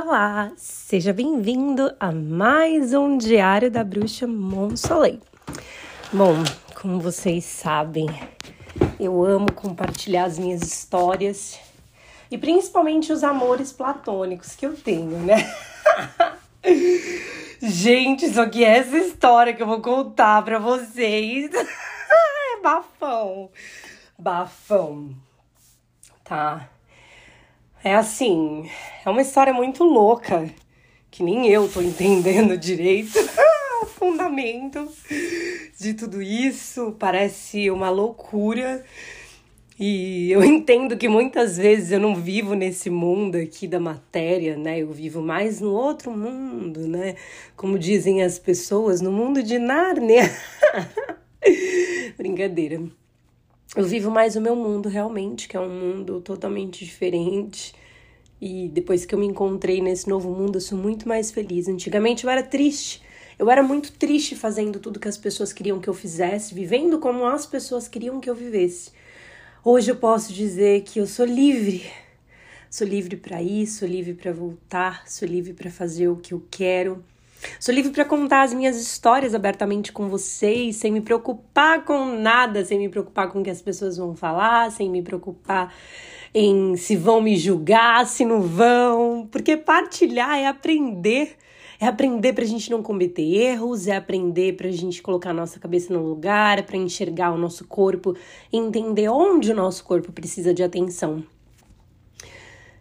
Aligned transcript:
Olá, 0.00 0.52
seja 0.56 1.12
bem-vindo 1.12 1.92
a 1.98 2.12
mais 2.12 2.94
um 2.94 3.18
Diário 3.18 3.68
da 3.68 3.82
Bruxa 3.82 4.28
Monsoleil. 4.28 5.20
Bom, 6.12 6.36
como 6.80 7.00
vocês 7.00 7.44
sabem, 7.44 8.06
eu 9.00 9.24
amo 9.24 9.52
compartilhar 9.52 10.26
as 10.26 10.38
minhas 10.38 10.62
histórias 10.62 11.58
e 12.30 12.38
principalmente 12.38 13.12
os 13.12 13.24
amores 13.24 13.72
platônicos 13.72 14.54
que 14.54 14.64
eu 14.64 14.76
tenho, 14.76 15.18
né? 15.18 15.52
Gente, 17.60 18.32
só 18.32 18.48
que 18.48 18.62
essa 18.62 18.96
história 18.96 19.52
que 19.52 19.62
eu 19.64 19.66
vou 19.66 19.82
contar 19.82 20.44
pra 20.44 20.60
vocês 20.60 21.50
é 21.52 22.60
bafão. 22.62 23.50
Bafão. 24.16 25.10
Tá? 26.22 26.68
É 27.82 27.94
assim, 27.94 28.68
é 29.04 29.08
uma 29.08 29.22
história 29.22 29.52
muito 29.52 29.84
louca, 29.84 30.50
que 31.10 31.22
nem 31.22 31.48
eu 31.48 31.68
tô 31.68 31.80
entendendo 31.80 32.56
direito 32.58 33.18
o 33.82 33.86
fundamento 33.86 34.88
de 35.78 35.94
tudo 35.94 36.20
isso. 36.20 36.96
Parece 36.98 37.70
uma 37.70 37.88
loucura. 37.88 38.84
E 39.78 40.30
eu 40.32 40.42
entendo 40.44 40.96
que 40.96 41.08
muitas 41.08 41.56
vezes 41.56 41.92
eu 41.92 42.00
não 42.00 42.16
vivo 42.16 42.54
nesse 42.54 42.90
mundo 42.90 43.36
aqui 43.36 43.68
da 43.68 43.78
matéria, 43.78 44.56
né? 44.56 44.80
Eu 44.80 44.90
vivo 44.90 45.22
mais 45.22 45.60
no 45.60 45.72
outro 45.72 46.10
mundo, 46.10 46.80
né? 46.88 47.14
Como 47.56 47.78
dizem 47.78 48.24
as 48.24 48.40
pessoas, 48.40 49.00
no 49.00 49.12
mundo 49.12 49.40
de 49.40 49.56
Nárnia. 49.56 50.28
Brincadeira. 52.18 52.82
Eu 53.76 53.84
vivo 53.84 54.10
mais 54.10 54.34
o 54.34 54.40
meu 54.40 54.56
mundo 54.56 54.88
realmente, 54.88 55.46
que 55.46 55.56
é 55.56 55.60
um 55.60 55.68
mundo 55.68 56.20
totalmente 56.20 56.84
diferente. 56.84 57.74
E 58.40 58.68
depois 58.68 59.04
que 59.04 59.14
eu 59.14 59.18
me 59.18 59.26
encontrei 59.26 59.80
nesse 59.80 60.08
novo 60.08 60.30
mundo, 60.30 60.56
eu 60.56 60.60
sou 60.60 60.78
muito 60.78 61.08
mais 61.08 61.30
feliz. 61.30 61.68
Antigamente 61.68 62.24
eu 62.24 62.30
era 62.30 62.42
triste. 62.42 63.02
Eu 63.38 63.50
era 63.50 63.62
muito 63.62 63.92
triste 63.92 64.34
fazendo 64.34 64.80
tudo 64.80 64.98
que 64.98 65.08
as 65.08 65.16
pessoas 65.16 65.52
queriam 65.52 65.80
que 65.80 65.88
eu 65.88 65.94
fizesse, 65.94 66.54
vivendo 66.54 66.98
como 66.98 67.24
as 67.24 67.46
pessoas 67.46 67.86
queriam 67.86 68.20
que 68.20 68.28
eu 68.28 68.34
vivesse. 68.34 68.90
Hoje 69.64 69.90
eu 69.90 69.96
posso 69.96 70.32
dizer 70.32 70.82
que 70.82 70.98
eu 70.98 71.06
sou 71.06 71.24
livre. 71.24 71.84
Sou 72.70 72.86
livre 72.86 73.16
para 73.16 73.40
ir, 73.40 73.66
sou 73.66 73.88
livre 73.88 74.14
para 74.14 74.32
voltar, 74.32 75.08
sou 75.08 75.26
livre 75.26 75.52
para 75.52 75.70
fazer 75.70 76.08
o 76.08 76.16
que 76.16 76.34
eu 76.34 76.44
quero. 76.50 77.04
Sou 77.60 77.72
livre 77.72 77.92
para 77.92 78.04
contar 78.04 78.42
as 78.42 78.52
minhas 78.52 78.76
histórias 78.76 79.34
abertamente 79.34 79.92
com 79.92 80.08
vocês, 80.08 80.76
sem 80.76 80.92
me 80.92 81.00
preocupar 81.00 81.84
com 81.84 82.04
nada, 82.18 82.64
sem 82.64 82.78
me 82.78 82.88
preocupar 82.88 83.30
com 83.30 83.40
o 83.40 83.44
que 83.44 83.50
as 83.50 83.62
pessoas 83.62 83.96
vão 83.96 84.14
falar, 84.14 84.70
sem 84.72 84.90
me 84.90 85.02
preocupar 85.02 85.72
em 86.34 86.76
se 86.76 86.96
vão 86.96 87.20
me 87.20 87.36
julgar, 87.36 88.06
se 88.06 88.24
não 88.24 88.40
vão, 88.40 89.28
porque 89.30 89.56
partilhar 89.56 90.38
é 90.38 90.46
aprender. 90.46 91.36
É 91.80 91.86
aprender 91.86 92.32
para 92.32 92.42
a 92.42 92.46
gente 92.46 92.70
não 92.70 92.82
cometer 92.82 93.22
erros, 93.22 93.86
é 93.86 93.94
aprender 93.94 94.56
para 94.56 94.66
a 94.66 94.72
gente 94.72 95.00
colocar 95.00 95.30
a 95.30 95.34
nossa 95.34 95.60
cabeça 95.60 95.92
no 95.92 96.02
lugar, 96.02 96.64
para 96.64 96.76
enxergar 96.76 97.30
o 97.30 97.38
nosso 97.38 97.64
corpo, 97.68 98.16
entender 98.52 99.08
onde 99.08 99.52
o 99.52 99.54
nosso 99.54 99.84
corpo 99.84 100.10
precisa 100.10 100.52
de 100.52 100.64
atenção. 100.64 101.22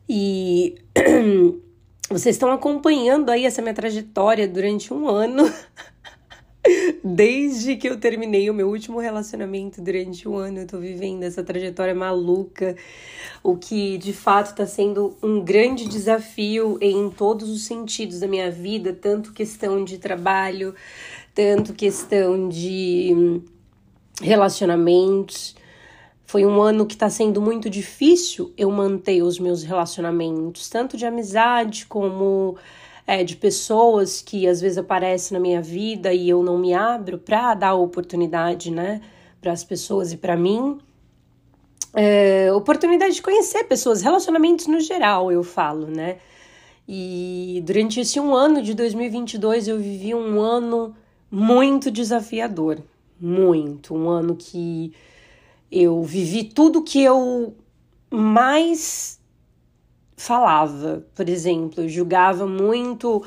E 0.09 0.76
vocês 2.09 2.36
estão 2.36 2.52
acompanhando 2.52 3.30
aí 3.30 3.45
essa 3.45 3.61
minha 3.61 3.73
trajetória 3.73 4.48
durante 4.48 4.92
um 4.92 5.08
ano. 5.08 5.44
Desde 7.04 7.76
que 7.76 7.88
eu 7.88 7.98
terminei 7.98 8.50
o 8.50 8.54
meu 8.54 8.68
último 8.70 9.00
relacionamento 9.00 9.82
durante 9.82 10.28
um 10.28 10.36
ano, 10.36 10.60
eu 10.60 10.68
tô 10.68 10.80
vivendo 10.80 11.23
essa 11.23 11.44
trajetória 11.44 11.96
maluca, 11.96 12.76
o 13.44 13.56
que 13.56 13.98
de 13.98 14.14
fato 14.14 14.48
está 14.48 14.66
sendo 14.66 15.16
um 15.22 15.42
grande 15.42 15.88
desafio 15.88 16.78
em 16.82 17.10
todos 17.10 17.50
os 17.50 17.66
sentidos 17.66 18.20
da 18.20 18.28
minha 18.28 18.52
vida, 18.52 18.94
tanto 18.94 19.34
questão 19.34 19.84
de 19.84 19.98
trabalho, 19.98 20.76
tanto 21.34 21.73
questão 21.73 22.50
de 22.50 23.42
relacionamentos. 24.22 25.55
Foi 26.26 26.45
um 26.45 26.61
ano 26.61 26.86
que 26.86 26.95
está 26.95 27.10
sendo 27.10 27.42
muito 27.42 27.70
difícil 27.70 28.54
eu 28.58 28.70
manter 28.70 29.22
os 29.22 29.39
meus 29.39 29.64
relacionamentos, 29.64 30.67
tanto 30.67 30.98
de 30.98 31.05
amizade 31.05 31.86
como 31.86 32.58
é, 33.08 33.23
de 33.23 33.38
pessoas 33.38 34.22
que 34.22 34.45
às 34.45 34.60
vezes 34.60 34.78
aparecem 34.78 35.36
na 35.38 35.42
minha 35.42 35.62
vida 35.62 36.14
e 36.14 36.28
eu 36.28 36.44
não 36.44 36.58
me 36.58 36.73
abro 36.73 37.18
para 37.18 37.54
dar 37.54 37.73
oportunidade, 37.73 38.70
né, 38.70 39.02
para 39.40 39.54
as 39.54 39.64
pessoas 39.64 40.12
e 40.12 40.18
para 40.18 40.36
mim. 40.36 40.78
É, 41.94 42.52
oportunidade 42.54 43.16
de 43.16 43.22
conhecer 43.22 43.64
pessoas, 43.64 44.02
relacionamentos 44.02 44.67
no 44.67 44.80
geral, 44.82 45.32
eu 45.32 45.42
falo, 45.42 45.88
né? 45.88 46.17
E 46.88 47.64
durante 47.66 48.00
esse 48.02 48.20
um 48.20 48.36
ano 48.36 48.62
de 48.62 48.73
2022 48.73 49.67
eu 49.67 49.78
vivi 49.78 50.14
um 50.14 50.40
ano 50.40 50.96
muito 51.32 51.90
desafiador, 51.90 52.82
muito, 53.20 53.96
um 53.96 54.10
ano 54.10 54.36
que 54.36 54.94
eu 55.72 56.04
vivi 56.04 56.44
tudo 56.44 56.84
que 56.84 57.02
eu 57.02 57.56
mais 58.12 59.17
falava, 60.17 61.05
por 61.14 61.30
exemplo, 61.30 61.88
julgava 61.88 62.48
muito, 62.48 63.23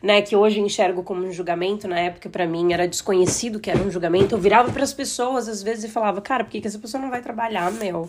né, 0.00 0.22
que 0.22 0.36
hoje 0.36 0.60
enxergo 0.60 1.02
como 1.02 1.26
um 1.26 1.32
julgamento, 1.32 1.88
na 1.88 1.98
época 1.98 2.30
para 2.30 2.46
mim 2.46 2.72
era 2.72 2.86
desconhecido 2.86 3.58
que 3.58 3.68
era 3.68 3.82
um 3.82 3.90
julgamento. 3.90 4.36
Eu 4.36 4.38
virava 4.38 4.70
para 4.70 4.84
as 4.84 4.94
pessoas 4.94 5.48
às 5.48 5.62
vezes 5.62 5.84
e 5.84 5.88
falava: 5.88 6.20
"Cara, 6.20 6.44
por 6.44 6.50
que, 6.50 6.60
que 6.60 6.68
essa 6.68 6.78
pessoa 6.78 7.02
não 7.02 7.10
vai 7.10 7.20
trabalhar, 7.20 7.72
meu? 7.72 8.08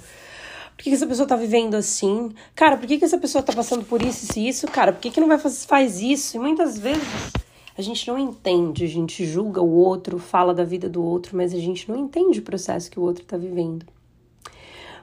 Por 0.78 0.84
que, 0.84 0.91
que 0.91 0.95
essa 0.95 1.07
pessoa 1.07 1.28
tá 1.28 1.35
vivendo 1.35 1.75
assim? 1.75 2.31
Cara, 2.56 2.78
por 2.78 2.88
que, 2.88 3.00
que 3.00 3.06
essa 3.06 3.17
pessoa 3.17 3.44
tá 3.44 3.51
passando 3.51 3.84
por 3.84 4.01
isso 4.01 4.40
e 4.40 4.47
isso? 4.47 4.67
Cara, 4.67 4.94
por 4.94 5.01
que, 5.01 5.09
que 5.09 5.19
não 5.19 5.28
vai 5.28 5.40
fazer 5.40 5.66
faz 5.66 6.00
isso?" 6.00 6.38
E 6.38 6.40
muitas 6.40 6.78
vezes 6.78 7.03
a 7.75 7.81
gente 7.81 8.07
não 8.07 8.19
entende, 8.19 8.84
a 8.84 8.88
gente 8.88 9.25
julga 9.25 9.61
o 9.61 9.72
outro, 9.72 10.19
fala 10.19 10.53
da 10.53 10.63
vida 10.63 10.88
do 10.88 11.03
outro, 11.03 11.35
mas 11.35 11.53
a 11.53 11.59
gente 11.59 11.90
não 11.90 11.97
entende 11.97 12.40
o 12.40 12.44
processo 12.44 12.91
que 12.91 13.00
o 13.00 13.03
outro 13.03 13.25
tá 13.25 13.38
vivendo. 13.38 13.85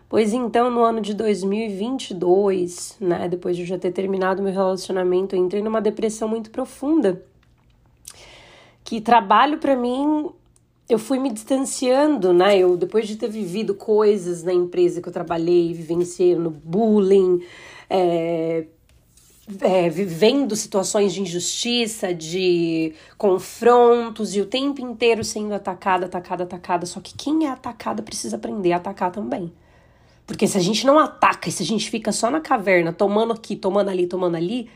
Pois 0.08 0.32
então, 0.32 0.70
no 0.70 0.84
ano 0.84 1.00
de 1.00 1.14
2022, 1.14 2.96
né, 3.00 3.28
depois 3.28 3.56
de 3.56 3.62
eu 3.62 3.66
já 3.66 3.78
ter 3.78 3.90
terminado 3.90 4.42
meu 4.42 4.52
relacionamento, 4.52 5.34
eu 5.34 5.44
entrei 5.44 5.62
numa 5.62 5.80
depressão 5.80 6.28
muito 6.28 6.50
profunda. 6.50 7.22
Que 8.84 9.00
trabalho 9.00 9.58
para 9.58 9.74
mim, 9.74 10.30
eu 10.88 10.98
fui 10.98 11.18
me 11.18 11.32
distanciando, 11.32 12.32
né? 12.32 12.56
Eu 12.56 12.76
depois 12.76 13.08
de 13.08 13.16
ter 13.16 13.28
vivido 13.28 13.74
coisas 13.74 14.44
na 14.44 14.52
empresa 14.52 15.02
que 15.02 15.08
eu 15.08 15.12
trabalhei, 15.12 15.72
vivenciando 15.72 16.50
bullying, 16.50 17.42
é, 17.90 18.66
é, 19.60 19.88
vivendo 19.88 20.54
situações 20.54 21.12
de 21.12 21.22
injustiça, 21.22 22.14
de 22.14 22.94
confrontos 23.18 24.36
e 24.36 24.40
o 24.40 24.46
tempo 24.46 24.80
inteiro 24.80 25.24
sendo 25.24 25.52
atacada, 25.52 26.06
atacada, 26.06 26.44
atacada. 26.44 26.86
Só 26.86 27.00
que 27.00 27.12
quem 27.16 27.46
é 27.46 27.50
atacada 27.50 28.04
precisa 28.04 28.36
aprender 28.36 28.72
a 28.72 28.76
atacar 28.76 29.10
também. 29.10 29.52
Porque 30.26 30.48
se 30.48 30.58
a 30.58 30.60
gente 30.60 30.84
não 30.84 30.98
ataca 30.98 31.48
e 31.48 31.52
se 31.52 31.62
a 31.62 31.66
gente 31.66 31.88
fica 31.88 32.10
só 32.10 32.30
na 32.30 32.40
caverna, 32.40 32.92
tomando 32.92 33.32
aqui, 33.32 33.54
tomando 33.54 33.88
ali, 33.88 34.06
tomando 34.06 34.34
ali, 34.34 34.68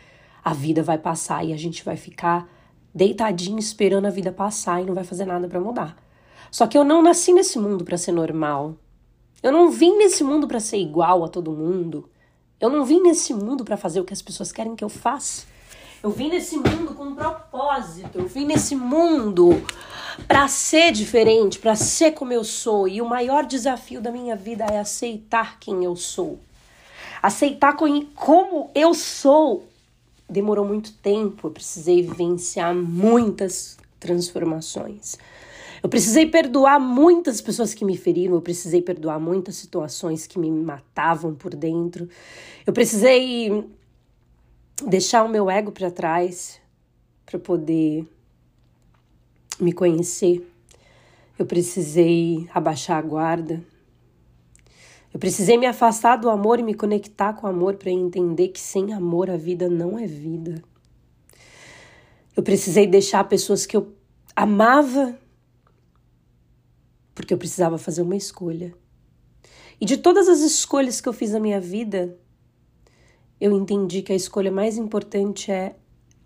a 0.45 0.55
vida 0.55 0.83
vai 0.83 0.97
passar 0.97 1.45
e 1.45 1.53
a 1.53 1.57
gente 1.57 1.85
vai 1.85 1.97
ficar 1.97 2.49
deitadinho 2.95 3.59
esperando 3.59 4.07
a 4.07 4.11
vida 4.11 4.33
passar 4.33 4.81
e 4.81 4.87
não 4.87 4.95
vai 4.95 5.05
fazer 5.05 5.25
nada 5.25 5.49
para 5.49 5.61
mudar. 5.61 5.97
Só 6.51 6.67
que 6.67 6.79
eu 6.79 6.85
não 6.85 7.03
nasci 7.03 7.33
nesse 7.33 7.59
mundo 7.59 7.85
para 7.85 7.97
ser 7.97 8.13
normal. 8.13 8.77
Eu 9.43 9.53
não 9.53 9.71
vim 9.71 9.97
nesse 9.97 10.23
mundo 10.23 10.47
para 10.47 10.61
ser 10.61 10.79
igual 10.79 11.25
a 11.25 11.29
todo 11.29 11.53
mundo. 11.53 12.09
Eu 12.61 12.69
não 12.69 12.85
vim 12.85 13.01
nesse 13.01 13.33
mundo 13.33 13.65
para 13.65 13.77
fazer 13.77 14.01
o 14.01 14.05
que 14.05 14.13
as 14.13 14.23
pessoas 14.23 14.53
querem 14.53 14.77
que 14.77 14.85
eu 14.85 14.89
faça. 14.89 15.47
Eu 16.03 16.11
vim 16.11 16.31
nesse 16.31 16.57
mundo 16.57 16.95
com 16.95 17.05
um 17.05 17.15
propósito. 17.15 18.19
Eu 18.19 18.27
vim 18.27 18.47
nesse 18.47 18.75
mundo 18.75 19.63
para 20.27 20.49
ser 20.49 20.93
diferente, 20.93 21.59
para 21.59 21.75
ser 21.77 22.13
como 22.13 22.33
eu 22.33 22.43
sou. 22.43 22.89
E 22.89 23.03
o 23.03 23.09
maior 23.09 23.45
desafio 23.45 24.01
da 24.01 24.11
minha 24.11 24.35
vida 24.35 24.65
é 24.65 24.79
aceitar 24.79 25.59
quem 25.61 25.85
eu 25.85 25.95
sou. 25.95 26.39
Aceitar 27.23 27.77
como 28.15 28.71
eu 28.75 28.95
sou 28.95 29.69
demorou 30.29 30.65
muito 30.65 30.93
tempo. 30.95 31.49
Eu 31.49 31.51
precisei 31.51 32.03
vivenciar 32.03 32.75
muitas 32.75 33.77
transformações. 33.99 35.19
Eu 35.83 35.89
precisei 35.89 36.27
perdoar 36.27 36.79
muitas 36.79 37.41
pessoas 37.41 37.73
que 37.73 37.85
me 37.87 37.97
feriram, 37.97 38.35
eu 38.35 38.43
precisei 38.43 38.83
perdoar 38.83 39.19
muitas 39.19 39.57
situações 39.57 40.27
que 40.27 40.39
me 40.39 40.51
matavam 40.51 41.35
por 41.35 41.55
dentro. 41.55 42.09
Eu 42.67 42.73
precisei 42.73 43.67
deixar 44.87 45.25
o 45.25 45.29
meu 45.29 45.51
ego 45.51 45.73
para 45.73 45.91
trás 45.91 46.61
para 47.27 47.39
poder 47.39 48.07
me 49.61 49.73
conhecer. 49.73 50.47
Eu 51.39 51.47
precisei 51.47 52.49
abaixar 52.53 52.99
a 52.99 53.03
guarda. 53.03 53.63
Eu 55.13 55.19
precisei 55.19 55.57
me 55.59 55.67
afastar 55.67 56.17
do 56.17 56.31
amor 56.31 56.59
e 56.61 56.63
me 56.63 56.75
conectar 56.75 57.33
com 57.33 57.47
o 57.47 57.51
amor 57.51 57.77
para 57.77 57.91
entender 57.91 58.49
que 58.49 58.61
sem 58.61 58.93
amor 58.93 59.31
a 59.31 59.37
vida 59.37 59.69
não 59.69 59.99
é 59.99 60.07
vida. 60.07 60.63
Eu 62.37 62.43
precisei 62.43 62.87
deixar 62.87 63.25
pessoas 63.25 63.67
que 63.67 63.77
eu 63.77 63.93
amava 64.37 65.19
porque 67.15 67.35
eu 67.35 67.39
precisava 67.39 67.77
fazer 67.77 68.03
uma 68.03 68.17
escolha. 68.17 68.75
E 69.81 69.85
de 69.85 69.97
todas 69.97 70.29
as 70.29 70.41
escolhas 70.41 71.01
que 71.01 71.09
eu 71.09 71.13
fiz 71.13 71.33
na 71.33 71.41
minha 71.41 71.61
vida, 71.61 72.17
eu 73.41 73.57
entendi 73.57 74.03
que 74.03 74.13
a 74.13 74.17
escolha 74.17 74.53
mais 74.53 74.77
importante 74.77 75.51
é 75.51 75.75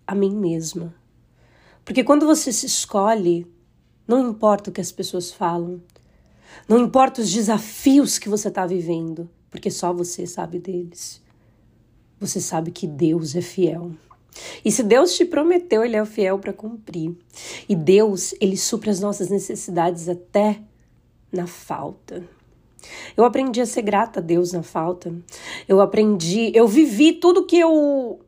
a 0.05 0.13
mim 0.13 0.35
mesma. 0.35 0.93
Porque 1.83 2.03
quando 2.03 2.25
você 2.25 2.51
se 2.51 2.65
escolhe, 2.65 3.47
não 4.07 4.29
importa 4.29 4.69
o 4.69 4.73
que 4.73 4.81
as 4.81 4.91
pessoas 4.91 5.31
falam, 5.31 5.81
não 6.67 6.79
importa 6.79 7.21
os 7.21 7.31
desafios 7.31 8.17
que 8.17 8.27
você 8.27 8.47
está 8.47 8.65
vivendo, 8.65 9.29
porque 9.49 9.71
só 9.71 9.93
você 9.93 10.27
sabe 10.27 10.59
deles. 10.59 11.21
Você 12.19 12.41
sabe 12.41 12.71
que 12.71 12.87
Deus 12.87 13.35
é 13.35 13.41
fiel. 13.41 13.91
E 14.63 14.71
se 14.71 14.83
Deus 14.83 15.15
te 15.15 15.25
prometeu, 15.25 15.83
Ele 15.83 15.95
é 15.95 16.05
fiel 16.05 16.39
para 16.39 16.53
cumprir. 16.53 17.15
E 17.69 17.75
Deus, 17.75 18.33
Ele 18.41 18.57
supre 18.57 18.89
as 18.89 18.99
nossas 18.99 19.29
necessidades 19.29 20.09
até 20.09 20.61
na 21.31 21.47
falta. 21.47 22.27
Eu 23.15 23.23
aprendi 23.25 23.61
a 23.61 23.65
ser 23.65 23.81
grata 23.81 24.19
a 24.19 24.23
Deus 24.23 24.53
na 24.53 24.63
falta. 24.63 25.13
Eu 25.67 25.81
aprendi, 25.81 26.51
eu 26.53 26.67
vivi 26.67 27.13
tudo 27.13 27.45
que 27.45 27.57
eu 27.57 28.19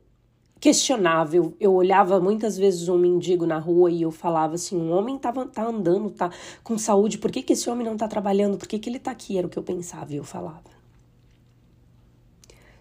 questionava. 0.60 1.36
Eu, 1.36 1.54
eu 1.60 1.72
olhava 1.72 2.20
muitas 2.20 2.56
vezes 2.56 2.88
um 2.88 2.98
mendigo 2.98 3.46
na 3.46 3.58
rua 3.58 3.90
e 3.90 4.02
eu 4.02 4.10
falava 4.10 4.54
assim: 4.54 4.76
um 4.76 4.90
homem 4.92 5.18
tava, 5.18 5.46
tá 5.46 5.64
andando, 5.64 6.10
tá 6.10 6.30
com 6.62 6.76
saúde, 6.78 7.18
por 7.18 7.30
que, 7.30 7.42
que 7.42 7.52
esse 7.52 7.68
homem 7.70 7.86
não 7.86 7.96
tá 7.96 8.08
trabalhando? 8.08 8.58
Por 8.58 8.68
que, 8.68 8.78
que 8.78 8.88
ele 8.88 8.98
tá 8.98 9.10
aqui? 9.10 9.38
Era 9.38 9.46
o 9.46 9.50
que 9.50 9.58
eu 9.58 9.62
pensava 9.62 10.12
e 10.12 10.16
eu 10.16 10.24
falava. 10.24 10.78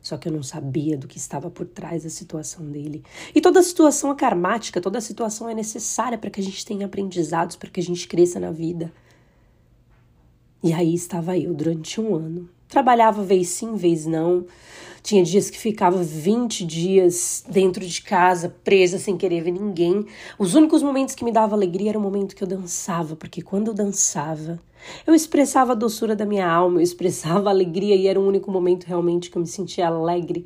Só 0.01 0.15
que 0.15 0.29
eu 0.29 0.31
não 0.31 0.41
sabia 0.41 0.97
do 0.97 1.05
que 1.05 1.17
estava 1.17 1.49
por 1.49 1.65
trás 1.65 2.03
da 2.03 2.09
situação 2.09 2.65
dele. 2.65 3.03
E 3.35 3.41
toda 3.41 3.61
situação 3.61 4.09
é 4.09 4.15
karmática, 4.15 4.79
toda 4.79 5.01
situação 5.01 5.49
é 5.49 5.53
necessária 5.53 6.17
para 6.17 6.29
que 6.29 6.39
a 6.39 6.43
gente 6.43 6.65
tenha 6.65 6.85
aprendizados, 6.85 7.57
para 7.57 7.69
que 7.69 7.81
a 7.81 7.83
gente 7.83 8.07
cresça 8.07 8.39
na 8.39 8.49
vida. 8.49 8.93
E 10.63 10.73
aí 10.73 10.93
estava 10.93 11.37
eu 11.37 11.53
durante 11.53 12.01
um 12.01 12.15
ano. 12.15 12.49
Trabalhava 12.67 13.23
vez 13.23 13.49
sim, 13.49 13.75
vez 13.75 14.05
não. 14.05 14.45
Tinha 15.01 15.23
dias 15.23 15.49
que 15.49 15.57
ficava 15.57 16.03
20 16.03 16.65
dias 16.65 17.43
dentro 17.47 17.85
de 17.85 18.01
casa, 18.01 18.53
presa, 18.63 18.99
sem 18.99 19.15
querer 19.15 19.41
ver 19.41 19.51
ninguém. 19.51 20.05
Os 20.37 20.53
únicos 20.53 20.83
momentos 20.83 21.15
que 21.15 21.23
me 21.23 21.31
dava 21.31 21.55
alegria 21.55 21.91
era 21.91 21.97
o 21.97 22.01
momento 22.01 22.35
que 22.35 22.43
eu 22.43 22.47
dançava, 22.47 23.15
porque 23.15 23.41
quando 23.41 23.67
eu 23.69 23.73
dançava, 23.73 24.59
eu 25.05 25.15
expressava 25.15 25.71
a 25.71 25.75
doçura 25.75 26.15
da 26.15 26.25
minha 26.25 26.45
alma, 26.45 26.79
eu 26.79 26.83
expressava 26.83 27.47
a 27.49 27.53
alegria 27.53 27.95
e 27.95 28.07
era 28.07 28.19
o 28.19 28.27
único 28.27 28.51
momento 28.51 28.85
realmente 28.85 29.29
que 29.29 29.37
eu 29.37 29.41
me 29.41 29.47
sentia 29.47 29.87
alegre. 29.87 30.45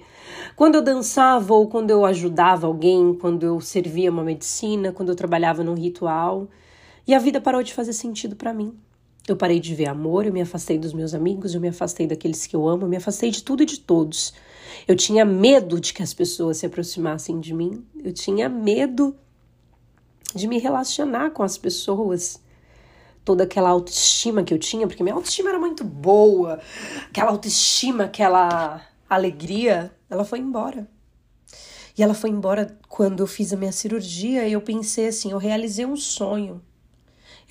Quando 0.55 0.75
eu 0.75 0.81
dançava 0.83 1.53
ou 1.53 1.67
quando 1.67 1.89
eu 1.89 2.05
ajudava 2.05 2.67
alguém, 2.67 3.15
quando 3.15 3.43
eu 3.43 3.59
servia 3.59 4.11
uma 4.11 4.23
medicina, 4.23 4.91
quando 4.91 5.09
eu 5.09 5.15
trabalhava 5.15 5.63
num 5.63 5.73
ritual. 5.73 6.47
E 7.07 7.15
a 7.15 7.19
vida 7.19 7.41
parou 7.41 7.63
de 7.63 7.73
fazer 7.73 7.93
sentido 7.93 8.35
para 8.35 8.53
mim. 8.53 8.75
Eu 9.31 9.37
parei 9.37 9.61
de 9.61 9.73
ver 9.73 9.87
amor, 9.87 10.25
eu 10.25 10.33
me 10.33 10.41
afastei 10.41 10.77
dos 10.77 10.91
meus 10.91 11.13
amigos, 11.13 11.55
eu 11.55 11.61
me 11.61 11.69
afastei 11.69 12.05
daqueles 12.05 12.45
que 12.45 12.53
eu 12.53 12.67
amo, 12.67 12.83
eu 12.83 12.89
me 12.89 12.97
afastei 12.97 13.31
de 13.31 13.41
tudo 13.41 13.63
e 13.63 13.65
de 13.65 13.79
todos. 13.79 14.33
Eu 14.85 14.93
tinha 14.93 15.23
medo 15.23 15.79
de 15.79 15.93
que 15.93 16.03
as 16.03 16.13
pessoas 16.13 16.57
se 16.57 16.65
aproximassem 16.65 17.39
de 17.39 17.53
mim, 17.53 17.81
eu 18.03 18.11
tinha 18.11 18.49
medo 18.49 19.15
de 20.35 20.49
me 20.49 20.59
relacionar 20.59 21.29
com 21.29 21.43
as 21.43 21.57
pessoas. 21.57 22.41
Toda 23.23 23.45
aquela 23.45 23.69
autoestima 23.69 24.43
que 24.43 24.53
eu 24.53 24.59
tinha, 24.59 24.85
porque 24.85 25.01
minha 25.01 25.15
autoestima 25.15 25.47
era 25.47 25.59
muito 25.59 25.85
boa, 25.85 26.59
aquela 27.07 27.31
autoestima, 27.31 28.03
aquela 28.03 28.85
alegria, 29.09 29.93
ela 30.09 30.25
foi 30.25 30.39
embora. 30.39 30.89
E 31.97 32.03
ela 32.03 32.13
foi 32.13 32.31
embora 32.31 32.77
quando 32.89 33.21
eu 33.21 33.27
fiz 33.27 33.53
a 33.53 33.55
minha 33.55 33.71
cirurgia 33.71 34.45
e 34.45 34.51
eu 34.51 34.61
pensei 34.61 35.07
assim: 35.07 35.31
eu 35.31 35.37
realizei 35.37 35.85
um 35.85 35.95
sonho. 35.95 36.61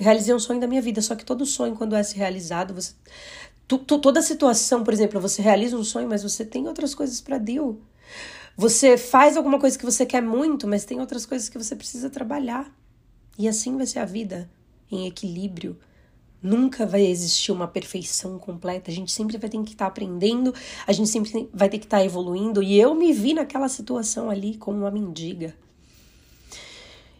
Realizei 0.00 0.34
um 0.34 0.38
sonho 0.38 0.58
da 0.58 0.66
minha 0.66 0.80
vida, 0.80 1.02
só 1.02 1.14
que 1.14 1.26
todo 1.26 1.44
sonho, 1.44 1.76
quando 1.76 1.94
é 1.94 2.02
se 2.02 2.16
realizado, 2.16 2.72
você. 2.72 2.94
Tu, 3.68 3.78
toda 3.78 4.22
situação, 4.22 4.82
por 4.82 4.94
exemplo, 4.94 5.20
você 5.20 5.42
realiza 5.42 5.76
um 5.76 5.84
sonho, 5.84 6.08
mas 6.08 6.22
você 6.22 6.42
tem 6.42 6.66
outras 6.66 6.94
coisas 6.94 7.20
para 7.20 7.36
Deus. 7.36 7.76
Você 8.56 8.96
faz 8.96 9.36
alguma 9.36 9.60
coisa 9.60 9.78
que 9.78 9.84
você 9.84 10.06
quer 10.06 10.22
muito, 10.22 10.66
mas 10.66 10.86
tem 10.86 11.00
outras 11.00 11.26
coisas 11.26 11.50
que 11.50 11.58
você 11.58 11.76
precisa 11.76 12.08
trabalhar. 12.08 12.74
E 13.38 13.46
assim 13.46 13.76
vai 13.76 13.86
ser 13.86 13.98
a 13.98 14.06
vida, 14.06 14.50
em 14.90 15.06
equilíbrio. 15.06 15.78
Nunca 16.42 16.86
vai 16.86 17.04
existir 17.04 17.52
uma 17.52 17.68
perfeição 17.68 18.38
completa. 18.38 18.90
A 18.90 18.94
gente 18.94 19.12
sempre 19.12 19.36
vai 19.36 19.50
ter 19.50 19.62
que 19.62 19.72
estar 19.72 19.84
tá 19.84 19.90
aprendendo, 19.90 20.54
a 20.86 20.92
gente 20.92 21.10
sempre 21.10 21.48
vai 21.52 21.68
ter 21.68 21.78
que 21.78 21.84
estar 21.84 21.98
tá 21.98 22.04
evoluindo. 22.04 22.62
E 22.62 22.80
eu 22.80 22.94
me 22.94 23.12
vi 23.12 23.34
naquela 23.34 23.68
situação 23.68 24.30
ali 24.30 24.56
como 24.56 24.78
uma 24.78 24.90
mendiga. 24.90 25.54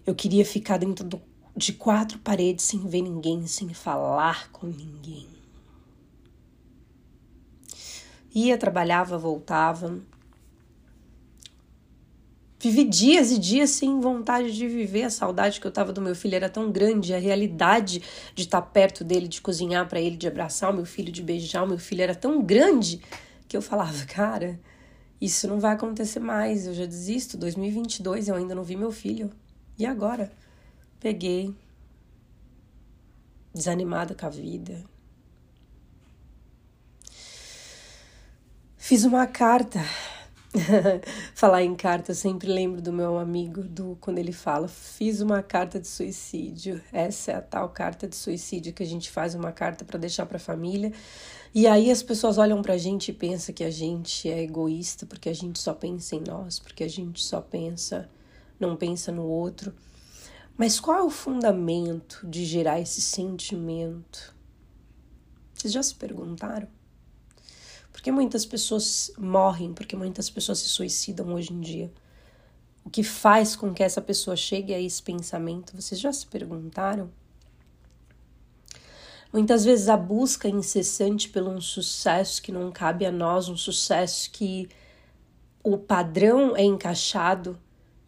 Eu 0.07 0.15
queria 0.15 0.47
ficar 0.47 0.79
dentro 0.79 1.05
do 1.05 1.21
de 1.57 1.73
quatro 1.73 2.19
paredes 2.19 2.65
sem 2.65 2.81
ver 2.87 3.03
ninguém, 3.03 3.47
sem 3.47 3.73
falar 3.75 4.51
com 4.51 4.67
ninguém. 4.67 5.27
Ia, 8.35 8.57
trabalhava, 8.57 9.19
voltava. 9.19 9.99
Vivi 12.63 12.85
dias 12.85 13.33
e 13.33 13.39
dias 13.39 13.71
sem 13.71 14.01
vontade 14.01 14.55
de 14.55 14.69
viver. 14.69 15.05
A 15.05 15.11
saudade 15.11 15.61
que 15.61 15.67
eu 15.67 15.73
tava 15.73 15.93
do 15.93 16.01
meu 16.01 16.15
filho 16.15 16.37
era 16.37 16.49
tão 16.49 16.71
grande, 16.71 17.15
a 17.15 17.19
realidade 17.19 18.03
de 18.35 18.43
estar 18.43 18.63
perto 18.63 19.03
dele, 19.03 19.27
de 19.27 19.41
cozinhar 19.41 19.89
para 19.89 20.01
ele, 20.01 20.17
de 20.17 20.29
abraçar 20.29 20.71
o 20.71 20.75
meu 20.75 20.85
filho, 20.85 21.11
de 21.11 21.23
beijar 21.23 21.65
o 21.65 21.67
meu 21.67 21.79
filho 21.79 22.03
era 22.03 22.15
tão 22.15 22.43
grande 22.43 23.01
que 23.49 23.57
eu 23.57 23.63
falava, 23.63 24.05
cara, 24.05 24.61
isso 25.21 25.49
não 25.49 25.59
vai 25.59 25.73
acontecer 25.73 26.21
mais. 26.21 26.67
Eu 26.67 26.75
já 26.75 26.87
desisto. 26.87 27.37
2022 27.37 28.29
eu 28.29 28.37
ainda 28.37 28.55
não 28.55 28.63
vi 28.63 28.77
meu 28.77 28.93
filho. 28.93 29.31
E 29.79 29.85
agora? 29.85 30.31
Peguei, 31.01 31.55
desanimada 33.55 34.15
com 34.15 34.27
a 34.27 34.29
vida. 34.29 34.85
Fiz 38.77 39.05
uma 39.05 39.27
carta. 39.27 39.81
Falar 41.35 41.63
em 41.63 41.75
carta, 41.75 42.11
eu 42.11 42.15
sempre 42.15 42.53
lembro 42.53 42.83
do 42.83 42.93
meu 42.93 43.17
amigo, 43.17 43.63
do 43.63 43.97
quando 43.99 44.19
ele 44.19 44.33
fala, 44.33 44.69
fiz 44.69 45.23
uma 45.23 45.43
carta 45.43 45.81
de 45.81 45.89
suicídio. 45.89 46.83
Essa 46.93 47.33
é 47.33 47.35
a 47.37 47.41
tal 47.41 47.71
carta 47.71 48.07
de 48.07 48.15
suicídio 48.15 48.75
que 48.75 48.83
a 48.83 48.87
gente 48.87 49.11
faz 49.11 49.35
uma 49.35 49.53
carta 49.53 49.87
para 49.87 49.99
deixar 49.99 50.27
para 50.27 50.37
a 50.37 50.41
família. 50.41 50.93
E 51.55 51.67
aí 51.67 51.91
as 51.91 52.03
pessoas 52.03 52.37
olham 52.37 52.61
pra 52.61 52.77
gente 52.77 53.11
e 53.11 53.15
pensam 53.15 53.55
que 53.55 53.65
a 53.65 53.71
gente 53.71 54.29
é 54.29 54.43
egoísta, 54.43 55.07
porque 55.07 55.31
a 55.31 55.35
gente 55.35 55.59
só 55.59 55.73
pensa 55.73 56.15
em 56.15 56.21
nós, 56.21 56.59
porque 56.59 56.85
a 56.85 56.89
gente 56.89 57.23
só 57.23 57.41
pensa, 57.41 58.07
não 58.59 58.77
pensa 58.77 59.11
no 59.11 59.25
outro. 59.25 59.73
Mas 60.61 60.79
qual 60.79 60.99
é 60.99 61.03
o 61.03 61.09
fundamento 61.09 62.21
de 62.23 62.45
gerar 62.45 62.79
esse 62.79 63.01
sentimento? 63.01 64.37
Vocês 65.55 65.73
já 65.73 65.83
se 65.83 65.95
perguntaram? 65.95 66.69
Por 67.91 68.03
que 68.03 68.13
muitas 68.13 68.45
pessoas 68.45 69.11
morrem? 69.17 69.73
Por 69.73 69.87
que 69.87 69.97
muitas 69.97 70.29
pessoas 70.29 70.59
se 70.59 70.69
suicidam 70.69 71.33
hoje 71.33 71.51
em 71.51 71.61
dia? 71.61 71.91
O 72.85 72.91
que 72.91 73.03
faz 73.03 73.57
com 73.57 73.73
que 73.73 73.83
essa 73.83 74.03
pessoa 74.03 74.37
chegue 74.37 74.75
a 74.75 74.79
esse 74.79 75.03
pensamento? 75.03 75.75
Vocês 75.75 75.99
já 75.99 76.13
se 76.13 76.27
perguntaram? 76.27 77.11
Muitas 79.33 79.65
vezes 79.65 79.89
a 79.89 79.97
busca 79.97 80.47
incessante 80.47 81.31
pelo 81.31 81.49
um 81.49 81.61
sucesso 81.63 82.43
que 82.43 82.53
não 82.53 82.71
cabe 82.71 83.07
a 83.07 83.11
nós, 83.11 83.49
um 83.49 83.57
sucesso 83.57 84.31
que 84.31 84.69
o 85.65 85.79
padrão 85.79 86.55
é 86.55 86.63
encaixado 86.63 87.59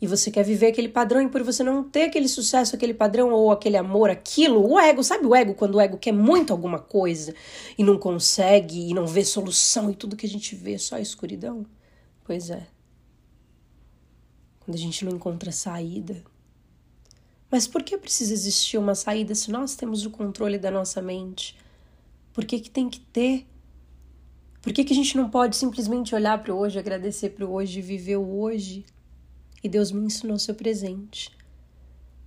e 0.02 0.06
você 0.08 0.32
quer 0.32 0.42
viver 0.42 0.66
aquele 0.66 0.88
padrão, 0.88 1.22
e 1.22 1.28
por 1.28 1.44
você 1.44 1.62
não 1.62 1.84
ter 1.84 2.06
aquele 2.06 2.26
sucesso, 2.26 2.74
aquele 2.74 2.92
padrão 2.92 3.30
ou 3.30 3.52
aquele 3.52 3.76
amor, 3.76 4.10
aquilo, 4.10 4.68
o 4.68 4.76
ego, 4.76 5.04
sabe 5.04 5.24
o 5.24 5.32
ego 5.32 5.54
quando 5.54 5.76
o 5.76 5.80
ego 5.80 5.96
quer 5.96 6.10
muito 6.10 6.52
alguma 6.52 6.80
coisa 6.80 7.32
e 7.78 7.84
não 7.84 7.96
consegue 7.96 8.90
e 8.90 8.92
não 8.92 9.06
vê 9.06 9.24
solução 9.24 9.88
e 9.92 9.94
tudo 9.94 10.16
que 10.16 10.26
a 10.26 10.28
gente 10.28 10.56
vê 10.56 10.74
é 10.74 10.78
só 10.78 10.98
escuridão? 10.98 11.64
Pois 12.24 12.50
é. 12.50 12.66
Quando 14.58 14.74
a 14.74 14.78
gente 14.78 15.04
não 15.04 15.12
encontra 15.12 15.52
saída. 15.52 16.24
Mas 17.48 17.68
por 17.68 17.84
que 17.84 17.96
precisa 17.96 18.34
existir 18.34 18.78
uma 18.78 18.96
saída 18.96 19.36
se 19.36 19.52
nós 19.52 19.76
temos 19.76 20.04
o 20.04 20.10
controle 20.10 20.58
da 20.58 20.70
nossa 20.70 21.00
mente? 21.00 21.56
Por 22.32 22.44
que, 22.44 22.58
que 22.58 22.70
tem 22.70 22.90
que 22.90 22.98
ter? 22.98 23.46
Por 24.60 24.72
que, 24.72 24.82
que 24.82 24.92
a 24.92 24.96
gente 24.96 25.16
não 25.16 25.30
pode 25.30 25.54
simplesmente 25.54 26.12
olhar 26.12 26.42
para 26.42 26.52
o 26.52 26.58
hoje, 26.58 26.76
agradecer 26.76 27.30
para 27.30 27.46
o 27.46 27.52
hoje 27.52 27.80
viver 27.80 28.16
o 28.16 28.40
hoje? 28.40 28.84
E 29.62 29.68
Deus 29.68 29.92
me 29.92 30.04
ensinou 30.04 30.38
seu 30.38 30.54
presente. 30.54 31.30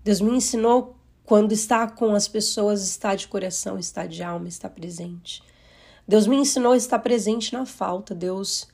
Deus 0.04 0.22
me 0.22 0.32
ensinou 0.32 0.96
quando 1.24 1.52
está 1.52 1.90
com 1.90 2.14
as 2.14 2.28
pessoas, 2.28 2.88
está 2.88 3.16
de 3.16 3.28
coração, 3.28 3.78
está 3.80 4.06
de 4.06 4.22
alma, 4.22 4.48
está 4.48 4.70
presente. 4.70 5.44
Deus 6.08 6.28
me 6.28 6.36
ensinou 6.36 6.74
a 6.74 6.78
estar 6.78 7.00
presente 7.00 7.52
na 7.52 7.66
falta. 7.66 8.14
Deus 8.14 8.68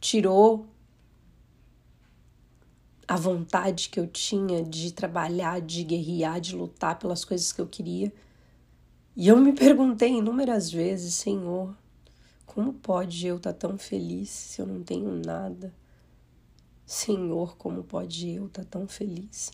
tirou 0.00 0.66
a 3.08 3.16
vontade 3.16 3.88
que 3.88 3.98
eu 3.98 4.06
tinha 4.06 4.62
de 4.62 4.92
trabalhar, 4.92 5.60
de 5.60 5.82
guerrear, 5.82 6.40
de 6.40 6.54
lutar 6.54 6.98
pelas 6.98 7.24
coisas 7.24 7.52
que 7.52 7.60
eu 7.60 7.66
queria. 7.66 8.12
E 9.16 9.28
eu 9.28 9.36
me 9.38 9.52
perguntei 9.52 10.10
inúmeras 10.10 10.70
vezes, 10.70 11.14
Senhor, 11.14 11.74
como 12.44 12.72
pode 12.72 13.26
eu 13.26 13.36
estar 13.36 13.52
tão 13.54 13.78
feliz 13.78 14.28
se 14.28 14.60
eu 14.60 14.66
não 14.66 14.82
tenho 14.82 15.10
nada? 15.24 15.72
Senhor, 16.86 17.56
como 17.56 17.82
pode 17.82 18.30
eu 18.30 18.46
estar 18.46 18.62
tá 18.64 18.68
tão 18.78 18.86
feliz? 18.86 19.50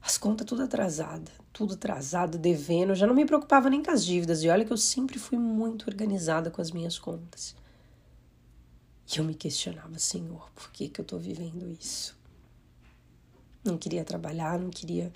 As 0.00 0.16
contas 0.16 0.46
tudo 0.46 0.62
atrasada, 0.62 1.30
tudo 1.52 1.74
atrasado, 1.74 2.38
devendo. 2.38 2.90
Eu 2.90 2.94
já 2.94 3.06
não 3.06 3.14
me 3.14 3.26
preocupava 3.26 3.68
nem 3.68 3.82
com 3.82 3.90
as 3.90 4.04
dívidas. 4.04 4.42
E 4.42 4.48
olha 4.48 4.64
que 4.64 4.72
eu 4.72 4.76
sempre 4.76 5.18
fui 5.18 5.36
muito 5.36 5.88
organizada 5.88 6.50
com 6.50 6.62
as 6.62 6.70
minhas 6.70 6.98
contas. 6.98 7.56
E 9.12 9.18
eu 9.18 9.24
me 9.24 9.34
questionava, 9.34 9.98
Senhor, 9.98 10.50
por 10.54 10.70
que, 10.70 10.88
que 10.88 11.00
eu 11.00 11.04
tô 11.04 11.18
vivendo 11.18 11.68
isso? 11.70 12.16
Não 13.64 13.76
queria 13.76 14.04
trabalhar, 14.04 14.58
não 14.58 14.70
queria. 14.70 15.12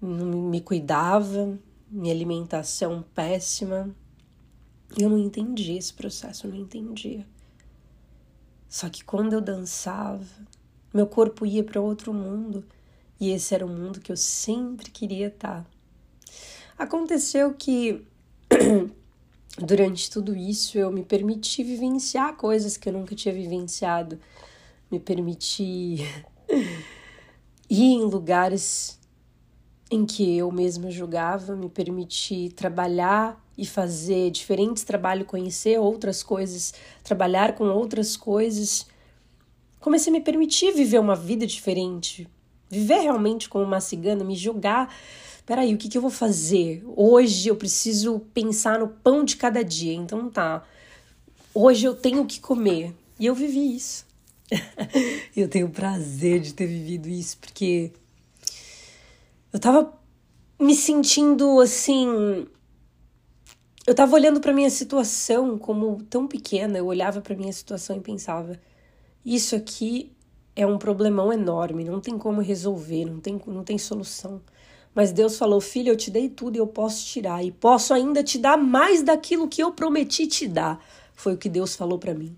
Não 0.00 0.42
me 0.42 0.60
cuidava, 0.60 1.58
minha 1.90 2.14
alimentação 2.14 3.04
péssima. 3.14 3.94
Eu 4.96 5.10
não 5.10 5.18
entendia 5.18 5.78
esse 5.78 5.92
processo, 5.92 6.46
eu 6.46 6.52
não 6.52 6.60
entendia. 6.60 7.26
Só 8.74 8.88
que 8.88 9.04
quando 9.04 9.34
eu 9.34 9.40
dançava, 9.40 10.26
meu 10.92 11.06
corpo 11.06 11.46
ia 11.46 11.62
para 11.62 11.80
outro 11.80 12.12
mundo. 12.12 12.64
E 13.20 13.30
esse 13.30 13.54
era 13.54 13.64
o 13.64 13.68
mundo 13.68 14.00
que 14.00 14.10
eu 14.10 14.16
sempre 14.16 14.90
queria 14.90 15.28
estar. 15.28 15.64
Aconteceu 16.76 17.54
que 17.54 18.04
durante 19.56 20.10
tudo 20.10 20.34
isso 20.34 20.76
eu 20.76 20.90
me 20.90 21.04
permiti 21.04 21.62
vivenciar 21.62 22.34
coisas 22.36 22.76
que 22.76 22.88
eu 22.88 22.92
nunca 22.92 23.14
tinha 23.14 23.32
vivenciado, 23.32 24.18
me 24.90 24.98
permiti 24.98 25.98
ir 27.70 27.92
em 27.92 28.02
lugares 28.02 28.98
em 29.88 30.04
que 30.04 30.36
eu 30.36 30.50
mesma 30.50 30.90
julgava, 30.90 31.54
me 31.54 31.68
permiti 31.68 32.48
trabalhar 32.48 33.40
e 33.56 33.64
fazer 33.64 34.30
diferentes 34.30 34.84
trabalhos, 34.84 35.26
conhecer 35.26 35.78
outras 35.78 36.22
coisas, 36.22 36.74
trabalhar 37.02 37.54
com 37.54 37.64
outras 37.64 38.16
coisas. 38.16 38.86
Comecei 39.80 40.10
a 40.12 40.16
me 40.16 40.20
permitir 40.20 40.72
viver 40.72 40.98
uma 40.98 41.14
vida 41.14 41.46
diferente, 41.46 42.28
viver 42.68 43.00
realmente 43.00 43.48
como 43.48 43.64
uma 43.64 43.80
cigana, 43.80 44.24
me 44.24 44.34
julgar 44.34 44.90
peraí, 45.46 45.74
o 45.74 45.78
que, 45.78 45.88
que 45.88 45.98
eu 45.98 46.02
vou 46.02 46.10
fazer? 46.10 46.82
Hoje 46.96 47.48
eu 47.48 47.56
preciso 47.56 48.20
pensar 48.32 48.78
no 48.78 48.88
pão 48.88 49.24
de 49.24 49.36
cada 49.36 49.62
dia. 49.62 49.94
Então 49.94 50.28
tá, 50.30 50.64
hoje 51.54 51.84
eu 51.84 51.94
tenho 51.94 52.24
que 52.26 52.40
comer. 52.40 52.94
E 53.18 53.26
eu 53.26 53.34
vivi 53.34 53.76
isso. 53.76 54.06
eu 55.36 55.48
tenho 55.48 55.66
o 55.66 55.70
prazer 55.70 56.40
de 56.40 56.52
ter 56.54 56.66
vivido 56.66 57.08
isso, 57.08 57.38
porque 57.38 57.92
eu 59.52 59.58
tava 59.58 59.92
me 60.58 60.74
sentindo 60.74 61.60
assim. 61.60 62.46
Eu 63.86 63.94
tava 63.94 64.14
olhando 64.14 64.40
para 64.40 64.52
minha 64.52 64.70
situação 64.70 65.58
como 65.58 66.02
tão 66.04 66.26
pequena, 66.26 66.78
eu 66.78 66.86
olhava 66.86 67.20
para 67.20 67.36
minha 67.36 67.52
situação 67.52 67.96
e 67.96 68.00
pensava: 68.00 68.58
isso 69.24 69.54
aqui 69.54 70.10
é 70.56 70.66
um 70.66 70.78
problemão 70.78 71.30
enorme, 71.30 71.84
não 71.84 72.00
tem 72.00 72.16
como 72.16 72.40
resolver, 72.40 73.04
não 73.04 73.20
tem, 73.20 73.38
não 73.46 73.62
tem 73.62 73.76
solução. 73.76 74.40
Mas 74.94 75.12
Deus 75.12 75.36
falou: 75.36 75.60
Filho, 75.60 75.90
eu 75.90 75.96
te 75.96 76.10
dei 76.10 76.30
tudo 76.30 76.56
e 76.56 76.58
eu 76.58 76.66
posso 76.66 77.04
tirar, 77.04 77.44
e 77.44 77.52
posso 77.52 77.92
ainda 77.92 78.22
te 78.22 78.38
dar 78.38 78.56
mais 78.56 79.02
daquilo 79.02 79.48
que 79.48 79.62
eu 79.62 79.70
prometi 79.72 80.26
te 80.26 80.48
dar. 80.48 80.82
Foi 81.14 81.34
o 81.34 81.38
que 81.38 81.48
Deus 81.50 81.76
falou 81.76 81.98
para 81.98 82.14
mim. 82.14 82.34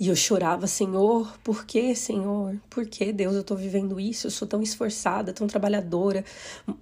E 0.00 0.08
eu 0.08 0.16
chorava, 0.16 0.66
Senhor, 0.66 1.32
por 1.44 1.64
que, 1.64 1.94
Senhor? 1.94 2.56
Por 2.68 2.86
que, 2.86 3.12
Deus, 3.12 3.34
eu 3.36 3.44
tô 3.44 3.54
vivendo 3.54 4.00
isso? 4.00 4.26
Eu 4.26 4.30
sou 4.30 4.48
tão 4.48 4.62
esforçada, 4.62 5.32
tão 5.32 5.46
trabalhadora, 5.46 6.24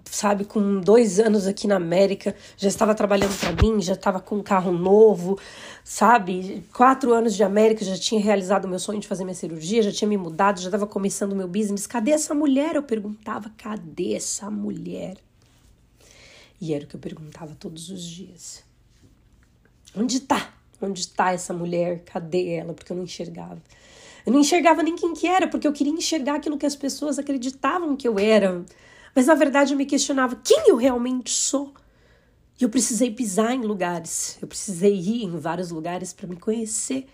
sabe? 0.05 0.45
Com 0.45 0.81
dois 0.81 1.19
anos 1.19 1.47
aqui 1.47 1.67
na 1.67 1.77
América, 1.77 2.35
já 2.57 2.69
estava 2.69 2.95
trabalhando 2.95 3.37
para 3.39 3.53
mim, 3.63 3.81
já 3.81 3.95
estava 3.95 4.21
com 4.21 4.37
um 4.37 4.43
carro 4.43 4.73
novo, 4.73 5.39
sabe? 5.85 6.65
Quatro 6.73 7.13
anos 7.13 7.35
de 7.35 7.43
América, 7.43 7.85
já 7.85 7.99
tinha 7.99 8.21
realizado 8.21 8.65
o 8.65 8.69
meu 8.69 8.79
sonho 8.79 9.01
de 9.01 9.09
fazer 9.09 9.25
minha 9.25 9.35
cirurgia, 9.35 9.83
já 9.83 9.93
tinha 9.93 10.09
me 10.09 10.17
mudado, 10.17 10.61
já 10.61 10.69
estava 10.69 10.87
começando 10.87 11.33
o 11.33 11.37
meu 11.37 11.49
business. 11.49 11.87
Cadê 11.87 12.13
essa 12.13 12.33
mulher? 12.33 12.77
Eu 12.77 12.83
perguntava, 12.83 13.51
cadê 13.59 14.15
essa 14.15 14.51
mulher? 14.51 15.17
E 16.61 16.73
era 16.73 16.85
o 16.85 16.87
que 16.87 16.95
eu 16.95 17.01
perguntava 17.01 17.57
todos 17.59 17.91
os 17.91 18.03
dias. 18.03 18.63
Onde 19.97 20.21
tá? 20.21 20.55
Onde 20.81 21.01
está 21.01 21.33
essa 21.33 21.53
mulher? 21.53 22.03
Cadê 22.05 22.55
ela? 22.55 22.73
Porque 22.73 22.93
eu 22.93 22.97
não 22.97 23.05
enxergava. 23.05 23.61
Eu 24.25 24.33
não 24.33 24.41
enxergava 24.41 24.83
nem 24.83 24.95
quem 24.95 25.15
que 25.15 25.27
era, 25.27 25.49
porque 25.49 25.67
eu 25.67 25.73
queria 25.73 25.93
enxergar 25.93 26.37
aquilo 26.37 26.59
que 26.59 26.67
as 26.67 26.77
pessoas 26.77 27.19
acreditavam 27.19 27.97
que 27.97 28.07
eu 28.07 28.19
era. 28.19 28.65
Mas 29.15 29.27
na 29.27 29.35
verdade 29.35 29.73
eu 29.73 29.79
me 29.79 29.87
questionava 29.87 30.37
quem 30.43 30.69
eu 30.69 30.77
realmente 30.77 31.31
sou. 31.31 31.73
E 32.61 32.65
eu 32.65 32.69
precisei 32.69 33.11
pisar 33.11 33.55
em 33.55 33.63
lugares, 33.63 34.37
eu 34.41 34.47
precisei 34.47 34.95
ir 34.95 35.25
em 35.25 35.39
vários 35.39 35.71
lugares 35.71 36.13
para 36.13 36.27
me 36.27 36.37
conhecer, 36.37 37.07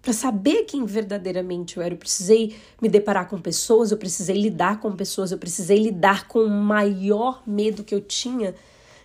para 0.00 0.14
saber 0.14 0.64
quem 0.64 0.86
verdadeiramente 0.86 1.76
eu 1.76 1.82
era. 1.82 1.92
Eu 1.92 1.98
precisei 1.98 2.56
me 2.80 2.88
deparar 2.88 3.28
com 3.28 3.38
pessoas, 3.38 3.90
eu 3.90 3.98
precisei 3.98 4.40
lidar 4.40 4.80
com 4.80 4.96
pessoas, 4.96 5.30
eu 5.30 5.36
precisei 5.36 5.78
lidar 5.78 6.26
com 6.26 6.38
o 6.38 6.48
maior 6.48 7.42
medo 7.46 7.84
que 7.84 7.94
eu 7.94 8.00
tinha, 8.00 8.54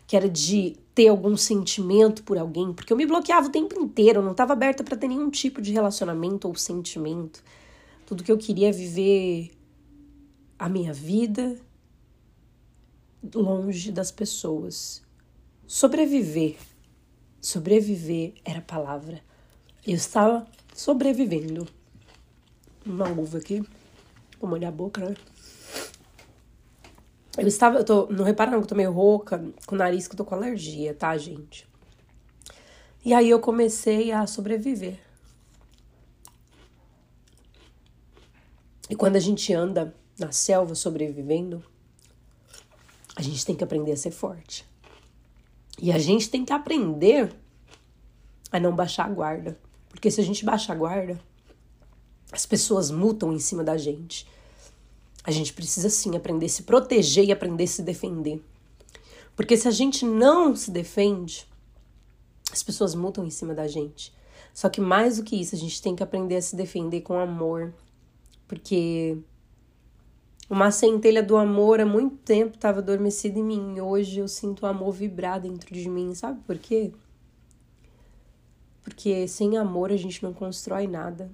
que 0.05 0.15
era 0.15 0.29
de 0.29 0.75
ter 0.93 1.07
algum 1.07 1.35
sentimento 1.35 2.23
por 2.23 2.37
alguém, 2.37 2.73
porque 2.73 2.93
eu 2.93 2.97
me 2.97 3.05
bloqueava 3.05 3.47
o 3.47 3.51
tempo 3.51 3.79
inteiro, 3.79 4.19
eu 4.19 4.23
não 4.23 4.31
estava 4.31 4.53
aberta 4.53 4.83
para 4.83 4.97
ter 4.97 5.07
nenhum 5.07 5.29
tipo 5.29 5.61
de 5.61 5.71
relacionamento 5.71 6.47
ou 6.47 6.55
sentimento. 6.55 7.43
Tudo 8.05 8.23
que 8.23 8.31
eu 8.31 8.37
queria 8.37 8.69
é 8.69 8.71
viver 8.71 9.51
a 10.59 10.69
minha 10.69 10.93
vida 10.93 11.59
longe 13.33 13.91
das 13.91 14.11
pessoas. 14.11 15.01
Sobreviver. 15.65 16.57
Sobreviver 17.41 18.33
era 18.43 18.59
a 18.59 18.61
palavra. 18.61 19.21
Eu 19.85 19.95
estava 19.95 20.45
sobrevivendo. 20.73 21.67
Uma 22.85 23.09
uva 23.09 23.37
aqui. 23.37 23.63
Vou 24.39 24.49
molhar 24.49 24.71
a 24.71 24.75
boca, 24.75 25.09
né? 25.09 25.15
Eu 27.37 27.47
estava, 27.47 27.79
eu 27.79 27.83
tô, 27.83 28.07
não 28.07 28.23
repara 28.23 28.51
não 28.51 28.59
que 28.59 28.65
eu 28.65 28.69
tô 28.69 28.75
meio 28.75 28.91
rouca, 28.91 29.43
com 29.65 29.75
o 29.75 29.77
nariz 29.77 30.07
que 30.07 30.13
eu 30.13 30.17
tô 30.17 30.25
com 30.25 30.35
alergia, 30.35 30.93
tá, 30.93 31.17
gente? 31.17 31.67
E 33.03 33.13
aí 33.13 33.29
eu 33.29 33.39
comecei 33.39 34.11
a 34.11 34.27
sobreviver. 34.27 34.99
E 38.89 38.95
quando 38.95 39.15
a 39.15 39.19
gente 39.19 39.51
anda 39.53 39.95
na 40.19 40.31
selva 40.31 40.75
sobrevivendo, 40.75 41.63
a 43.15 43.21
gente 43.21 43.45
tem 43.45 43.55
que 43.55 43.63
aprender 43.63 43.91
a 43.91 43.97
ser 43.97 44.11
forte. 44.11 44.65
E 45.81 45.91
a 45.91 45.97
gente 45.97 46.29
tem 46.29 46.45
que 46.45 46.53
aprender 46.53 47.33
a 48.51 48.59
não 48.59 48.75
baixar 48.75 49.05
a 49.05 49.09
guarda. 49.09 49.57
Porque 49.89 50.11
se 50.11 50.21
a 50.21 50.23
gente 50.23 50.45
baixar 50.45 50.73
a 50.73 50.77
guarda, 50.77 51.19
as 52.31 52.45
pessoas 52.45 52.91
mutam 52.91 53.33
em 53.33 53.39
cima 53.39 53.63
da 53.63 53.77
gente. 53.77 54.27
A 55.23 55.31
gente 55.31 55.53
precisa 55.53 55.89
sim 55.89 56.15
aprender 56.15 56.47
a 56.47 56.49
se 56.49 56.63
proteger 56.63 57.25
e 57.25 57.31
aprender 57.31 57.63
a 57.63 57.67
se 57.67 57.81
defender. 57.81 58.43
Porque 59.35 59.57
se 59.57 59.67
a 59.67 59.71
gente 59.71 60.05
não 60.05 60.55
se 60.55 60.69
defende, 60.69 61.47
as 62.51 62.61
pessoas 62.61 62.93
mutam 62.93 63.25
em 63.25 63.29
cima 63.29 63.53
da 63.53 63.67
gente. 63.67 64.13
Só 64.53 64.69
que 64.69 64.79
mais 64.79 65.17
do 65.17 65.23
que 65.23 65.35
isso, 65.35 65.55
a 65.55 65.57
gente 65.57 65.81
tem 65.81 65.95
que 65.95 66.03
aprender 66.03 66.35
a 66.35 66.41
se 66.41 66.55
defender 66.55 67.01
com 67.01 67.17
amor. 67.17 67.73
Porque 68.47 69.17
uma 70.49 70.69
centelha 70.69 71.23
do 71.23 71.35
amor 71.37 71.79
há 71.79 71.85
muito 71.85 72.17
tempo 72.17 72.55
estava 72.55 72.79
adormecida 72.79 73.39
em 73.39 73.43
mim. 73.43 73.79
Hoje 73.79 74.19
eu 74.19 74.27
sinto 74.27 74.63
o 74.63 74.65
amor 74.67 74.91
vibrar 74.91 75.39
dentro 75.39 75.73
de 75.73 75.89
mim. 75.89 76.13
Sabe 76.13 76.39
por 76.45 76.57
quê? 76.57 76.91
Porque 78.83 79.27
sem 79.27 79.57
amor 79.57 79.91
a 79.91 79.97
gente 79.97 80.21
não 80.21 80.33
constrói 80.33 80.85
nada. 80.85 81.31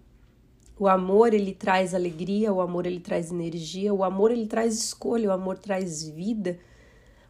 O 0.80 0.88
amor 0.88 1.34
ele 1.34 1.54
traz 1.54 1.94
alegria, 1.94 2.54
o 2.54 2.62
amor 2.62 2.86
ele 2.86 3.02
traz 3.02 3.30
energia, 3.30 3.94
o 3.94 4.02
amor 4.02 4.32
ele 4.32 4.48
traz 4.48 4.76
escolha, 4.76 5.28
o 5.28 5.34
amor 5.34 5.58
traz 5.58 6.08
vida. 6.08 6.58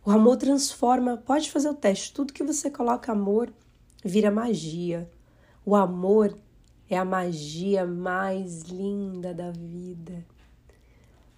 O 0.06 0.12
amor 0.12 0.38
transforma. 0.38 1.18
Pode 1.18 1.50
fazer 1.50 1.68
o 1.68 1.74
teste. 1.74 2.14
Tudo 2.14 2.32
que 2.32 2.44
você 2.44 2.70
coloca 2.70 3.12
amor 3.12 3.52
vira 4.06 4.30
magia. 4.30 5.10
O 5.66 5.76
amor 5.76 6.38
é 6.88 6.96
a 6.96 7.04
magia 7.04 7.88
mais 7.88 8.62
linda 8.62 9.34
da 9.34 9.50
vida. 9.50 10.24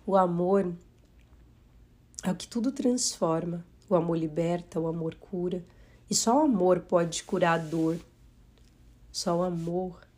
O 0.05 0.17
amor 0.17 0.73
é 2.25 2.29
o 2.29 2.35
que 2.35 2.45
tudo 2.45 2.73
transforma. 2.73 3.65
O 3.89 3.95
amor 3.95 4.17
liberta, 4.17 4.81
o 4.81 4.87
amor 4.87 5.15
cura. 5.15 5.63
E 6.09 6.13
só 6.13 6.35
o 6.35 6.45
amor 6.45 6.81
pode 6.81 7.23
curar 7.23 7.57
a 7.57 7.63
dor. 7.63 7.97
Só 9.13 9.37
o 9.37 9.43
amor 9.43 10.10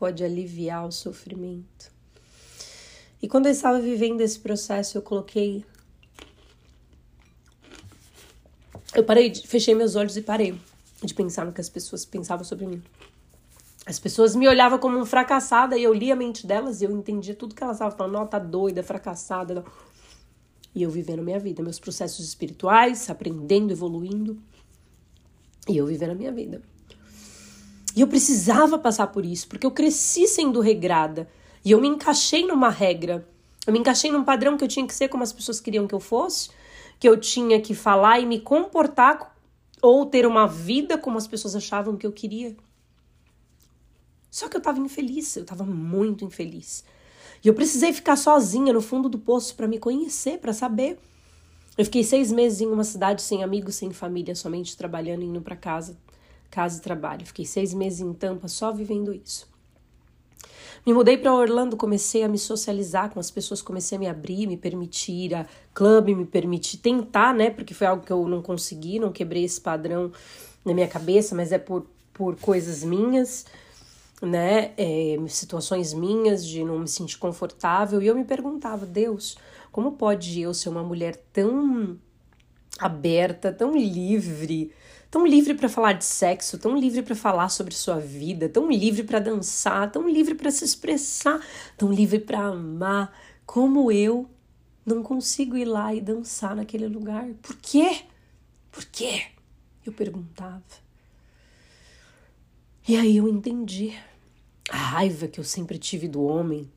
pode 0.00 0.24
aliviar 0.24 0.86
o 0.86 0.90
sofrimento. 0.90 1.92
E 3.22 3.28
quando 3.28 3.46
eu 3.46 3.52
estava 3.52 3.78
vivendo 3.78 4.22
esse 4.22 4.38
processo, 4.40 4.96
eu 4.96 5.02
coloquei. 5.02 5.62
Eu 8.94 9.04
parei, 9.04 9.34
fechei 9.34 9.74
meus 9.74 9.94
olhos 9.94 10.16
e 10.16 10.22
parei 10.22 10.58
de 11.04 11.12
pensar 11.12 11.44
no 11.44 11.52
que 11.52 11.60
as 11.60 11.68
pessoas 11.68 12.06
pensavam 12.06 12.44
sobre 12.44 12.66
mim. 12.66 12.82
As 13.84 13.98
pessoas 13.98 14.34
me 14.34 14.48
olhavam 14.48 14.78
como 14.78 14.98
um 14.98 15.04
fracassada 15.04 15.76
e 15.76 15.82
eu 15.82 15.92
lia 15.92 16.14
a 16.14 16.16
mente 16.16 16.46
delas 16.46 16.80
e 16.80 16.86
eu 16.86 16.90
entendia 16.90 17.34
tudo 17.34 17.54
que 17.54 17.62
elas 17.62 17.76
estavam 17.76 17.96
falando. 17.96 18.14
Não, 18.14 18.26
tá 18.26 18.38
doida, 18.38 18.82
fracassada. 18.82 19.54
Não. 19.54 19.64
E 20.74 20.82
eu 20.82 20.90
vivendo 20.90 21.20
a 21.20 21.22
minha 21.22 21.38
vida, 21.38 21.62
meus 21.62 21.78
processos 21.78 22.26
espirituais, 22.26 23.10
aprendendo, 23.10 23.70
evoluindo. 23.70 24.38
E 25.68 25.76
eu 25.76 25.86
vivendo 25.86 26.12
a 26.12 26.14
minha 26.14 26.32
vida. 26.32 26.62
E 27.94 28.00
eu 28.00 28.06
precisava 28.06 28.78
passar 28.78 29.08
por 29.08 29.24
isso, 29.24 29.48
porque 29.48 29.66
eu 29.66 29.70
cresci 29.70 30.26
sendo 30.26 30.60
regrada. 30.60 31.28
E 31.64 31.72
eu 31.72 31.80
me 31.80 31.88
encaixei 31.88 32.46
numa 32.46 32.70
regra. 32.70 33.26
Eu 33.66 33.72
me 33.72 33.78
encaixei 33.78 34.10
num 34.10 34.24
padrão 34.24 34.56
que 34.56 34.64
eu 34.64 34.68
tinha 34.68 34.86
que 34.86 34.94
ser 34.94 35.08
como 35.08 35.22
as 35.22 35.32
pessoas 35.32 35.60
queriam 35.60 35.86
que 35.86 35.94
eu 35.94 36.00
fosse, 36.00 36.50
que 36.98 37.08
eu 37.08 37.18
tinha 37.18 37.60
que 37.60 37.74
falar 37.74 38.20
e 38.20 38.26
me 38.26 38.40
comportar 38.40 39.36
ou 39.82 40.06
ter 40.06 40.26
uma 40.26 40.46
vida 40.46 40.96
como 40.96 41.18
as 41.18 41.26
pessoas 41.26 41.56
achavam 41.56 41.96
que 41.96 42.06
eu 42.06 42.12
queria. 42.12 42.56
Só 44.30 44.48
que 44.48 44.56
eu 44.56 44.60
tava 44.60 44.78
infeliz, 44.78 45.36
eu 45.36 45.44
tava 45.44 45.64
muito 45.64 46.24
infeliz. 46.24 46.84
E 47.42 47.48
eu 47.48 47.54
precisei 47.54 47.92
ficar 47.92 48.16
sozinha 48.16 48.72
no 48.72 48.80
fundo 48.80 49.08
do 49.08 49.18
poço 49.18 49.54
para 49.54 49.66
me 49.66 49.78
conhecer, 49.78 50.38
para 50.38 50.52
saber. 50.52 50.98
Eu 51.76 51.84
fiquei 51.84 52.04
seis 52.04 52.30
meses 52.30 52.60
em 52.60 52.66
uma 52.66 52.84
cidade 52.84 53.22
sem 53.22 53.42
amigos, 53.42 53.74
sem 53.74 53.90
família, 53.90 54.34
somente 54.34 54.76
trabalhando, 54.76 55.22
indo 55.22 55.40
para 55.40 55.56
casa, 55.56 55.96
casa 56.50 56.78
e 56.78 56.82
trabalho. 56.82 57.24
Fiquei 57.26 57.44
seis 57.44 57.72
meses 57.72 58.00
em 58.00 58.12
Tampa 58.12 58.48
só 58.48 58.72
vivendo 58.72 59.14
isso. 59.14 59.48
Me 60.86 60.94
mudei 60.94 61.18
para 61.18 61.34
Orlando, 61.34 61.76
comecei 61.76 62.22
a 62.22 62.28
me 62.28 62.38
socializar 62.38 63.10
com 63.10 63.20
as 63.20 63.30
pessoas, 63.30 63.60
comecei 63.60 63.96
a 63.96 63.98
me 63.98 64.08
abrir, 64.08 64.46
me 64.46 64.56
permitir 64.56 65.34
a 65.34 65.46
clube, 65.74 66.14
me 66.14 66.24
permitir 66.24 66.78
tentar, 66.78 67.34
né? 67.34 67.50
Porque 67.50 67.74
foi 67.74 67.86
algo 67.86 68.04
que 68.04 68.12
eu 68.12 68.26
não 68.26 68.40
consegui, 68.40 68.98
não 68.98 69.12
quebrei 69.12 69.44
esse 69.44 69.60
padrão 69.60 70.10
na 70.64 70.72
minha 70.72 70.88
cabeça, 70.88 71.34
mas 71.34 71.52
é 71.52 71.58
por, 71.58 71.86
por 72.14 72.34
coisas 72.36 72.82
minhas, 72.82 73.44
né? 74.22 74.72
É, 74.78 75.16
situações 75.28 75.92
minhas 75.92 76.46
de 76.46 76.64
não 76.64 76.78
me 76.78 76.88
sentir 76.88 77.18
confortável. 77.18 78.00
E 78.00 78.06
eu 78.06 78.14
me 78.14 78.24
perguntava, 78.24 78.86
Deus, 78.86 79.36
como 79.70 79.92
pode 79.92 80.40
eu 80.40 80.54
ser 80.54 80.70
uma 80.70 80.82
mulher 80.82 81.14
tão 81.30 81.98
aberta, 82.78 83.52
tão 83.52 83.76
livre, 83.76 84.72
tão 85.10 85.26
livre 85.26 85.54
para 85.54 85.68
falar 85.68 85.92
de 85.94 86.04
sexo, 86.04 86.58
tão 86.58 86.76
livre 86.76 87.02
para 87.02 87.14
falar 87.14 87.48
sobre 87.48 87.74
sua 87.74 87.98
vida, 87.98 88.48
tão 88.48 88.70
livre 88.70 89.02
para 89.02 89.18
dançar, 89.18 89.90
tão 89.90 90.08
livre 90.08 90.34
para 90.34 90.50
se 90.50 90.64
expressar, 90.64 91.44
tão 91.76 91.92
livre 91.92 92.20
para 92.20 92.40
amar, 92.40 93.12
como 93.44 93.90
eu 93.90 94.28
não 94.84 95.02
consigo 95.02 95.56
ir 95.56 95.64
lá 95.64 95.94
e 95.94 96.00
dançar 96.00 96.54
naquele 96.54 96.86
lugar. 96.86 97.28
Por 97.42 97.56
quê? 97.56 98.02
Por 98.70 98.84
quê? 98.86 99.24
Eu 99.84 99.92
perguntava. 99.92 100.62
E 102.86 102.96
aí 102.96 103.16
eu 103.16 103.28
entendi. 103.28 103.96
A 104.70 104.76
raiva 104.76 105.28
que 105.28 105.38
eu 105.38 105.44
sempre 105.44 105.78
tive 105.78 106.08
do 106.08 106.22
homem 106.22 106.70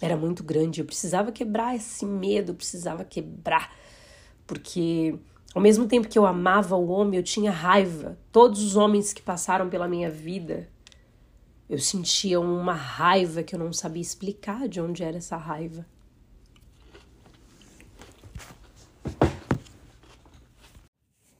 era 0.00 0.16
muito 0.16 0.42
grande. 0.42 0.80
Eu 0.80 0.86
precisava 0.86 1.32
quebrar 1.32 1.76
esse 1.76 2.04
medo, 2.04 2.52
eu 2.52 2.56
precisava 2.56 3.04
quebrar. 3.04 3.72
Porque 4.46 5.18
ao 5.54 5.62
mesmo 5.62 5.86
tempo 5.86 6.08
que 6.08 6.18
eu 6.18 6.26
amava 6.26 6.76
o 6.76 6.88
homem, 6.88 7.16
eu 7.16 7.22
tinha 7.22 7.50
raiva. 7.50 8.18
Todos 8.32 8.62
os 8.62 8.76
homens 8.76 9.12
que 9.12 9.22
passaram 9.22 9.70
pela 9.70 9.86
minha 9.86 10.10
vida, 10.10 10.68
eu 11.70 11.78
sentia 11.78 12.40
uma 12.40 12.74
raiva 12.74 13.42
que 13.42 13.54
eu 13.54 13.58
não 13.58 13.72
sabia 13.72 14.02
explicar 14.02 14.68
de 14.68 14.80
onde 14.80 15.04
era 15.04 15.16
essa 15.16 15.36
raiva. 15.36 15.86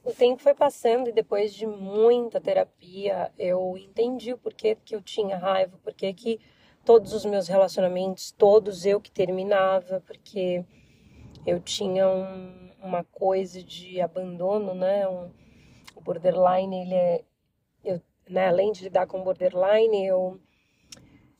O 0.03 0.13
tempo 0.13 0.41
foi 0.41 0.53
passando 0.53 1.09
e 1.09 1.11
depois 1.11 1.53
de 1.53 1.67
muita 1.67 2.39
terapia, 2.39 3.31
eu 3.37 3.77
entendi 3.77 4.31
o 4.31 4.37
porquê 4.37 4.77
que 4.85 4.95
eu 4.95 5.01
tinha 5.01 5.37
raiva, 5.37 5.77
porquê 5.83 6.13
que 6.13 6.39
todos 6.85 7.11
os 7.11 7.25
meus 7.25 7.47
relacionamentos, 7.47 8.31
todos 8.31 8.85
eu 8.85 9.01
que 9.01 9.11
terminava, 9.11 10.01
porque 10.07 10.63
eu 11.45 11.59
tinha 11.59 12.07
um 12.07 12.65
uma 12.85 13.03
coisa 13.03 13.63
de 13.63 13.99
abandono, 13.99 14.73
né? 14.73 15.07
Um, 15.07 15.31
o 15.95 16.01
borderline, 16.01 16.81
ele 16.81 16.93
é, 16.93 17.23
eu, 17.83 18.01
né? 18.29 18.47
Além 18.47 18.71
de 18.71 18.83
lidar 18.83 19.07
com 19.07 19.23
borderline, 19.23 20.05
eu 20.05 20.39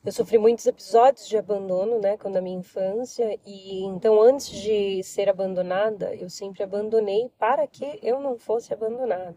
eu 0.06 0.12
sofri 0.12 0.38
muitos 0.38 0.68
episódios 0.68 1.28
de 1.28 1.36
abandono, 1.36 2.00
né, 2.00 2.16
quando 2.16 2.36
na 2.36 2.42
minha 2.42 2.60
infância, 2.60 3.40
e 3.44 3.84
então 3.86 4.22
antes 4.22 4.50
de 4.52 5.02
ser 5.02 5.28
abandonada, 5.28 6.14
eu 6.14 6.30
sempre 6.30 6.62
abandonei 6.62 7.32
para 7.40 7.66
que 7.66 8.00
eu 8.04 8.20
não 8.20 8.38
fosse 8.38 8.72
abandonada. 8.72 9.36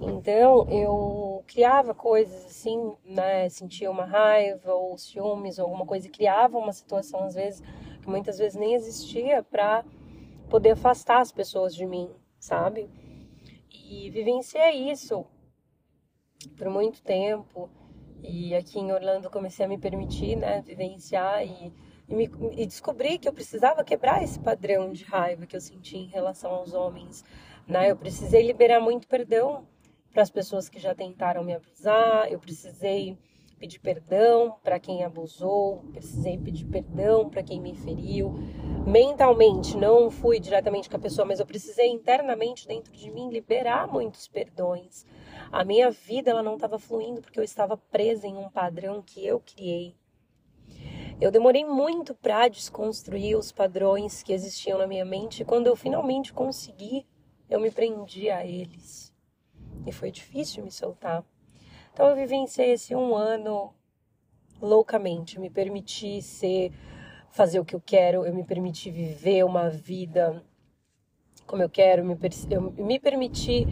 Então 0.00 0.66
eu 0.68 1.44
criava 1.46 1.94
coisas 1.94 2.44
assim, 2.46 2.96
né, 3.04 3.48
sentia 3.48 3.88
uma 3.88 4.04
raiva 4.04 4.74
ou 4.74 4.98
ciúmes 4.98 5.60
ou 5.60 5.66
alguma 5.66 5.86
coisa 5.86 6.08
e 6.08 6.10
criava 6.10 6.58
uma 6.58 6.72
situação 6.72 7.22
às 7.22 7.36
vezes 7.36 7.62
que 8.02 8.08
muitas 8.10 8.36
vezes 8.36 8.58
nem 8.58 8.74
existia 8.74 9.44
para 9.44 9.84
poder 10.54 10.70
afastar 10.70 11.20
as 11.20 11.32
pessoas 11.32 11.74
de 11.74 11.84
mim, 11.84 12.08
sabe? 12.38 12.88
E 13.72 14.08
vivenciei 14.10 14.88
isso 14.88 15.26
por 16.56 16.70
muito 16.70 17.02
tempo. 17.02 17.68
E 18.22 18.54
aqui 18.54 18.78
em 18.78 18.92
Orlando 18.92 19.28
comecei 19.28 19.66
a 19.66 19.68
me 19.68 19.76
permitir, 19.76 20.36
né, 20.36 20.62
vivenciar 20.62 21.44
e, 21.44 21.72
e, 22.08 22.14
me, 22.14 22.30
e 22.56 22.66
descobri 22.66 23.18
que 23.18 23.28
eu 23.28 23.32
precisava 23.32 23.82
quebrar 23.82 24.22
esse 24.22 24.38
padrão 24.38 24.92
de 24.92 25.02
raiva 25.02 25.44
que 25.44 25.56
eu 25.56 25.60
senti 25.60 25.96
em 25.96 26.06
relação 26.06 26.52
aos 26.52 26.72
homens, 26.72 27.24
né? 27.66 27.90
Eu 27.90 27.96
precisei 27.96 28.46
liberar 28.46 28.78
muito 28.78 29.08
perdão 29.08 29.66
para 30.12 30.22
as 30.22 30.30
pessoas 30.30 30.68
que 30.68 30.78
já 30.78 30.94
tentaram 30.94 31.42
me 31.42 31.52
abusar, 31.52 32.30
eu 32.30 32.38
precisei 32.38 33.18
pedir 33.64 33.78
perdão 33.78 34.58
para 34.62 34.78
quem 34.78 35.02
abusou, 35.02 35.78
precisei 35.90 36.36
pedir 36.36 36.66
perdão 36.66 37.30
para 37.30 37.42
quem 37.42 37.62
me 37.62 37.74
feriu. 37.74 38.34
Mentalmente, 38.86 39.74
não 39.74 40.10
fui 40.10 40.38
diretamente 40.38 40.90
com 40.90 40.96
a 40.96 41.00
pessoa, 41.00 41.24
mas 41.24 41.40
eu 41.40 41.46
precisei 41.46 41.88
internamente 41.88 42.68
dentro 42.68 42.92
de 42.92 43.10
mim 43.10 43.30
liberar 43.30 43.90
muitos 43.90 44.28
perdões. 44.28 45.06
A 45.50 45.64
minha 45.64 45.90
vida 45.90 46.30
ela 46.30 46.42
não 46.42 46.56
estava 46.56 46.78
fluindo 46.78 47.22
porque 47.22 47.40
eu 47.40 47.44
estava 47.44 47.74
presa 47.74 48.26
em 48.26 48.36
um 48.36 48.50
padrão 48.50 49.00
que 49.00 49.26
eu 49.26 49.40
criei. 49.40 49.96
Eu 51.18 51.30
demorei 51.30 51.64
muito 51.64 52.14
para 52.14 52.48
desconstruir 52.48 53.34
os 53.34 53.50
padrões 53.50 54.22
que 54.22 54.34
existiam 54.34 54.76
na 54.76 54.86
minha 54.86 55.06
mente 55.06 55.40
e 55.40 55.44
quando 55.46 55.68
eu 55.68 55.76
finalmente 55.76 56.34
consegui, 56.34 57.06
eu 57.48 57.58
me 57.58 57.70
prendi 57.70 58.28
a 58.28 58.44
eles. 58.44 59.10
E 59.86 59.92
foi 59.92 60.10
difícil 60.10 60.62
me 60.62 60.70
soltar. 60.70 61.24
Então 61.94 62.08
eu 62.08 62.16
vivenciei 62.16 62.72
esse 62.72 62.92
um 62.92 63.14
ano 63.14 63.72
loucamente, 64.60 65.38
me 65.38 65.48
permiti 65.48 66.20
ser, 66.20 66.72
fazer 67.30 67.60
o 67.60 67.64
que 67.64 67.76
eu 67.76 67.80
quero, 67.80 68.26
eu 68.26 68.34
me 68.34 68.42
permiti 68.42 68.90
viver 68.90 69.44
uma 69.44 69.70
vida 69.70 70.44
como 71.46 71.62
eu 71.62 71.70
quero, 71.70 72.04
me, 72.04 72.18
eu 72.50 72.62
me 72.72 72.98
permiti 72.98 73.64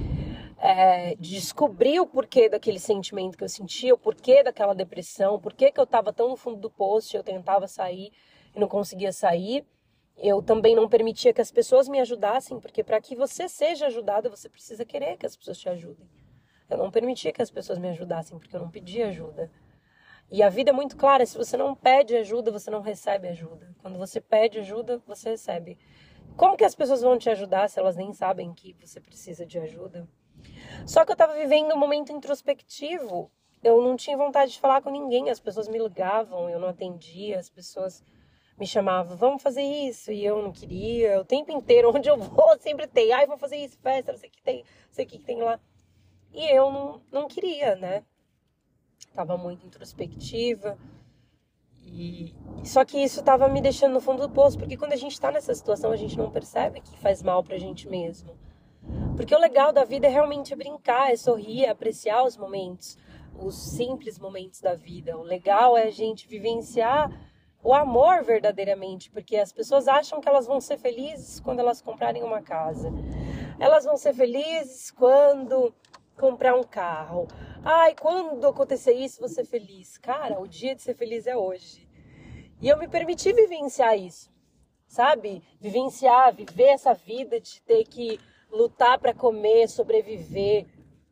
é, 0.59 1.17
descobrir 1.17 1.99
o 1.99 2.07
porquê 2.07 2.49
daquele 2.49 2.79
sentimento 2.79 3.37
que 3.37 3.43
eu 3.43 3.49
sentia, 3.49 3.93
o 3.93 3.99
porquê 3.99 4.45
daquela 4.45 4.75
depressão, 4.75 5.35
o 5.35 5.41
porquê 5.41 5.73
que 5.73 5.81
eu 5.81 5.85
estava 5.85 6.13
tão 6.13 6.29
no 6.29 6.37
fundo 6.37 6.61
do 6.61 6.71
poço, 6.71 7.17
eu 7.17 7.25
tentava 7.25 7.67
sair 7.67 8.13
e 8.55 8.61
não 8.61 8.69
conseguia 8.69 9.13
sair. 9.13 9.67
Eu 10.17 10.41
também 10.41 10.77
não 10.77 10.89
permitia 10.89 11.33
que 11.33 11.41
as 11.41 11.51
pessoas 11.51 11.89
me 11.89 11.99
ajudassem, 11.99 12.61
porque 12.61 12.85
para 12.85 13.01
que 13.01 13.17
você 13.17 13.49
seja 13.49 13.87
ajudada, 13.87 14.31
você 14.31 14.49
precisa 14.49 14.85
querer 14.85 15.17
que 15.17 15.27
as 15.27 15.35
pessoas 15.35 15.59
te 15.59 15.69
ajudem. 15.69 16.07
Eu 16.73 16.79
não 16.79 16.91
permitia 16.91 17.33
que 17.33 17.43
as 17.43 17.51
pessoas 17.51 17.79
me 17.79 17.89
ajudassem 17.89 18.39
porque 18.39 18.55
eu 18.55 18.61
não 18.61 18.71
pedia 18.71 19.09
ajuda. 19.09 19.51
E 20.31 20.43
a 20.43 20.49
vida 20.49 20.71
é 20.71 20.73
muito 20.73 20.97
clara: 20.97 21.27
se 21.27 21.37
você 21.37 21.57
não 21.57 21.75
pede 21.75 22.17
ajuda, 22.17 22.51
você 22.51 22.71
não 22.71 22.81
recebe 22.81 23.29
ajuda. 23.29 23.75
Quando 23.81 23.99
você 23.99 24.21
pede 24.21 24.59
ajuda, 24.59 25.03
você 25.07 25.31
recebe. 25.31 25.79
Como 26.37 26.57
que 26.57 26.65
as 26.65 26.75
pessoas 26.75 27.03
vão 27.03 27.19
te 27.19 27.29
ajudar 27.29 27.69
se 27.69 27.79
elas 27.79 27.97
nem 27.97 28.13
sabem 28.15 28.55
que 28.55 28.75
você 28.81 29.01
precisa 29.01 29.45
de 29.45 29.59
ajuda? 29.59 30.09
Só 30.87 31.05
que 31.05 31.11
eu 31.11 31.15
estava 31.15 31.35
vivendo 31.35 31.75
um 31.75 31.79
momento 31.79 32.13
introspectivo. 32.13 33.31
Eu 33.63 33.81
não 33.83 33.95
tinha 33.95 34.17
vontade 34.17 34.53
de 34.53 34.59
falar 34.59 34.81
com 34.81 34.91
ninguém. 34.91 35.29
As 35.29 35.39
pessoas 35.39 35.69
me 35.69 35.79
ligavam, 35.79 36.49
eu 36.49 36.59
não 36.59 36.69
atendia. 36.69 37.39
As 37.39 37.51
pessoas 37.51 38.03
me 38.59 38.67
chamavam, 38.67 39.17
vamos 39.17 39.43
fazer 39.43 39.63
isso. 39.63 40.11
E 40.11 40.25
eu 40.25 40.43
não 40.43 40.53
queria. 40.53 41.21
O 41.21 41.25
tempo 41.25 41.53
inteiro, 41.53 41.91
onde 41.95 42.09
eu 42.09 42.17
vou, 42.17 42.59
sempre 42.59 42.87
tem. 42.87 43.13
Ai, 43.13 43.27
vou 43.27 43.37
fazer 43.37 43.57
isso, 43.57 43.79
festa, 43.79 44.13
não 44.13 44.19
sei 44.19 44.31
o 44.31 44.33
que 44.33 44.43
tem, 44.43 44.59
não 44.59 44.93
sei 44.93 45.05
o 45.05 45.09
que 45.09 45.19
tem 45.19 45.43
lá. 45.43 45.61
E 46.33 46.45
eu 46.57 46.71
não, 46.71 47.01
não 47.11 47.29
queria, 47.29 47.77
né? 47.77 48.03
Tava 49.14 49.37
muito 49.37 49.66
introspectiva. 49.66 50.79
E 51.85 52.35
só 52.64 52.85
que 52.85 52.97
isso 52.97 53.23
tava 53.23 53.49
me 53.49 53.61
deixando 53.61 53.92
no 53.92 54.01
fundo 54.01 54.27
do 54.27 54.33
poço, 54.33 54.59
porque 54.59 54.77
quando 54.77 54.92
a 54.92 54.97
gente 54.97 55.21
tá 55.21 55.31
nessa 55.31 55.55
situação, 55.55 55.90
a 55.90 55.97
gente 55.97 56.16
não 56.16 56.31
percebe 56.31 56.81
que 56.81 56.99
faz 56.99 57.23
mal 57.23 57.42
pra 57.42 57.59
gente 57.59 57.88
mesmo. 57.88 58.35
Porque 59.16 59.35
o 59.35 59.38
legal 59.38 59.73
da 59.73 59.85
vida 59.85 60.07
é 60.07 60.11
realmente 60.11 60.57
brincar, 60.57 61.12
é 61.12 61.16
sorrir, 61.16 61.64
é 61.64 61.71
apreciar 61.71 62.25
os 62.25 62.37
momentos, 62.37 62.97
os 63.38 63.55
simples 63.55 64.18
momentos 64.18 64.61
da 64.61 64.75
vida. 64.75 65.18
O 65.18 65.23
legal 65.23 65.77
é 65.77 65.85
a 65.85 65.90
gente 65.90 66.27
vivenciar 66.27 67.11
o 67.62 67.73
amor 67.73 68.25
verdadeiramente, 68.25 69.11
porque 69.11 69.37
as 69.37 69.53
pessoas 69.53 69.87
acham 69.87 70.21
que 70.21 70.29
elas 70.29 70.47
vão 70.47 70.61
ser 70.61 70.79
felizes 70.79 71.38
quando 71.38 71.61
elas 71.61 71.81
comprarem 71.81 72.23
uma 72.23 72.42
casa. 72.42 72.90
Elas 73.59 73.85
vão 73.85 73.97
ser 73.97 74.14
felizes 74.14 74.90
quando 74.90 75.73
comprar 76.16 76.55
um 76.55 76.62
carro. 76.62 77.27
Ai, 77.64 77.94
quando 77.94 78.46
acontecer 78.46 78.92
isso, 78.92 79.20
você 79.20 79.37
ser 79.37 79.44
feliz. 79.44 79.98
Cara, 79.98 80.40
o 80.40 80.46
dia 80.46 80.75
de 80.75 80.83
ser 80.83 80.94
feliz 80.94 81.27
é 81.27 81.37
hoje. 81.37 81.88
E 82.61 82.68
eu 82.68 82.79
me 82.79 82.87
permiti 82.87 83.33
vivenciar 83.33 83.98
isso, 83.98 84.31
sabe? 84.87 85.42
Vivenciar, 85.61 86.35
viver 86.35 86.68
essa 86.68 86.94
vida 86.94 87.40
de 87.40 87.61
ter 87.62 87.85
que 87.85 88.20
lutar 88.51 88.98
para 88.98 89.12
comer, 89.14 89.68
sobreviver. 89.68 90.66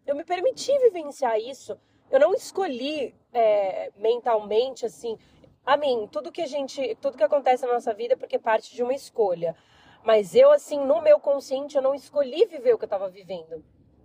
Eu 0.07 0.15
me 0.15 0.25
permiti 0.25 0.77
vivenciar 0.79 1.39
isso. 1.41 1.77
Eu 2.11 2.21
não 2.21 2.35
escolhi 2.35 3.15
é, 3.33 3.91
mentalmente 3.97 4.87
assim. 4.87 5.19
A 5.65 5.77
mim, 5.77 6.09
tudo 6.11 6.33
que 6.33 6.43
a 6.43 6.47
gente, 6.47 6.97
tudo 7.01 7.17
que 7.17 7.25
acontece 7.25 7.67
na 7.67 7.75
nossa 7.75 7.93
vida 7.93 8.15
é 8.15 8.17
porque 8.17 8.39
parte 8.39 8.75
de 8.75 8.83
uma 8.83 8.95
escolha. 8.95 9.57
Mas 10.05 10.35
eu, 10.35 10.51
assim, 10.51 10.79
no 10.79 11.03
meu 11.03 11.21
consciente, 11.21 11.77
eu 11.77 11.83
não 11.83 11.95
escolhi 11.95 12.47
viver 12.47 12.75
o 12.75 12.79
que 12.79 12.85
eu 12.85 12.87
estava 12.87 13.09
vivendo. 13.09 13.63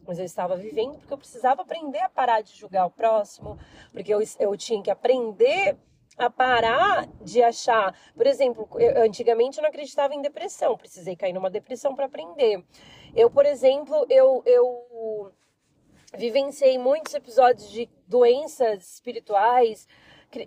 Mas 0.08 0.20
eu 0.20 0.26
estava 0.26 0.56
vivendo 0.56 0.98
porque 0.98 1.14
eu 1.14 1.18
precisava 1.18 1.62
aprender 1.62 2.00
a 2.00 2.10
parar 2.10 2.42
de 2.42 2.56
julgar 2.56 2.86
o 2.86 2.92
próximo, 2.92 3.58
porque 3.92 4.14
eu, 4.14 4.22
eu 4.40 4.56
tinha 4.58 4.82
que 4.82 4.92
aprender 4.92 5.78
a 6.18 6.30
parar 6.30 7.08
de 7.22 7.44
achar. 7.44 7.98
Por 8.16 8.26
exemplo, 8.26 8.68
eu, 8.80 9.04
antigamente 9.04 9.58
eu 9.58 9.62
não 9.62 9.70
acreditava 9.70 10.14
em 10.14 10.22
depressão, 10.22 10.78
precisei 10.78 11.16
cair 11.16 11.34
numa 11.34 11.50
depressão 11.50 11.96
para 11.96 12.06
aprender. 12.06 12.64
Eu, 13.16 13.30
por 13.30 13.46
exemplo, 13.46 14.06
eu, 14.10 14.42
eu 14.46 15.32
vivenciei 16.18 16.78
muitos 16.78 17.14
episódios 17.14 17.70
de 17.70 17.90
doenças 18.08 18.94
espirituais, 18.96 19.88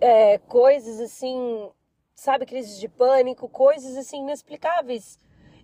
é, 0.01 0.37
coisas 0.39 0.99
assim, 0.99 1.69
sabe, 2.15 2.45
crises 2.45 2.79
de 2.79 2.87
pânico, 2.87 3.47
coisas 3.47 3.95
assim 3.97 4.21
inexplicáveis. 4.21 5.17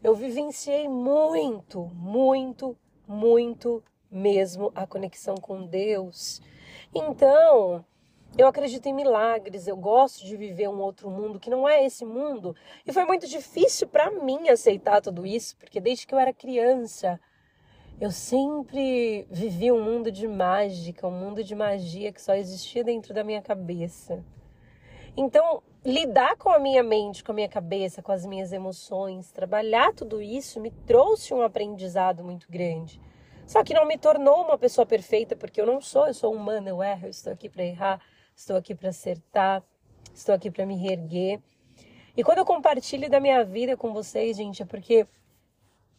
Eu 0.03 0.13
vivenciei 0.13 0.87
muito, 0.87 1.85
muito, 1.95 2.77
muito 3.07 3.83
mesmo 4.09 4.71
a 4.75 4.87
conexão 4.87 5.35
com 5.35 5.65
Deus. 5.65 6.41
Então, 6.93 7.83
eu 8.37 8.47
acredito 8.47 8.85
em 8.87 8.93
milagres, 8.93 9.67
eu 9.67 9.77
gosto 9.77 10.25
de 10.25 10.35
viver 10.35 10.67
um 10.67 10.79
outro 10.79 11.09
mundo 11.09 11.39
que 11.39 11.49
não 11.49 11.67
é 11.67 11.85
esse 11.85 12.05
mundo. 12.05 12.55
E 12.85 12.91
foi 12.91 13.05
muito 13.05 13.27
difícil 13.27 13.87
para 13.87 14.11
mim 14.11 14.49
aceitar 14.49 15.01
tudo 15.01 15.25
isso, 15.25 15.55
porque 15.57 15.79
desde 15.79 16.05
que 16.05 16.13
eu 16.13 16.19
era 16.19 16.33
criança, 16.33 17.19
eu 17.99 18.11
sempre 18.11 19.25
vivi 19.31 19.71
um 19.71 19.81
mundo 19.81 20.11
de 20.11 20.27
mágica, 20.27 21.07
um 21.07 21.11
mundo 21.11 21.43
de 21.43 21.55
magia 21.55 22.11
que 22.11 22.21
só 22.21 22.35
existia 22.35 22.83
dentro 22.83 23.13
da 23.13 23.23
minha 23.23 23.41
cabeça. 23.41 24.23
Então, 25.15 25.63
lidar 25.85 26.35
com 26.35 26.49
a 26.49 26.57
minha 26.57 26.81
mente, 26.81 27.23
com 27.23 27.31
a 27.31 27.35
minha 27.35 27.47
cabeça, 27.47 28.01
com 28.01 28.11
as 28.11 28.25
minhas 28.25 28.51
emoções, 28.51 29.31
trabalhar 29.31 29.93
tudo 29.93 30.19
isso 30.19 30.59
me 30.59 30.71
trouxe 30.71 31.31
um 31.31 31.43
aprendizado 31.43 32.23
muito 32.23 32.51
grande. 32.51 32.99
Só 33.45 33.63
que 33.63 33.75
não 33.75 33.85
me 33.85 33.95
tornou 33.95 34.43
uma 34.43 34.57
pessoa 34.57 34.83
perfeita, 34.83 35.35
porque 35.35 35.61
eu 35.61 35.65
não 35.67 35.79
sou, 35.79 36.07
eu 36.07 36.13
sou 36.15 36.33
humana, 36.33 36.69
eu 36.69 36.81
erro, 36.81 37.05
eu 37.05 37.11
estou 37.11 37.31
aqui 37.31 37.47
para 37.47 37.63
errar, 37.63 38.01
estou 38.35 38.55
aqui 38.55 38.73
para 38.73 38.89
acertar, 38.89 39.63
estou 40.11 40.33
aqui 40.33 40.49
para 40.49 40.65
me 40.65 40.75
reerguer. 40.75 41.39
E 42.17 42.23
quando 42.23 42.39
eu 42.39 42.45
compartilho 42.45 43.07
da 43.07 43.19
minha 43.19 43.43
vida 43.43 43.77
com 43.77 43.93
vocês, 43.93 44.37
gente, 44.37 44.63
é 44.63 44.65
porque 44.65 45.05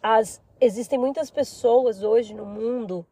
as, 0.03 0.43
existem 0.61 0.99
muitas 0.99 1.31
pessoas 1.31 2.03
hoje 2.03 2.35
no 2.35 2.45
mundo 2.45 3.07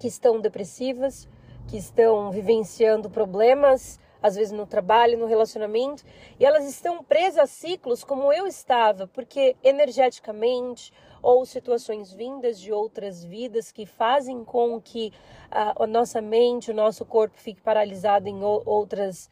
que 0.00 0.08
estão 0.08 0.40
depressivas, 0.40 1.28
que 1.68 1.76
estão 1.76 2.32
vivenciando 2.32 3.08
problemas, 3.08 4.00
às 4.22 4.36
vezes 4.36 4.52
no 4.52 4.66
trabalho, 4.66 5.18
no 5.18 5.26
relacionamento, 5.26 6.04
e 6.38 6.44
elas 6.44 6.68
estão 6.68 7.02
presas 7.02 7.38
a 7.38 7.46
ciclos 7.46 8.04
como 8.04 8.32
eu 8.32 8.46
estava, 8.46 9.06
porque 9.06 9.56
energeticamente 9.62 10.92
ou 11.22 11.44
situações 11.44 12.12
vindas 12.12 12.60
de 12.60 12.72
outras 12.72 13.24
vidas 13.24 13.72
que 13.72 13.84
fazem 13.86 14.44
com 14.44 14.80
que 14.80 15.12
a, 15.50 15.82
a 15.82 15.86
nossa 15.86 16.20
mente, 16.20 16.70
o 16.70 16.74
nosso 16.74 17.04
corpo 17.04 17.38
fique 17.38 17.60
paralisado 17.60 18.28
em 18.28 18.42
outras, 18.42 19.28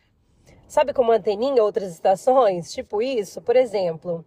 sabe 0.66 0.92
como 0.92 1.12
anteninha, 1.12 1.62
outras 1.62 1.92
estações, 1.92 2.72
tipo 2.72 3.00
isso, 3.00 3.40
por 3.40 3.56
exemplo 3.56 4.24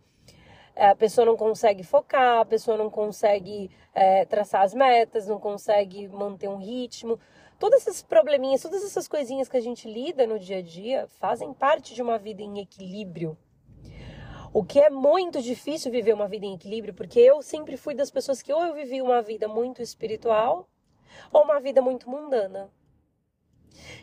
a 0.79 0.95
pessoa 0.95 1.25
não 1.25 1.35
consegue 1.35 1.83
focar, 1.83 2.39
a 2.39 2.45
pessoa 2.45 2.77
não 2.77 2.89
consegue 2.89 3.69
é, 3.93 4.23
traçar 4.25 4.61
as 4.61 4.73
metas, 4.73 5.27
não 5.27 5.39
consegue 5.39 6.07
manter 6.07 6.47
um 6.47 6.57
ritmo. 6.57 7.19
Todos 7.59 7.85
esses 7.85 8.01
probleminhas, 8.01 8.61
todas 8.61 8.85
essas 8.85 9.05
coisinhas 9.05 9.49
que 9.49 9.57
a 9.57 9.61
gente 9.61 9.91
lida 9.91 10.25
no 10.25 10.39
dia 10.39 10.59
a 10.59 10.61
dia 10.61 11.07
fazem 11.19 11.53
parte 11.53 11.93
de 11.93 12.01
uma 12.01 12.17
vida 12.17 12.41
em 12.41 12.61
equilíbrio. 12.61 13.37
O 14.53 14.63
que 14.63 14.79
é 14.79 14.89
muito 14.89 15.41
difícil 15.41 15.91
viver 15.91 16.13
uma 16.13 16.27
vida 16.27 16.45
em 16.45 16.55
equilíbrio, 16.55 16.93
porque 16.93 17.19
eu 17.19 17.41
sempre 17.41 17.75
fui 17.75 17.93
das 17.93 18.09
pessoas 18.09 18.41
que 18.41 18.53
ou 18.53 18.63
eu 18.63 18.73
vivi 18.73 19.01
uma 19.01 19.21
vida 19.21 19.45
muito 19.47 19.81
espiritual 19.81 20.69
ou 21.33 21.43
uma 21.43 21.59
vida 21.59 21.81
muito 21.81 22.09
mundana. 22.09 22.71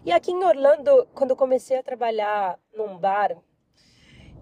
E 0.05 0.12
aqui 0.12 0.33
em 0.33 0.45
Orlando, 0.45 1.09
quando 1.14 1.31
eu 1.31 1.37
comecei 1.37 1.79
a 1.79 1.83
trabalhar 1.83 2.61
num 2.75 2.99
bar, 2.99 3.37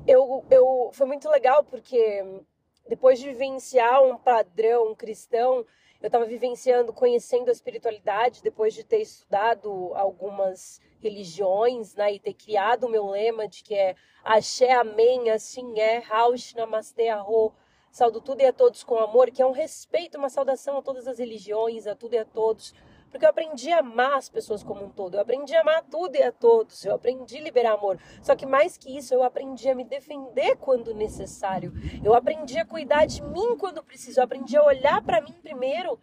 eu, 0.09 0.45
eu 0.51 0.91
foi 0.93 1.07
muito 1.07 1.29
legal 1.31 1.63
porque 1.63 2.43
depois 2.89 3.21
de 3.21 3.29
vivenciar 3.29 4.03
um 4.03 4.19
padrão 4.19 4.93
cristão, 4.95 5.65
eu 6.05 6.09
estava 6.09 6.27
vivenciando, 6.27 6.93
conhecendo 6.93 7.49
a 7.49 7.53
espiritualidade, 7.53 8.43
depois 8.43 8.75
de 8.75 8.85
ter 8.85 9.01
estudado 9.01 9.91
algumas 9.95 10.79
religiões, 11.01 11.95
né, 11.95 12.13
e 12.13 12.19
ter 12.19 12.35
criado 12.35 12.85
o 12.85 12.91
meu 12.91 13.07
lema 13.07 13.49
de 13.49 13.65
que 13.65 13.75
é 13.75 13.97
Axé, 14.23 14.73
Amém, 14.73 15.31
assim 15.31 15.81
é, 15.81 16.01
Raush, 16.01 16.53
Namastê, 16.53 17.09
Arro, 17.09 17.55
saldo 17.91 18.21
tudo 18.21 18.43
e 18.43 18.45
a 18.45 18.53
todos 18.53 18.85
com 18.85 18.99
amor, 18.99 19.31
que 19.31 19.41
é 19.41 19.47
um 19.47 19.51
respeito, 19.51 20.19
uma 20.19 20.29
saudação 20.29 20.77
a 20.77 20.83
todas 20.83 21.09
as 21.09 21.19
religiões, 21.19 21.87
a 21.87 21.95
tudo 21.95 22.13
e 22.13 22.19
a 22.19 22.25
todos, 22.27 22.75
porque 23.15 23.25
eu 23.25 23.31
aprendi 23.31 23.71
a 23.71 23.79
amar 23.79 24.15
as 24.15 24.29
pessoas 24.29 24.65
como 24.65 24.85
um 24.85 24.91
todo, 24.91 25.15
eu 25.15 25.21
aprendi 25.21 25.55
a 25.55 25.61
amar 25.61 25.85
tudo 25.85 26.17
e 26.17 26.23
a 26.25 26.33
todos, 26.33 26.85
eu 26.85 26.97
aprendi 26.97 27.39
a 27.39 27.43
liberar 27.43 27.75
amor. 27.75 27.97
Só 28.21 28.35
que 28.35 28.45
mais 28.45 28.77
que 28.77 28.99
isso, 28.99 29.15
eu 29.15 29.23
aprendi 29.23 29.69
a 29.69 29.75
me 29.75 29.85
defender 29.85 30.57
quando 30.57 30.93
necessário, 30.93 31.73
eu 32.03 32.13
aprendi 32.13 32.59
a 32.59 32.65
cuidar 32.65 33.07
de 33.07 33.23
mim 33.23 33.57
quando 33.57 33.85
preciso, 33.85 34.19
eu 34.19 34.25
aprendi 34.25 34.57
a 34.57 34.65
olhar 34.65 35.01
para 35.01 35.21
mim 35.21 35.33
primeiro 35.41 35.97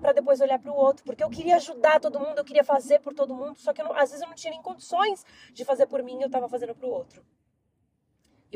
para 0.00 0.12
depois 0.12 0.40
olhar 0.40 0.58
para 0.58 0.72
o 0.72 0.74
outro, 0.74 1.04
porque 1.04 1.22
eu 1.22 1.28
queria 1.28 1.56
ajudar 1.56 2.00
todo 2.00 2.18
mundo, 2.18 2.38
eu 2.38 2.44
queria 2.44 2.64
fazer 2.64 3.00
por 3.00 3.12
todo 3.12 3.34
mundo, 3.34 3.58
só 3.58 3.74
que 3.74 3.82
não, 3.82 3.92
às 3.92 4.08
vezes 4.10 4.22
eu 4.22 4.28
não 4.28 4.34
tinha 4.34 4.52
nem 4.52 4.62
condições 4.62 5.26
de 5.52 5.66
fazer 5.66 5.86
por 5.86 6.02
mim, 6.02 6.18
eu 6.22 6.28
estava 6.28 6.48
fazendo 6.48 6.74
para 6.74 6.86
o 6.86 6.90
outro. 6.90 7.22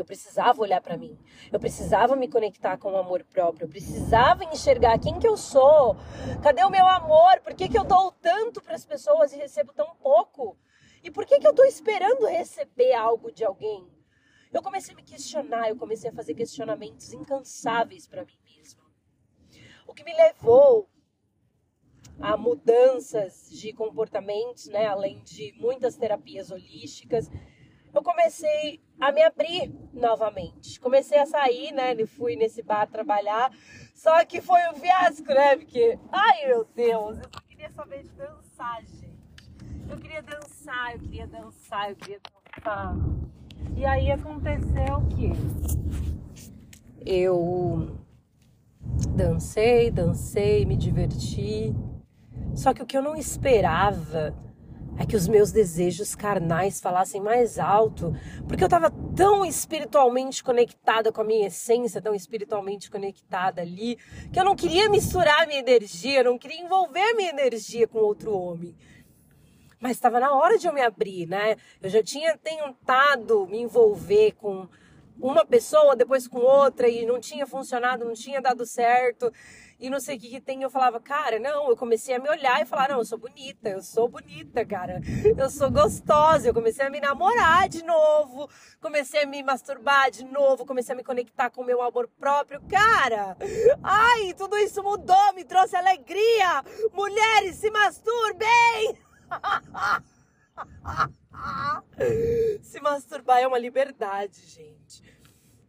Eu 0.00 0.04
precisava 0.04 0.60
olhar 0.60 0.80
para 0.80 0.96
mim. 0.96 1.18
Eu 1.52 1.58
precisava 1.58 2.16
me 2.16 2.28
conectar 2.28 2.76
com 2.78 2.92
o 2.92 2.96
amor 2.96 3.24
próprio. 3.24 3.64
Eu 3.64 3.68
precisava 3.68 4.44
enxergar 4.44 4.98
quem 4.98 5.18
que 5.18 5.26
eu 5.26 5.36
sou. 5.36 5.96
Cadê 6.42 6.62
o 6.64 6.70
meu 6.70 6.86
amor? 6.86 7.40
Por 7.42 7.54
que, 7.54 7.68
que 7.68 7.78
eu 7.78 7.84
dou 7.84 8.12
tanto 8.12 8.62
para 8.62 8.74
as 8.74 8.84
pessoas 8.84 9.32
e 9.32 9.36
recebo 9.36 9.72
tão 9.72 9.94
pouco? 9.96 10.56
E 11.02 11.10
por 11.10 11.24
que, 11.24 11.38
que 11.38 11.46
eu 11.46 11.52
estou 11.52 11.64
esperando 11.64 12.26
receber 12.26 12.94
algo 12.94 13.30
de 13.30 13.44
alguém? 13.44 13.88
Eu 14.52 14.62
comecei 14.62 14.94
a 14.94 14.96
me 14.96 15.02
questionar, 15.02 15.68
eu 15.68 15.76
comecei 15.76 16.10
a 16.10 16.12
fazer 16.12 16.34
questionamentos 16.34 17.12
incansáveis 17.12 18.06
para 18.06 18.24
mim 18.24 18.38
mesma. 18.44 18.82
O 19.86 19.92
que 19.92 20.02
me 20.02 20.14
levou 20.14 20.88
a 22.20 22.36
mudanças 22.36 23.48
de 23.50 23.72
comportamentos, 23.72 24.66
né, 24.66 24.86
além 24.86 25.22
de 25.22 25.52
muitas 25.58 25.96
terapias 25.96 26.50
holísticas, 26.50 27.30
eu 27.96 28.02
comecei 28.02 28.80
a 29.00 29.10
me 29.10 29.22
abrir 29.22 29.72
novamente. 29.92 30.78
Comecei 30.78 31.18
a 31.18 31.26
sair, 31.26 31.72
né, 31.72 31.94
fui 32.06 32.36
nesse 32.36 32.62
bar 32.62 32.86
trabalhar, 32.86 33.50
só 33.94 34.24
que 34.24 34.40
foi 34.40 34.60
um 34.70 34.74
fiasco, 34.74 35.26
né, 35.28 35.56
porque, 35.56 35.98
ai 36.12 36.46
meu 36.46 36.66
Deus, 36.74 37.18
eu 37.18 37.40
queria 37.48 37.70
saber 37.70 38.02
de 38.02 38.12
dançar, 38.12 38.82
gente. 38.84 39.16
Eu 39.88 39.96
queria 39.96 40.22
dançar, 40.22 40.92
eu 40.92 40.98
queria 41.00 41.26
dançar, 41.26 41.90
eu 41.90 41.96
queria 41.96 42.20
dançar. 42.20 42.94
E 43.74 43.84
aí 43.84 44.10
aconteceu 44.10 44.96
o 44.98 45.08
quê? 45.08 45.30
Eu 47.04 47.98
dancei, 49.14 49.90
dancei, 49.90 50.66
me 50.66 50.76
diverti. 50.76 51.74
Só 52.54 52.74
que 52.74 52.82
o 52.82 52.86
que 52.86 52.96
eu 52.96 53.02
não 53.02 53.16
esperava 53.16 54.34
é 54.98 55.04
que 55.04 55.16
os 55.16 55.28
meus 55.28 55.52
desejos 55.52 56.14
carnais 56.14 56.80
falassem 56.80 57.20
mais 57.20 57.58
alto, 57.58 58.14
porque 58.48 58.62
eu 58.62 58.66
estava 58.66 58.90
tão 59.14 59.44
espiritualmente 59.44 60.42
conectada 60.42 61.12
com 61.12 61.20
a 61.20 61.24
minha 61.24 61.46
essência, 61.48 62.00
tão 62.00 62.14
espiritualmente 62.14 62.90
conectada 62.90 63.60
ali, 63.60 63.96
que 64.32 64.38
eu 64.38 64.44
não 64.44 64.56
queria 64.56 64.88
misturar 64.88 65.46
minha 65.46 65.60
energia, 65.60 66.20
eu 66.20 66.24
não 66.24 66.38
queria 66.38 66.60
envolver 66.60 67.14
minha 67.14 67.30
energia 67.30 67.86
com 67.86 67.98
outro 67.98 68.32
homem. 68.32 68.74
Mas 69.78 69.92
estava 69.92 70.18
na 70.18 70.32
hora 70.34 70.58
de 70.58 70.66
eu 70.66 70.72
me 70.72 70.80
abrir, 70.80 71.26
né? 71.26 71.56
Eu 71.82 71.90
já 71.90 72.02
tinha 72.02 72.36
tentado 72.38 73.46
me 73.46 73.60
envolver 73.60 74.32
com 74.32 74.66
uma 75.20 75.44
pessoa, 75.44 75.94
depois 75.94 76.26
com 76.26 76.38
outra, 76.38 76.88
e 76.88 77.04
não 77.04 77.20
tinha 77.20 77.46
funcionado, 77.46 78.04
não 78.04 78.14
tinha 78.14 78.40
dado 78.40 78.64
certo 78.64 79.30
e 79.78 79.90
não 79.90 80.00
sei 80.00 80.16
o 80.16 80.20
que, 80.20 80.28
que 80.28 80.40
tem. 80.40 80.62
Eu 80.62 80.70
falava, 80.70 81.00
cara, 81.00 81.38
não, 81.38 81.68
eu 81.68 81.76
comecei 81.76 82.14
a 82.14 82.18
me 82.18 82.28
olhar 82.28 82.62
e 82.62 82.66
falar, 82.66 82.88
não, 82.88 82.98
eu 82.98 83.04
sou 83.04 83.18
bonita, 83.18 83.68
eu 83.68 83.82
sou 83.82 84.08
bonita, 84.08 84.64
cara, 84.64 85.00
eu 85.36 85.50
sou 85.50 85.70
gostosa. 85.70 86.48
Eu 86.48 86.54
comecei 86.54 86.86
a 86.86 86.90
me 86.90 87.00
namorar 87.00 87.68
de 87.68 87.84
novo, 87.84 88.48
comecei 88.80 89.22
a 89.22 89.26
me 89.26 89.42
masturbar 89.42 90.10
de 90.10 90.24
novo, 90.24 90.64
comecei 90.64 90.94
a 90.94 90.96
me 90.96 91.04
conectar 91.04 91.50
com 91.50 91.62
o 91.62 91.64
meu 91.64 91.82
amor 91.82 92.08
próprio. 92.18 92.60
Cara, 92.68 93.36
ai, 93.82 94.32
tudo 94.34 94.56
isso 94.56 94.82
mudou, 94.82 95.32
me 95.34 95.44
trouxe 95.44 95.76
alegria. 95.76 96.62
Mulheres, 96.92 97.56
se 97.56 97.70
masturbem! 97.70 98.98
se 102.62 102.80
masturbar 102.80 103.40
é 103.40 103.46
uma 103.46 103.58
liberdade, 103.58 104.40
gente. 104.46 105.15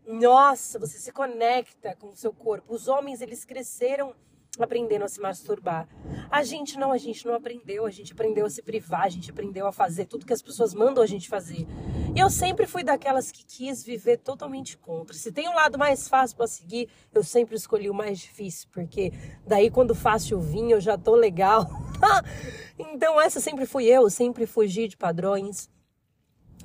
Nossa, 0.08 0.80
você 0.80 0.98
se 0.98 1.12
conecta 1.12 1.93
com 1.96 2.08
o 2.08 2.15
seu 2.15 2.32
corpo. 2.32 2.74
Os 2.74 2.88
homens, 2.88 3.20
eles 3.20 3.43
cresceram 3.43 4.15
aprendendo 4.58 5.04
a 5.04 5.08
se 5.08 5.20
masturbar. 5.20 5.88
A 6.32 6.43
gente 6.43 6.80
não, 6.80 6.91
a 6.91 6.98
gente 6.98 7.26
não 7.26 7.36
aprendeu, 7.36 7.86
a 7.86 7.89
gente 7.89 8.13
aprendeu 8.13 8.46
a 8.46 8.50
se 8.50 8.62
privar, 8.62 9.04
a 9.04 9.10
gente 9.10 9.30
aprendeu 9.30 9.67
a 9.67 9.72
fazer 9.72 10.06
tudo 10.06 10.26
que 10.26 10.34
as 10.34 10.41
pessoas 10.41 10.74
mandam 10.74 11.04
a 11.04 11.06
gente 11.06 11.28
fazer. 11.28 11.67
E 12.15 12.20
eu 12.20 12.30
sempre 12.30 12.65
fui 12.65 12.84
daquelas 12.84 13.32
que 13.32 13.46
quis 13.46 13.84
viver 13.84 14.17
totalmente 14.17 14.78
contra. 14.78 15.15
Se 15.15 15.32
tem 15.32 15.48
um 15.48 15.54
lado 15.54 15.78
mais 15.78 16.08
fácil 16.08 16.38
para 16.38 16.48
seguir, 16.48 16.89
eu 17.13 17.24
sempre 17.24 17.56
escolhi 17.56 17.89
o 17.89 17.93
mais 17.93 18.20
difícil, 18.20 18.67
porque 18.72 19.12
daí 19.46 19.70
quando 19.70 19.93
fácil 19.93 20.39
vinha 20.39 20.76
eu 20.76 20.82
já 20.82 20.98
tô 20.98 21.15
legal. 21.15 21.67
então 22.80 23.20
essa 23.22 23.39
sempre 23.39 23.65
fui 23.65 23.86
eu, 23.86 24.10
sempre 24.10 24.46
fugi 24.46 24.88
de 24.88 24.98
padrões, 24.98 25.70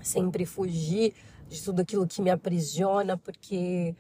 sempre 0.03 0.45
fugi 0.45 1.15
de 1.49 1.63
tudo 1.63 1.81
aquilo 1.81 2.07
que 2.07 2.23
me 2.23 2.31
aprisiona, 2.31 3.17
porque 3.17 3.95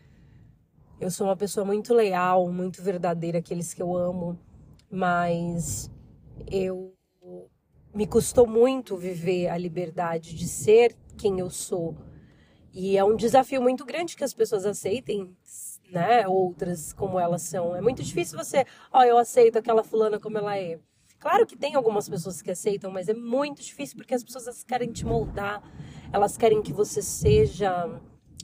eu 1.01 1.11
sou 1.11 1.27
uma 1.27 1.37
pessoa 1.37 1.65
muito 1.65 1.93
leal, 1.93 2.51
muito 2.51 2.83
verdadeira, 2.83 3.39
aqueles 3.39 3.75
que 3.75 3.83
eu 3.83 3.97
amo, 3.97 4.39
mas 4.91 5.91
eu 6.51 6.95
me 7.95 8.07
custou 8.07 8.47
muito 8.47 8.97
viver 8.97 9.49
a 9.49 9.59
liberdade 9.59 10.35
de 10.35 10.49
ser 10.49 10.97
quem 11.17 11.39
eu 11.39 11.51
sou. 11.51 11.95
E 12.73 12.97
é 12.97 13.05
um 13.05 13.17
desafio 13.17 13.61
muito 13.61 13.85
grande 13.85 14.17
que 14.17 14.25
as 14.25 14.33
pessoas 14.33 14.65
aceitem, 14.65 15.37
né, 15.91 16.27
outras 16.27 16.93
como 16.93 17.21
elas 17.21 17.43
são. 17.43 17.77
É 17.77 17.81
muito 17.83 18.03
difícil 18.03 18.39
você, 18.39 18.65
ó, 18.91 19.01
oh, 19.01 19.03
eu 19.03 19.19
aceito 19.19 19.59
aquela 19.59 19.85
fulana 19.85 20.19
como 20.19 20.39
ela 20.39 20.57
é. 20.57 20.79
Claro 21.23 21.47
que 21.47 21.57
tem 21.57 21.77
algumas 21.77 22.09
pessoas 22.09 22.43
que 22.43 22.51
aceitam, 22.51 22.91
mas 22.91 23.09
é 23.09 23.15
muito 23.15 23.63
difícil 23.63 23.97
porque 23.97 24.13
as 24.13 24.25
pessoas 24.25 24.65
querem 24.65 24.91
te 24.91 25.07
moldar, 25.07 25.63
elas 26.13 26.37
querem 26.37 26.61
que 26.61 26.73
você 26.73 27.01
seja 27.01 27.89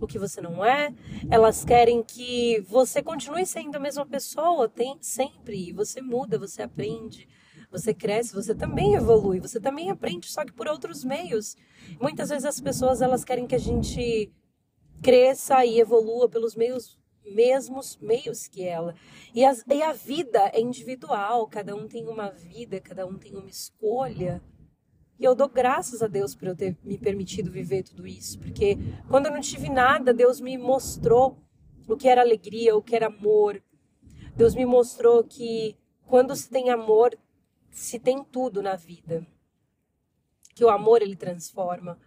o 0.01 0.07
que 0.07 0.17
você 0.17 0.41
não 0.41 0.65
é, 0.65 0.95
elas 1.29 1.65
querem 1.65 2.05
que 2.05 2.61
você 2.69 3.03
continue 3.03 3.45
sendo 3.45 3.75
a 3.75 3.81
mesma 3.81 4.07
pessoa, 4.07 4.69
tem 4.69 4.97
sempre, 5.01 5.73
você 5.73 6.01
muda, 6.01 6.39
você 6.39 6.63
aprende, 6.63 7.29
você 7.69 7.93
cresce, 7.93 8.33
você 8.33 8.55
também 8.55 8.95
evolui, 8.95 9.41
você 9.41 9.59
também 9.59 9.91
aprende, 9.91 10.31
só 10.31 10.45
que 10.45 10.53
por 10.53 10.69
outros 10.69 11.05
meios. 11.05 11.57
Muitas 12.01 12.29
vezes 12.29 12.45
as 12.45 12.61
pessoas 12.61 13.03
elas 13.03 13.25
querem 13.25 13.49
que 13.49 13.57
a 13.57 13.59
gente 13.59 14.33
cresça 15.03 15.65
e 15.65 15.81
evolua 15.81 16.29
pelos 16.29 16.55
meios 16.55 16.98
mesmos 17.35 17.97
meios 18.01 18.47
que 18.47 18.65
ela. 18.65 18.95
E, 19.35 19.41
e 19.43 19.83
a 19.83 19.93
vida 19.93 20.51
é 20.53 20.61
individual, 20.61 21.47
cada 21.47 21.75
um 21.75 21.87
tem 21.87 22.07
uma 22.07 22.31
vida, 22.31 22.81
cada 22.81 23.07
um 23.07 23.17
tem 23.19 23.35
uma 23.35 23.49
escolha. 23.49 24.43
E 25.19 25.25
eu 25.25 25.35
dou 25.35 25.49
graças 25.49 26.03
a 26.03 26.07
Deus 26.07 26.35
por 26.35 26.49
eu 26.49 26.57
ter 26.57 26.77
me 26.85 26.97
permitido 26.97 27.51
viver 27.51 27.83
tudo 27.83 28.07
isso, 28.07 28.39
porque 28.39 28.77
quando 29.09 29.27
eu 29.27 29.33
não 29.33 29.41
tive 29.41 29.69
nada, 29.69 30.15
Deus 30.15 30.41
me 30.41 30.57
mostrou 30.57 31.37
o 31.89 31.97
que 31.97 32.09
era 32.09 32.21
alegria, 32.21 32.77
o 32.77 32.83
que 32.83 32.95
era 32.95 33.07
amor. 33.07 33.61
Deus 34.37 34.55
me 34.55 34.65
mostrou 34.65 35.25
que 35.25 35.77
quando 36.07 36.37
se 36.37 36.49
tem 36.49 36.71
amor, 36.71 37.19
se 37.71 37.99
tem 37.99 38.23
tudo 38.23 38.63
na 38.63 38.77
vida. 38.77 39.27
Que 40.55 40.65
o 40.65 40.71
amor 40.71 41.03
ele 41.03 41.17
transforma. 41.17 41.99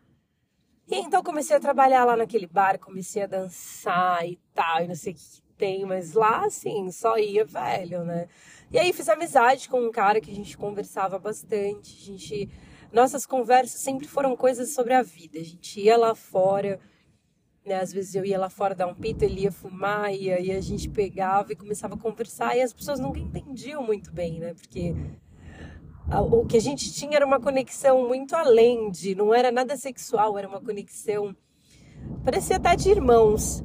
E 0.92 0.96
então 0.96 1.24
comecei 1.24 1.56
a 1.56 1.60
trabalhar 1.60 2.04
lá 2.04 2.18
naquele 2.18 2.46
bar, 2.46 2.78
comecei 2.78 3.24
a 3.24 3.28
dançar 3.28 4.28
e 4.28 4.38
tal, 4.54 4.84
e 4.84 4.88
não 4.90 4.96
sei 4.96 5.14
o 5.14 5.16
que 5.16 5.42
tem, 5.58 5.86
mas 5.86 6.12
lá 6.12 6.46
assim, 6.46 6.92
só 6.92 7.18
ia 7.18 7.46
velho, 7.46 8.04
né? 8.04 8.28
E 8.70 8.78
aí 8.78 8.92
fiz 8.92 9.08
amizade 9.08 9.70
com 9.70 9.80
um 9.80 9.90
cara 9.90 10.20
que 10.20 10.30
a 10.30 10.36
gente 10.36 10.58
conversava 10.58 11.18
bastante, 11.18 11.98
a 11.98 12.06
gente 12.06 12.50
nossas 12.92 13.26
conversas 13.26 13.80
sempre 13.80 14.06
foram 14.06 14.36
coisas 14.36 14.74
sobre 14.74 14.94
a 14.94 15.02
vida. 15.02 15.40
A 15.40 15.44
gente 15.44 15.80
ia 15.80 15.96
lá 15.96 16.14
fora, 16.14 16.78
né? 17.66 17.76
Às 17.76 17.94
vezes 17.94 18.14
eu 18.14 18.26
ia 18.26 18.38
lá 18.38 18.50
fora 18.50 18.76
dar 18.76 18.88
um 18.88 18.94
pito, 18.94 19.24
ele 19.24 19.44
ia 19.44 19.52
fumar, 19.52 20.14
e 20.14 20.30
aí 20.30 20.52
a 20.52 20.60
gente 20.60 20.90
pegava 20.90 21.54
e 21.54 21.56
começava 21.56 21.96
a 21.96 21.98
conversar, 21.98 22.58
e 22.58 22.62
as 22.62 22.74
pessoas 22.74 23.00
nunca 23.00 23.18
entendiam 23.20 23.82
muito 23.82 24.12
bem, 24.12 24.40
né? 24.40 24.54
Porque 24.54 24.94
o 26.20 26.46
que 26.46 26.58
a 26.58 26.62
gente 26.62 26.92
tinha 26.92 27.16
era 27.16 27.26
uma 27.26 27.40
conexão 27.40 28.08
muito 28.08 28.36
além 28.36 28.92
de, 28.92 29.16
não 29.16 29.34
era 29.34 29.52
nada 29.52 29.78
sexual, 29.78 30.38
era 30.38 30.48
uma 30.48 30.60
conexão, 30.60 31.36
parecia 32.24 32.58
até 32.58 32.76
de 32.76 32.90
irmãos. 32.90 33.64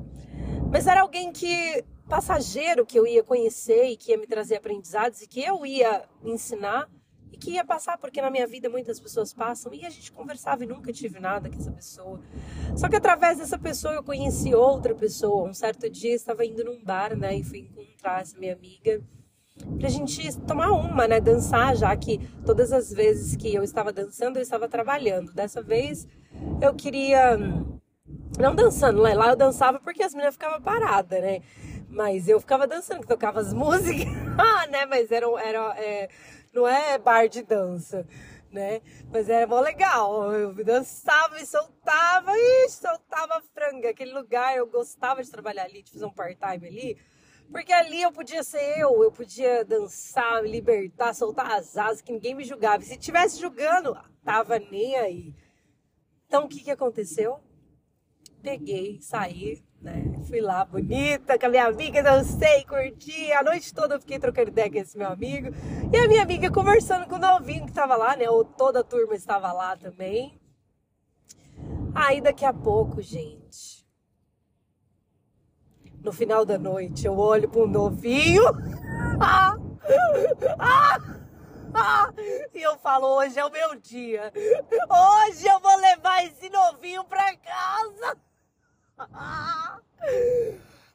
Mas 0.71 0.87
era 0.87 1.01
alguém 1.01 1.33
que, 1.33 1.85
passageiro, 2.09 2.87
que 2.87 2.99
eu 2.99 3.07
ia 3.07 3.23
conhecer 3.25 3.87
e 3.87 3.97
que 3.97 4.13
ia 4.13 4.19
me 4.19 4.27
trazer 4.27 4.57
aprendizados 4.57 5.23
e 5.23 5.27
que 5.27 5.43
eu 5.43 5.67
ia 5.67 6.05
ensinar 6.25 6.89
e 7.33 7.37
que 7.37 7.53
ia 7.53 7.65
passar, 7.65 7.99
porque 7.99 8.21
na 8.23 8.31
minha 8.31 8.47
vida 8.47 8.69
muitas 8.69 9.01
pessoas 9.01 9.33
passam, 9.33 9.75
e 9.75 9.85
a 9.85 9.91
gente 9.91 10.13
conversava 10.13 10.65
e 10.65 10.67
nunca 10.67 10.93
tive 10.93 11.19
nada 11.19 11.51
com 11.51 11.57
essa 11.57 11.73
pessoa. 11.73 12.21
Só 12.77 12.89
que 12.89 12.97
através 12.97 13.39
dessa 13.39 13.59
pessoa 13.59 13.95
eu 13.95 14.03
conheci 14.03 14.55
outra 14.55 14.95
pessoa. 14.95 15.49
Um 15.49 15.53
certo 15.53 15.91
dia 15.91 16.15
estava 16.15 16.47
indo 16.47 16.65
num 16.65 16.83
bar, 16.83 17.17
né, 17.17 17.37
e 17.37 17.43
fui 17.43 17.59
encontrar 17.59 18.23
essa 18.23 18.39
minha 18.39 18.55
amiga 18.55 19.03
pra 19.79 19.89
gente 19.89 20.39
tomar 20.41 20.71
uma, 20.73 21.07
né, 21.09 21.21
dançar, 21.21 21.77
já 21.77 21.97
que 21.97 22.19
todas 22.45 22.73
as 22.73 22.93
vezes 22.93 23.37
que 23.37 23.55
eu 23.55 23.63
estava 23.63 23.93
dançando, 23.93 24.39
eu 24.39 24.43
estava 24.43 24.69
trabalhando. 24.69 25.33
Dessa 25.33 25.63
vez 25.63 26.07
eu 26.61 26.75
queria 26.75 27.37
não 28.39 28.55
dançando, 28.55 29.03
né? 29.03 29.15
lá 29.15 29.29
eu 29.29 29.37
dançava 29.37 29.81
porque 29.81 30.03
as 30.03 30.13
meninas 30.13 30.35
ficavam 30.35 30.61
paradas, 30.61 31.21
né? 31.21 31.43
Mas 31.89 32.29
eu 32.29 32.39
ficava 32.39 32.67
dançando, 32.67 33.01
que 33.01 33.07
tocava 33.07 33.41
as 33.41 33.53
músicas, 33.55 34.07
né? 34.71 34.85
Mas 34.87 35.11
era, 35.11 35.27
era 35.41 35.75
é, 35.79 36.09
não 36.53 36.67
é 36.69 36.99
bar 36.99 37.29
de 37.29 37.43
dança, 37.43 38.07
né? 38.51 38.83
Mas 39.11 39.29
era 39.29 39.47
mó 39.47 39.61
legal. 39.61 40.33
Eu 40.33 40.53
dançava 40.53 41.41
e 41.41 41.47
soltava, 41.47 42.33
e 42.35 42.69
soltava 42.69 43.43
franga. 43.55 43.91
Aquele 43.91 44.13
lugar 44.13 44.57
eu 44.57 44.67
gostava 44.67 45.23
de 45.23 45.31
trabalhar 45.31 45.65
ali, 45.65 45.83
de 45.83 45.93
fazer 45.93 46.05
um 46.05 46.13
part-time 46.13 46.67
ali. 46.67 46.99
Porque 47.51 47.73
ali 47.73 48.03
eu 48.03 48.13
podia 48.13 48.43
ser 48.43 48.79
eu, 48.79 49.03
eu 49.03 49.13
podia 49.13 49.65
dançar, 49.65 50.43
me 50.43 50.51
libertar, 50.51 51.15
soltar 51.15 51.53
as 51.53 51.77
asas, 51.77 52.03
que 52.03 52.13
ninguém 52.13 52.35
me 52.35 52.45
julgava. 52.45 52.83
E 52.83 52.87
se 52.87 52.97
tivesse 52.97 53.41
julgando, 53.41 53.97
tava 54.25 54.59
nem 54.59 54.97
aí. 54.97 55.35
Então 56.27 56.45
o 56.45 56.49
que, 56.49 56.61
que 56.63 56.71
aconteceu? 56.71 57.39
Peguei, 58.43 59.01
saí, 59.01 59.65
né? 59.81 60.05
Fui 60.29 60.41
lá 60.41 60.65
bonita 60.65 61.39
com 61.39 61.47
a 61.47 61.49
minha 61.49 61.67
amiga, 61.67 62.03
dancei, 62.03 62.65
curti. 62.65 63.33
A 63.33 63.43
noite 63.43 63.73
toda 63.73 63.95
eu 63.95 64.01
fiquei 64.01 64.19
trocando 64.19 64.51
ideia 64.51 64.71
com 64.71 64.79
esse 64.79 64.99
meu 64.99 65.09
amigo. 65.09 65.49
E 65.93 65.97
a 65.97 66.09
minha 66.09 66.23
amiga 66.23 66.51
conversando 66.51 67.07
com 67.07 67.15
o 67.15 67.19
novinho 67.19 67.67
que 67.67 67.73
tava 67.73 67.97
lá, 67.97 68.17
né? 68.17 68.29
Ou 68.29 68.45
toda 68.45 68.81
a 68.81 68.85
turma 68.85 69.15
estava 69.15 69.53
lá 69.53 69.77
também. 69.77 70.41
Aí 71.95 72.21
daqui 72.21 72.45
a 72.45 72.53
pouco, 72.53 73.01
gente. 73.01 73.46
No 76.07 76.13
final 76.13 76.45
da 76.45 76.57
noite, 76.57 77.05
eu 77.05 77.19
olho 77.19 77.49
pro 77.49 77.67
novinho. 77.67 78.45
Ah, 79.21 79.57
ah, 80.57 80.99
ah, 81.75 82.13
e 82.55 82.63
eu 82.63 82.79
falo, 82.79 83.09
hoje 83.17 83.37
é 83.41 83.45
o 83.45 83.51
meu 83.51 83.75
dia. 83.75 84.33
Hoje 84.89 85.49
eu 85.49 85.59
vou 85.59 85.77
levar 85.79 86.25
esse 86.25 86.49
novinho 86.49 87.03
pra 87.03 87.37
casa. 87.37 88.17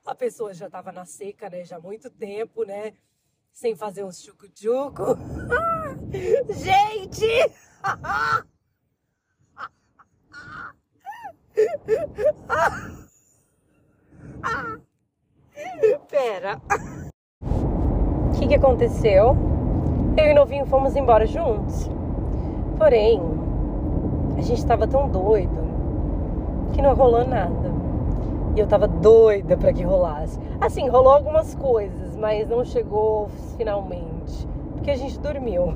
A 0.06 0.16
pessoa 0.16 0.54
já 0.54 0.68
estava 0.68 0.94
na 0.94 1.04
seca, 1.04 1.50
né? 1.50 1.66
Já 1.66 1.76
há 1.76 1.82
muito 1.82 2.10
tempo, 2.10 2.64
né? 2.64 2.94
Sem 3.52 3.76
fazer 3.76 4.06
uns 4.06 4.22
chucu-chucu. 4.24 5.18
Gente! 6.56 7.28
Pera. 16.10 16.60
O 17.42 18.40
que, 18.40 18.48
que 18.48 18.56
aconteceu? 18.56 19.36
Eu 20.18 20.26
e 20.26 20.32
o 20.32 20.36
novinho 20.36 20.66
fomos 20.66 20.96
embora 20.96 21.26
juntos. 21.26 21.90
Porém, 22.78 23.22
a 24.38 24.42
gente 24.42 24.58
estava 24.58 24.88
tão 24.88 25.08
doido 25.08 25.62
que 26.74 26.82
não 26.82 26.94
rolou 26.94 27.28
nada. 27.28 27.72
E 28.56 28.60
eu 28.60 28.68
tava 28.68 28.88
doida 28.88 29.56
para 29.56 29.72
que 29.72 29.84
rolasse. 29.84 30.40
Assim, 30.60 30.88
rolou 30.90 31.14
algumas 31.14 31.56
coisas, 31.56 32.16
mas 32.16 32.50
não 32.50 32.66
chegou 32.66 33.30
finalmente. 33.58 34.48
Porque 34.74 34.92
a 34.92 34.98
gente 34.98 35.20
dormiu. 35.20 35.74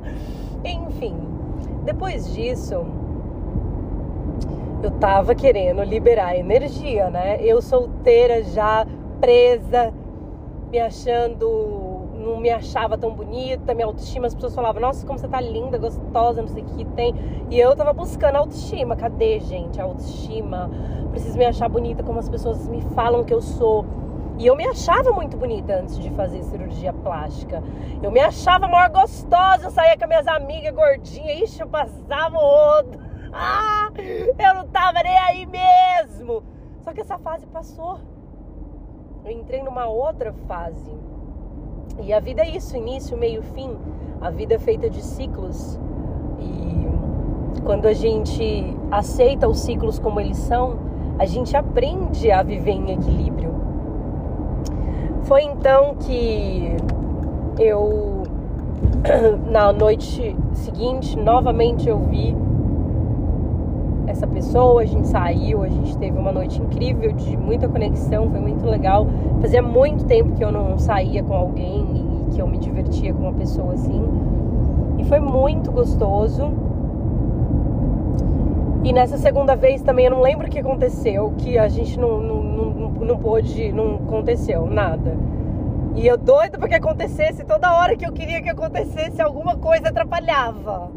Enfim, 0.64 1.16
depois 1.84 2.32
disso, 2.32 2.86
eu 4.82 4.90
tava 4.92 5.34
querendo 5.34 5.82
liberar 5.82 6.36
energia, 6.36 7.10
né? 7.10 7.38
Eu 7.40 7.60
solteira 7.60 8.42
já, 8.42 8.86
presa, 9.24 9.90
me 10.70 10.78
achando 10.78 11.94
não 12.14 12.38
me 12.38 12.50
achava 12.50 12.96
tão 12.96 13.10
bonita, 13.10 13.74
minha 13.74 13.86
autoestima, 13.86 14.26
as 14.26 14.34
pessoas 14.34 14.54
falavam, 14.54 14.80
nossa, 14.80 15.06
como 15.06 15.18
você 15.18 15.28
tá 15.28 15.40
linda, 15.40 15.76
gostosa, 15.76 16.40
não 16.40 16.48
sei 16.48 16.62
o 16.62 16.66
que 16.66 16.84
tem. 16.86 17.14
E 17.50 17.58
eu 17.58 17.76
tava 17.76 17.92
buscando 17.92 18.36
autoestima. 18.36 18.96
Cadê, 18.96 19.40
gente? 19.40 19.78
A 19.78 19.84
autoestima. 19.84 20.70
Preciso 21.10 21.36
me 21.36 21.44
achar 21.44 21.68
bonita 21.68 22.02
como 22.02 22.18
as 22.18 22.28
pessoas 22.28 22.66
me 22.66 22.80
falam 22.94 23.24
que 23.24 23.34
eu 23.34 23.42
sou. 23.42 23.84
E 24.38 24.46
eu 24.46 24.56
me 24.56 24.66
achava 24.66 25.12
muito 25.12 25.36
bonita 25.36 25.74
antes 25.80 25.98
de 25.98 26.10
fazer 26.12 26.42
cirurgia 26.44 26.94
plástica. 26.94 27.62
Eu 28.02 28.10
me 28.10 28.20
achava 28.20 28.66
maior 28.66 28.88
gostosa, 28.88 29.66
eu 29.66 29.70
saía 29.70 29.96
com 29.98 30.06
minhas 30.06 30.26
amigas 30.26 30.74
gordinhas, 30.74 31.50
ixi, 31.50 31.60
eu 31.60 31.68
passava 31.68 32.38
o 32.38 32.76
outro. 32.78 33.00
Ah, 33.36 33.90
eu 34.38 34.54
não 34.54 34.68
tava 34.68 35.02
nem 35.02 35.18
aí 35.18 35.44
mesmo. 35.44 36.44
Só 36.82 36.92
que 36.92 37.00
essa 37.00 37.18
fase 37.18 37.44
passou. 37.46 37.98
Eu 39.24 39.30
entrei 39.30 39.62
numa 39.62 39.86
outra 39.86 40.34
fase 40.46 40.92
E 42.02 42.12
a 42.12 42.20
vida 42.20 42.42
é 42.42 42.50
isso, 42.50 42.76
início, 42.76 43.16
meio, 43.16 43.42
fim. 43.42 43.74
A 44.20 44.28
vida 44.28 44.56
é 44.56 44.58
feita 44.58 44.90
de 44.90 45.00
ciclos. 45.00 45.80
E 46.38 47.62
quando 47.62 47.86
a 47.86 47.94
gente 47.94 48.76
aceita 48.90 49.48
os 49.48 49.60
ciclos 49.60 49.98
como 49.98 50.20
eles 50.20 50.36
são, 50.36 50.76
a 51.18 51.24
gente 51.24 51.56
aprende 51.56 52.30
a 52.30 52.42
viver 52.42 52.72
em 52.72 52.92
equilíbrio. 52.92 53.54
Foi 55.22 55.42
então 55.42 55.94
que 55.94 56.76
eu, 57.58 58.24
na 59.50 59.72
noite 59.72 60.36
seguinte, 60.52 61.18
novamente 61.18 61.88
eu 61.88 61.98
vi 61.98 62.36
essa 64.14 64.26
pessoa, 64.28 64.82
a 64.82 64.86
gente 64.86 65.08
saiu, 65.08 65.62
a 65.62 65.68
gente 65.68 65.98
teve 65.98 66.16
uma 66.16 66.30
noite 66.30 66.62
incrível 66.62 67.12
de 67.12 67.36
muita 67.36 67.68
conexão, 67.68 68.30
foi 68.30 68.40
muito 68.40 68.64
legal. 68.64 69.06
Fazia 69.40 69.60
muito 69.60 70.04
tempo 70.04 70.32
que 70.36 70.44
eu 70.44 70.52
não 70.52 70.78
saía 70.78 71.22
com 71.22 71.34
alguém 71.34 71.84
e 72.30 72.34
que 72.34 72.40
eu 72.40 72.46
me 72.46 72.56
divertia 72.58 73.12
com 73.12 73.22
uma 73.22 73.32
pessoa 73.32 73.74
assim. 73.74 74.02
E 74.98 75.04
foi 75.04 75.18
muito 75.18 75.72
gostoso. 75.72 76.52
E 78.84 78.92
nessa 78.92 79.18
segunda 79.18 79.56
vez 79.56 79.82
também 79.82 80.04
eu 80.04 80.12
não 80.12 80.20
lembro 80.20 80.46
o 80.46 80.50
que 80.50 80.60
aconteceu, 80.60 81.32
que 81.38 81.58
a 81.58 81.68
gente 81.68 81.98
não, 81.98 82.20
não, 82.20 82.42
não, 82.42 82.90
não 82.90 83.18
pôde, 83.18 83.72
não 83.72 83.96
aconteceu 83.96 84.66
nada. 84.66 85.16
E 85.96 86.06
eu 86.06 86.16
doido 86.16 86.58
para 86.58 86.68
que 86.68 86.74
acontecesse, 86.74 87.44
toda 87.44 87.72
hora 87.76 87.96
que 87.96 88.06
eu 88.06 88.12
queria 88.12 88.40
que 88.40 88.48
acontecesse, 88.48 89.20
alguma 89.20 89.56
coisa 89.56 89.88
atrapalhava. 89.88 90.90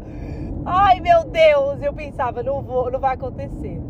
Ai 0.70 1.00
meu 1.00 1.24
Deus, 1.24 1.80
eu 1.80 1.94
pensava, 1.94 2.42
não 2.42 2.60
vou, 2.60 2.90
não 2.90 3.00
vai 3.00 3.14
acontecer. 3.14 3.80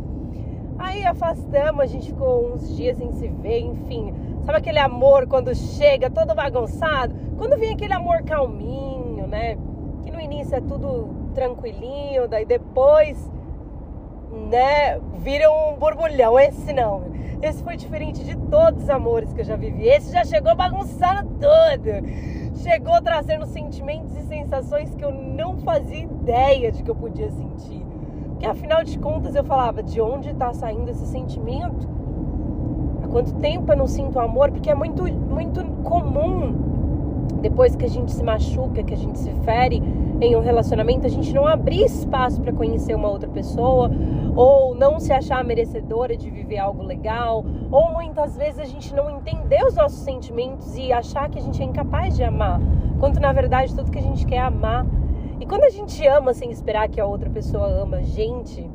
Aí 0.78 1.04
afastamos, 1.04 1.80
a 1.80 1.86
gente 1.86 2.06
ficou 2.06 2.52
uns 2.52 2.76
dias 2.76 2.96
sem 2.96 3.10
se 3.14 3.26
ver, 3.26 3.58
enfim. 3.62 4.14
Sabe 4.44 4.58
aquele 4.58 4.78
amor 4.78 5.26
quando 5.26 5.52
chega 5.56 6.08
todo 6.08 6.36
bagunçado? 6.36 7.12
Quando 7.36 7.58
vem 7.58 7.72
aquele 7.72 7.92
amor 7.94 8.22
calminho, 8.22 9.26
né? 9.26 9.58
Que 10.04 10.12
no 10.12 10.20
início 10.20 10.54
é 10.54 10.60
tudo 10.60 11.32
tranquilinho, 11.34 12.28
daí 12.28 12.44
depois, 12.44 13.28
né, 14.48 15.00
vira 15.18 15.50
um 15.50 15.74
borbulhão. 15.74 16.38
Esse 16.38 16.72
não. 16.72 17.10
Esse 17.42 17.60
foi 17.64 17.76
diferente 17.76 18.22
de 18.22 18.36
todos 18.36 18.84
os 18.84 18.88
amores 18.88 19.32
que 19.32 19.40
eu 19.40 19.44
já 19.44 19.56
vivi. 19.56 19.88
Esse 19.88 20.12
já 20.12 20.24
chegou 20.24 20.54
bagunçando 20.54 21.28
tudo 21.40 22.47
chegou 22.58 23.00
trazendo 23.00 23.46
sentimentos 23.46 24.16
e 24.16 24.22
sensações 24.22 24.94
que 24.94 25.04
eu 25.04 25.12
não 25.12 25.58
fazia 25.58 26.04
ideia 26.04 26.72
de 26.72 26.82
que 26.82 26.90
eu 26.90 26.94
podia 26.94 27.30
sentir. 27.30 27.84
Porque 28.30 28.46
afinal 28.46 28.84
de 28.84 28.98
contas 28.98 29.34
eu 29.34 29.44
falava, 29.44 29.82
de 29.82 30.00
onde 30.00 30.30
está 30.30 30.52
saindo 30.52 30.90
esse 30.90 31.06
sentimento? 31.06 31.88
Há 33.02 33.08
quanto 33.08 33.34
tempo 33.34 33.72
eu 33.72 33.76
não 33.76 33.86
sinto 33.86 34.18
amor? 34.18 34.50
Porque 34.50 34.70
é 34.70 34.74
muito, 34.74 35.02
muito 35.04 35.64
comum 35.82 36.54
depois 37.40 37.76
que 37.76 37.84
a 37.84 37.88
gente 37.88 38.12
se 38.12 38.22
machuca, 38.22 38.82
que 38.82 38.94
a 38.94 38.96
gente 38.96 39.18
se 39.18 39.30
fere 39.44 39.82
em 40.20 40.34
um 40.34 40.40
relacionamento, 40.40 41.06
a 41.06 41.10
gente 41.10 41.32
não 41.32 41.46
abrir 41.46 41.84
espaço 41.84 42.40
para 42.40 42.52
conhecer 42.52 42.94
uma 42.94 43.08
outra 43.08 43.28
pessoa, 43.28 43.90
ou 44.34 44.67
não 44.78 45.00
se 45.00 45.12
achar 45.12 45.44
merecedora 45.44 46.16
de 46.16 46.30
viver 46.30 46.58
algo 46.58 46.82
legal, 46.82 47.44
ou 47.70 47.92
muitas 47.92 48.36
vezes 48.36 48.60
a 48.60 48.64
gente 48.64 48.94
não 48.94 49.10
entender 49.10 49.64
os 49.64 49.74
nossos 49.74 49.98
sentimentos 49.98 50.76
e 50.76 50.92
achar 50.92 51.28
que 51.28 51.38
a 51.38 51.42
gente 51.42 51.60
é 51.60 51.64
incapaz 51.64 52.14
de 52.16 52.22
amar, 52.22 52.60
quando 53.00 53.18
na 53.18 53.32
verdade 53.32 53.74
tudo 53.74 53.90
que 53.90 53.98
a 53.98 54.02
gente 54.02 54.24
quer 54.24 54.36
é 54.36 54.40
amar. 54.40 54.86
E 55.40 55.46
quando 55.46 55.64
a 55.64 55.70
gente 55.70 56.06
ama 56.06 56.32
sem 56.32 56.50
esperar 56.50 56.88
que 56.88 57.00
a 57.00 57.06
outra 57.06 57.28
pessoa 57.28 57.66
ama 57.66 57.98
a 57.98 58.02
gente, 58.02 58.68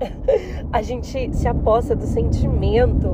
a 0.72 0.82
gente 0.82 1.34
se 1.34 1.46
aposta 1.46 1.94
do 1.94 2.04
sentimento, 2.04 3.12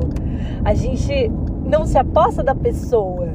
a 0.65 0.75
gente 0.75 1.29
não 1.65 1.85
se 1.85 1.99
aposta 1.99 2.43
da 2.43 2.55
pessoa. 2.55 3.29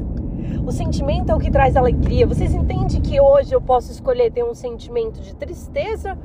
O 0.66 0.72
sentimento 0.72 1.32
é 1.32 1.34
o 1.34 1.38
que 1.38 1.50
traz 1.50 1.76
alegria. 1.76 2.26
Vocês 2.26 2.54
entendem 2.54 3.00
que 3.00 3.20
hoje 3.20 3.54
eu 3.54 3.60
posso 3.60 3.90
escolher 3.92 4.30
ter 4.30 4.44
um 4.44 4.54
sentimento 4.54 5.20
de 5.20 5.34
tristeza 5.34 6.16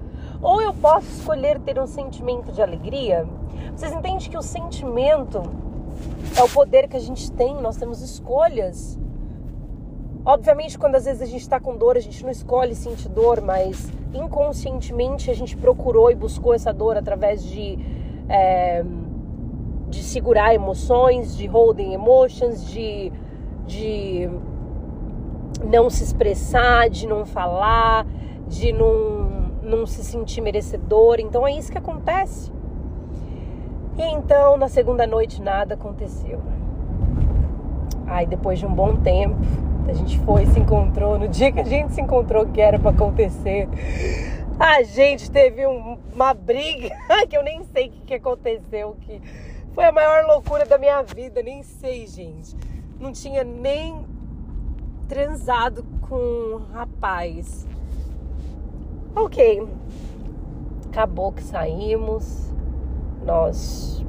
ou 0.45 0.61
eu 0.61 0.73
posso 0.73 1.07
escolher 1.07 1.59
ter 1.59 1.79
um 1.79 1.87
sentimento 1.87 2.51
de 2.51 2.61
alegria? 2.61 3.25
Vocês 3.75 3.91
entendem 3.91 4.29
que 4.29 4.37
o 4.37 4.41
sentimento 4.41 5.41
é 6.37 6.43
o 6.43 6.49
poder 6.49 6.87
que 6.87 6.95
a 6.95 6.99
gente 6.99 7.31
tem, 7.31 7.55
nós 7.55 7.77
temos 7.77 8.01
escolhas. 8.01 8.99
Obviamente, 10.23 10.77
quando 10.77 10.95
às 10.95 11.05
vezes 11.05 11.21
a 11.21 11.25
gente 11.25 11.41
está 11.41 11.59
com 11.59 11.75
dor, 11.75 11.97
a 11.97 11.99
gente 11.99 12.23
não 12.23 12.29
escolhe 12.29 12.75
sentir 12.75 13.09
dor, 13.09 13.41
mas 13.41 13.91
inconscientemente 14.13 15.31
a 15.31 15.33
gente 15.33 15.57
procurou 15.57 16.11
e 16.11 16.15
buscou 16.15 16.53
essa 16.53 16.71
dor 16.71 16.95
através 16.95 17.43
de, 17.43 17.79
é, 18.29 18.83
de 19.89 20.03
segurar 20.03 20.53
emoções, 20.53 21.35
de 21.35 21.47
holding 21.47 21.93
emotions, 21.93 22.69
de 22.69 23.11
de 23.65 24.29
não 25.63 25.89
se 25.89 26.03
expressar, 26.03 26.89
de 26.89 27.07
não 27.07 27.25
falar, 27.25 28.05
de 28.47 28.71
não, 28.71 29.34
não 29.65 29.85
se 29.85 30.03
sentir 30.03 30.41
merecedor. 30.41 31.19
Então 31.19 31.47
é 31.47 31.51
isso 31.51 31.71
que 31.71 31.77
acontece. 31.77 32.51
E 33.97 34.03
então, 34.03 34.57
na 34.57 34.67
segunda 34.67 35.07
noite, 35.07 35.41
nada 35.41 35.73
aconteceu. 35.73 36.41
Aí, 38.07 38.25
depois 38.25 38.59
de 38.59 38.65
um 38.65 38.73
bom 38.73 38.95
tempo, 38.97 39.35
a 39.87 39.93
gente 39.93 40.19
foi 40.19 40.45
se 40.45 40.59
encontrou. 40.59 41.17
No 41.17 41.27
dia 41.27 41.51
que 41.51 41.59
a 41.59 41.63
gente 41.63 41.93
se 41.93 42.01
encontrou, 42.01 42.45
que 42.45 42.61
era 42.61 42.77
para 42.77 42.91
acontecer, 42.91 43.67
a 44.59 44.83
gente 44.83 45.31
teve 45.31 45.65
um, 45.65 45.97
uma 46.13 46.33
briga 46.33 46.89
que 47.29 47.37
eu 47.37 47.43
nem 47.43 47.63
sei 47.63 47.87
o 47.87 47.91
que, 47.91 48.01
que 48.01 48.13
aconteceu. 48.13 48.95
Que 49.01 49.21
foi 49.73 49.85
a 49.85 49.91
maior 49.91 50.25
loucura 50.25 50.65
da 50.65 50.77
minha 50.77 51.01
vida. 51.01 51.41
Nem 51.41 51.63
sei, 51.63 52.05
gente 52.05 52.55
não 52.99 53.11
tinha 53.11 53.43
nem 53.43 54.05
transado 55.07 55.83
com 56.01 56.15
um 56.15 56.57
rapaz. 56.71 57.67
Ok. 59.15 59.65
Acabou 60.89 61.31
que 61.31 61.41
saímos, 61.41 62.51
nós 63.23 64.03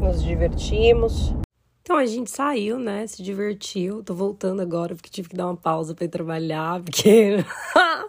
nos 0.00 0.22
divertimos. 0.22 1.34
Então 1.82 1.96
a 1.96 2.06
gente 2.06 2.30
saiu, 2.30 2.78
né? 2.78 3.06
Se 3.06 3.22
divertiu. 3.22 4.02
Tô 4.04 4.14
voltando 4.14 4.62
agora 4.62 4.94
porque 4.94 5.10
tive 5.10 5.28
que 5.28 5.36
dar 5.36 5.46
uma 5.46 5.56
pausa 5.56 5.92
para 5.92 6.06
trabalhar, 6.08 6.82
porque 6.82 7.36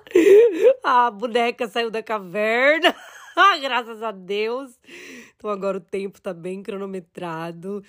a 0.83 1.09
boneca 1.09 1.67
saiu 1.67 1.89
da 1.89 2.03
caverna. 2.03 2.95
Graças 3.59 4.03
a 4.03 4.11
Deus. 4.11 4.79
Então 5.35 5.49
agora 5.49 5.77
o 5.77 5.81
tempo 5.81 6.21
tá 6.21 6.33
bem 6.33 6.61
cronometrado 6.61 7.83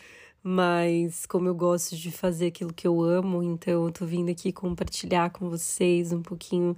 mas 0.48 1.26
como 1.26 1.48
eu 1.48 1.54
gosto 1.56 1.96
de 1.96 2.12
fazer 2.12 2.46
aquilo 2.46 2.72
que 2.72 2.86
eu 2.86 3.02
amo, 3.02 3.42
então 3.42 3.84
eu 3.84 3.90
tô 3.90 4.06
vindo 4.06 4.30
aqui 4.30 4.52
compartilhar 4.52 5.30
com 5.30 5.50
vocês 5.50 6.12
um 6.12 6.22
pouquinho 6.22 6.76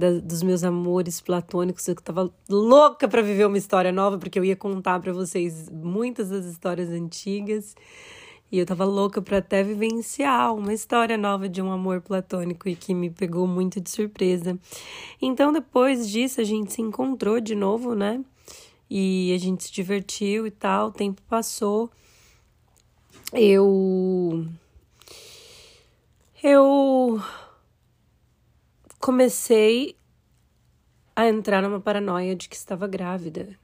da, 0.00 0.18
dos 0.18 0.42
meus 0.42 0.64
amores 0.64 1.20
platônicos. 1.20 1.86
Eu 1.86 1.94
tava 1.96 2.32
louca 2.48 3.06
para 3.06 3.22
viver 3.22 3.46
uma 3.46 3.58
história 3.58 3.92
nova, 3.92 4.18
porque 4.18 4.38
eu 4.38 4.44
ia 4.44 4.56
contar 4.56 4.98
para 4.98 5.12
vocês 5.12 5.68
muitas 5.70 6.30
das 6.30 6.46
histórias 6.46 6.88
antigas. 6.88 7.76
E 8.50 8.58
eu 8.58 8.66
tava 8.66 8.84
louca 8.84 9.22
para 9.22 9.38
até 9.38 9.62
vivenciar 9.62 10.52
uma 10.54 10.74
história 10.74 11.16
nova 11.16 11.48
de 11.48 11.62
um 11.62 11.70
amor 11.70 12.00
platônico 12.00 12.68
e 12.68 12.74
que 12.74 12.92
me 12.92 13.08
pegou 13.08 13.46
muito 13.46 13.80
de 13.80 13.88
surpresa. 13.88 14.58
Então, 15.22 15.52
depois 15.52 16.08
disso, 16.08 16.40
a 16.40 16.44
gente 16.44 16.72
se 16.72 16.82
encontrou 16.82 17.38
de 17.38 17.54
novo, 17.54 17.94
né? 17.94 18.24
E 18.88 19.32
a 19.32 19.38
gente 19.38 19.64
se 19.64 19.72
divertiu 19.72 20.48
e 20.48 20.50
tal. 20.50 20.88
O 20.88 20.92
tempo 20.92 21.22
passou 21.28 21.88
eu 23.32 24.44
eu 26.42 27.22
comecei 29.00 29.96
a 31.16 31.26
entrar 31.26 31.62
numa 31.62 31.80
paranoia 31.80 32.36
de 32.36 32.48
que 32.48 32.54
estava 32.54 32.86
grávida. 32.86 33.58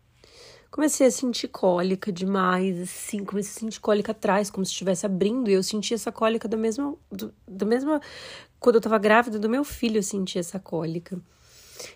Comecei 0.70 1.06
a 1.06 1.10
sentir 1.10 1.48
cólica 1.48 2.10
demais, 2.10 2.80
assim, 2.80 3.24
comecei 3.24 3.52
a 3.52 3.60
sentir 3.60 3.80
cólica 3.80 4.12
atrás, 4.12 4.50
como 4.50 4.64
se 4.64 4.72
estivesse 4.72 5.06
abrindo, 5.06 5.48
e 5.48 5.52
eu 5.52 5.62
sentia 5.62 5.94
essa 5.94 6.10
cólica 6.10 6.48
da 6.48 6.56
mesma, 6.56 6.94
do, 7.10 7.32
da 7.46 7.64
mesma, 7.64 8.00
quando 8.58 8.76
eu 8.76 8.80
estava 8.80 8.98
grávida 8.98 9.38
do 9.38 9.48
meu 9.48 9.62
filho, 9.62 9.98
eu 9.98 10.02
sentia 10.02 10.40
essa 10.40 10.58
cólica. 10.58 11.20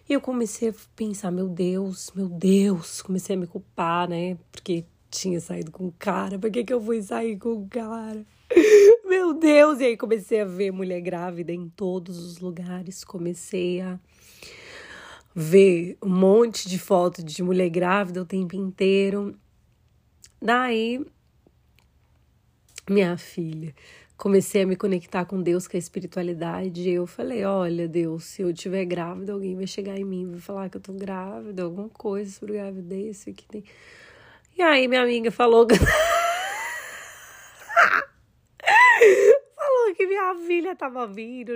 E 0.08 0.12
eu 0.12 0.20
comecei 0.20 0.68
a 0.68 0.74
pensar, 0.94 1.30
meu 1.30 1.48
Deus, 1.48 2.12
meu 2.14 2.28
Deus, 2.28 3.02
comecei 3.02 3.36
a 3.36 3.38
me 3.38 3.46
culpar, 3.46 4.08
né, 4.08 4.38
porque 4.52 4.84
tinha 5.10 5.40
saído 5.40 5.70
com 5.70 5.88
o 5.88 5.94
cara, 5.98 6.38
por 6.38 6.50
que, 6.50 6.62
que 6.62 6.72
eu 6.72 6.80
fui 6.80 7.02
sair 7.02 7.36
com 7.38 7.54
o 7.54 7.68
cara? 7.68 8.24
Meu 9.10 9.34
Deus! 9.34 9.80
E 9.80 9.86
aí 9.86 9.96
comecei 9.96 10.40
a 10.40 10.44
ver 10.44 10.70
mulher 10.70 11.00
grávida 11.00 11.50
em 11.50 11.68
todos 11.68 12.16
os 12.16 12.38
lugares, 12.38 13.02
comecei 13.02 13.80
a 13.80 13.98
ver 15.34 15.98
um 16.00 16.08
monte 16.08 16.68
de 16.68 16.78
foto 16.78 17.20
de 17.20 17.42
mulher 17.42 17.68
grávida 17.70 18.22
o 18.22 18.24
tempo 18.24 18.54
inteiro. 18.54 19.36
Daí, 20.40 21.04
minha 22.88 23.18
filha, 23.18 23.74
comecei 24.16 24.62
a 24.62 24.66
me 24.66 24.76
conectar 24.76 25.24
com 25.24 25.42
Deus, 25.42 25.66
com 25.66 25.76
a 25.76 25.80
espiritualidade. 25.80 26.88
E 26.88 26.92
eu 26.92 27.04
falei: 27.04 27.44
Olha, 27.44 27.88
Deus, 27.88 28.22
se 28.22 28.42
eu 28.42 28.54
tiver 28.54 28.84
grávida, 28.84 29.32
alguém 29.32 29.56
vai 29.56 29.66
chegar 29.66 29.98
em 29.98 30.04
mim, 30.04 30.30
vai 30.30 30.38
falar 30.38 30.70
que 30.70 30.76
eu 30.76 30.80
tô 30.80 30.92
grávida, 30.92 31.64
alguma 31.64 31.88
coisa 31.88 32.30
sobre 32.30 32.52
gravidez, 32.52 33.24
que 33.24 33.44
tem. 33.48 33.64
E 34.56 34.62
aí 34.62 34.86
minha 34.86 35.02
amiga 35.02 35.32
falou 35.32 35.66
que... 35.66 35.74
falou 39.80 39.94
que 39.96 40.06
minha 40.06 40.30
filha 40.50 40.74
tava 40.74 41.06
vindo, 41.06 41.52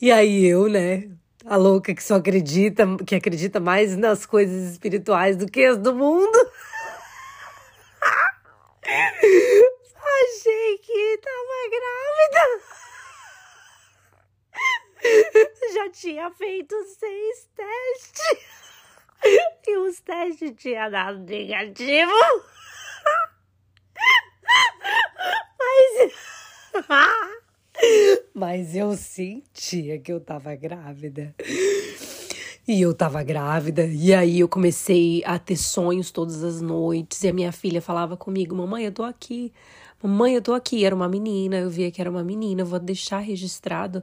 E 0.00 0.12
aí 0.12 0.46
eu, 0.46 0.68
né, 0.68 1.10
a 1.44 1.56
louca 1.56 1.92
que 1.92 2.00
só 2.00 2.14
acredita, 2.14 2.86
que 3.04 3.16
acredita 3.16 3.58
mais 3.58 3.96
nas 3.96 4.24
coisas 4.24 4.70
espirituais 4.70 5.36
do 5.36 5.50
que 5.50 5.64
as 5.64 5.78
do 5.78 5.92
mundo. 5.92 6.30
Achei 8.86 10.78
que 10.78 11.18
tava 11.18 11.70
grávida. 11.74 12.62
Já 15.74 15.90
tinha 15.90 16.30
feito 16.30 16.76
seis 16.84 17.48
testes. 17.56 18.62
E 19.64 19.76
os 19.76 20.00
testes 20.00 20.52
tinham 20.56 20.90
dado 20.90 21.20
negativo. 21.20 22.12
Mas. 25.58 26.41
Mas 28.34 28.74
eu 28.74 28.96
sentia 28.96 29.98
que 29.98 30.12
eu 30.12 30.20
tava 30.20 30.54
grávida. 30.54 31.34
E 32.66 32.80
eu 32.80 32.94
tava 32.94 33.22
grávida, 33.24 33.84
e 33.84 34.14
aí 34.14 34.38
eu 34.38 34.48
comecei 34.48 35.22
a 35.24 35.36
ter 35.36 35.56
sonhos 35.56 36.12
todas 36.12 36.44
as 36.44 36.60
noites, 36.60 37.24
e 37.24 37.28
a 37.28 37.32
minha 37.32 37.50
filha 37.50 37.82
falava 37.82 38.16
comigo: 38.16 38.54
Mamãe, 38.54 38.84
eu 38.84 38.92
tô 38.92 39.02
aqui, 39.02 39.52
mamãe, 40.00 40.34
eu 40.34 40.42
tô 40.42 40.54
aqui. 40.54 40.84
Era 40.84 40.94
uma 40.94 41.08
menina, 41.08 41.56
eu 41.56 41.68
via 41.68 41.90
que 41.90 42.00
era 42.00 42.08
uma 42.08 42.22
menina, 42.22 42.62
eu 42.62 42.66
vou 42.66 42.78
deixar 42.78 43.18
registrado 43.18 44.02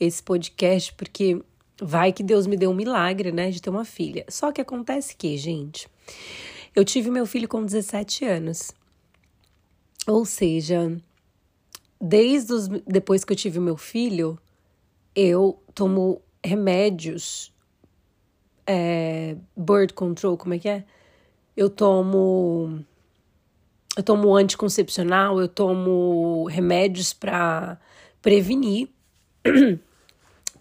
esse 0.00 0.20
podcast, 0.20 0.92
porque 0.94 1.40
vai 1.80 2.12
que 2.12 2.22
Deus 2.22 2.48
me 2.48 2.56
deu 2.56 2.70
um 2.70 2.74
milagre, 2.74 3.30
né, 3.30 3.50
de 3.50 3.62
ter 3.62 3.70
uma 3.70 3.84
filha. 3.84 4.24
Só 4.28 4.50
que 4.50 4.60
acontece 4.60 5.14
que, 5.16 5.36
gente, 5.36 5.88
eu 6.74 6.84
tive 6.84 7.10
meu 7.10 7.26
filho 7.26 7.48
com 7.48 7.64
17 7.64 8.24
anos. 8.24 8.72
Ou 10.06 10.24
seja, 10.24 11.00
desde 12.00 12.52
os, 12.52 12.68
depois 12.86 13.24
que 13.24 13.32
eu 13.32 13.36
tive 13.36 13.58
meu 13.60 13.76
filho, 13.76 14.38
eu 15.14 15.62
tomo 15.74 16.20
remédios, 16.44 17.52
é, 18.66 19.36
bird 19.56 19.92
control, 19.92 20.36
como 20.36 20.54
é 20.54 20.58
que 20.58 20.68
é? 20.68 20.84
Eu 21.56 21.70
tomo, 21.70 22.84
eu 23.96 24.02
tomo 24.02 24.34
anticoncepcional, 24.34 25.40
eu 25.40 25.48
tomo 25.48 26.46
remédios 26.46 27.12
para 27.12 27.78
prevenir 28.20 28.88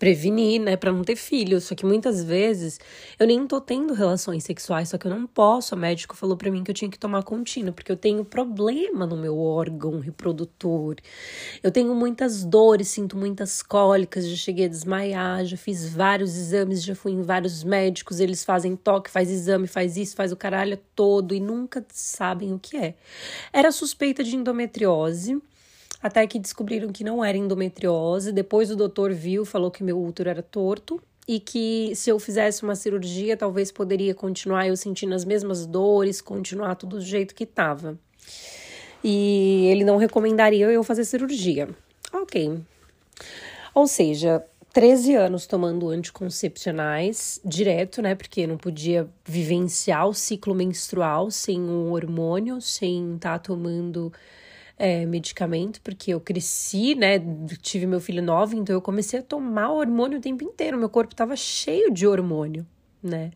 prevenir, 0.03 0.59
né, 0.59 0.75
para 0.75 0.91
não 0.91 1.01
ter 1.01 1.15
filhos. 1.15 1.63
Só 1.63 1.75
que 1.75 1.85
muitas 1.85 2.21
vezes 2.21 2.77
eu 3.17 3.25
nem 3.25 3.47
tô 3.47 3.61
tendo 3.61 3.93
relações 3.93 4.43
sexuais, 4.43 4.89
só 4.89 4.97
que 4.97 5.07
eu 5.07 5.11
não 5.11 5.25
posso. 5.25 5.75
O 5.75 5.77
médico 5.77 6.13
falou 6.13 6.35
para 6.35 6.51
mim 6.51 6.61
que 6.61 6.69
eu 6.69 6.75
tinha 6.75 6.91
que 6.91 6.99
tomar 6.99 7.23
contínuo, 7.23 7.71
porque 7.71 7.89
eu 7.89 7.95
tenho 7.95 8.25
problema 8.25 9.05
no 9.07 9.15
meu 9.15 9.39
órgão 9.39 10.01
reprodutor. 10.01 10.97
Eu 11.63 11.71
tenho 11.71 11.95
muitas 11.95 12.43
dores, 12.43 12.89
sinto 12.89 13.15
muitas 13.15 13.63
cólicas, 13.63 14.27
já 14.27 14.35
cheguei 14.35 14.65
a 14.65 14.67
desmaiar, 14.67 15.45
já 15.45 15.55
fiz 15.55 15.87
vários 15.87 16.35
exames, 16.35 16.83
já 16.83 16.95
fui 16.95 17.13
em 17.13 17.21
vários 17.21 17.63
médicos, 17.63 18.19
eles 18.19 18.43
fazem 18.43 18.75
toque, 18.75 19.09
faz 19.09 19.31
exame, 19.31 19.67
faz 19.67 19.95
isso, 19.95 20.17
faz 20.17 20.33
o 20.33 20.35
caralho 20.35 20.77
todo 20.93 21.33
e 21.33 21.39
nunca 21.39 21.81
sabem 21.87 22.51
o 22.51 22.59
que 22.59 22.75
é. 22.75 22.95
Era 23.53 23.71
suspeita 23.71 24.21
de 24.21 24.35
endometriose 24.35 25.41
até 26.03 26.27
que 26.27 26.37
descobriram 26.37 26.91
que 26.91 27.01
não 27.01 27.23
era 27.23 27.37
endometriose. 27.37 28.33
Depois 28.33 28.69
o 28.69 28.75
doutor 28.75 29.13
viu, 29.13 29.45
falou 29.45 29.71
que 29.71 29.81
meu 29.81 30.03
útero 30.03 30.29
era 30.29 30.43
torto 30.43 31.01
e 31.25 31.39
que 31.39 31.93
se 31.95 32.09
eu 32.09 32.19
fizesse 32.19 32.61
uma 32.63 32.75
cirurgia, 32.75 33.37
talvez 33.37 33.71
poderia 33.71 34.13
continuar 34.13 34.67
eu 34.67 34.75
sentindo 34.75 35.15
as 35.15 35.23
mesmas 35.23 35.65
dores, 35.65 36.19
continuar 36.19 36.75
tudo 36.75 36.97
do 36.97 37.01
jeito 37.01 37.33
que 37.33 37.45
estava. 37.45 37.97
E 39.01 39.67
ele 39.71 39.85
não 39.85 39.95
recomendaria 39.95 40.69
eu 40.69 40.83
fazer 40.83 41.05
cirurgia. 41.05 41.69
Ok. 42.11 42.59
Ou 43.73 43.87
seja, 43.87 44.43
13 44.73 45.15
anos 45.15 45.47
tomando 45.47 45.89
anticoncepcionais 45.89 47.39
direto, 47.45 48.01
né? 48.01 48.13
Porque 48.13 48.45
não 48.45 48.57
podia 48.57 49.07
vivenciar 49.25 50.07
o 50.07 50.13
ciclo 50.13 50.53
menstrual 50.53 51.31
sem 51.31 51.61
um 51.61 51.91
hormônio, 51.91 52.59
sem 52.59 53.15
estar 53.15 53.33
tá 53.33 53.39
tomando 53.39 54.11
é, 54.83 55.05
medicamento, 55.05 55.79
porque 55.81 56.13
eu 56.13 56.19
cresci, 56.19 56.93
né? 56.93 57.17
Tive 57.61 57.87
meu 57.87 58.01
filho 58.01 58.21
novo, 58.21 58.53
então 58.53 58.75
eu 58.75 58.81
comecei 58.81 59.21
a 59.21 59.23
tomar 59.23 59.71
hormônio 59.71 60.17
o 60.17 60.21
tempo 60.21 60.43
inteiro. 60.43 60.77
Meu 60.77 60.89
corpo 60.89 61.13
estava 61.13 61.37
cheio 61.37 61.89
de 61.89 62.05
hormônio, 62.05 62.67
né? 63.01 63.31